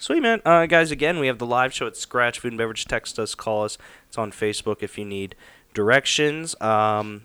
Sweet, 0.00 0.22
man. 0.22 0.40
Uh, 0.46 0.64
guys, 0.64 0.90
again, 0.90 1.18
we 1.18 1.26
have 1.26 1.36
the 1.36 1.44
live 1.44 1.74
show 1.74 1.86
at 1.86 1.94
Scratch 1.94 2.38
Food 2.38 2.52
and 2.52 2.58
Beverage. 2.58 2.86
Text 2.86 3.18
us, 3.18 3.34
call 3.34 3.64
us. 3.64 3.76
It's 4.08 4.16
on 4.16 4.32
Facebook 4.32 4.82
if 4.82 4.96
you 4.96 5.04
need 5.04 5.34
directions. 5.74 6.58
Um, 6.58 7.24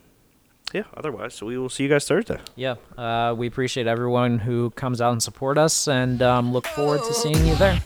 yeah, 0.74 0.82
otherwise, 0.94 1.32
so 1.32 1.46
we 1.46 1.56
will 1.56 1.70
see 1.70 1.84
you 1.84 1.88
guys 1.88 2.06
Thursday. 2.06 2.38
Yeah, 2.54 2.74
uh, 2.98 3.34
we 3.34 3.46
appreciate 3.46 3.86
everyone 3.86 4.40
who 4.40 4.68
comes 4.72 5.00
out 5.00 5.12
and 5.12 5.22
support 5.22 5.56
us 5.56 5.88
and 5.88 6.20
um, 6.20 6.52
look 6.52 6.66
forward 6.66 7.00
to 7.02 7.14
seeing 7.14 7.46
you 7.46 7.54
there. 7.54 7.80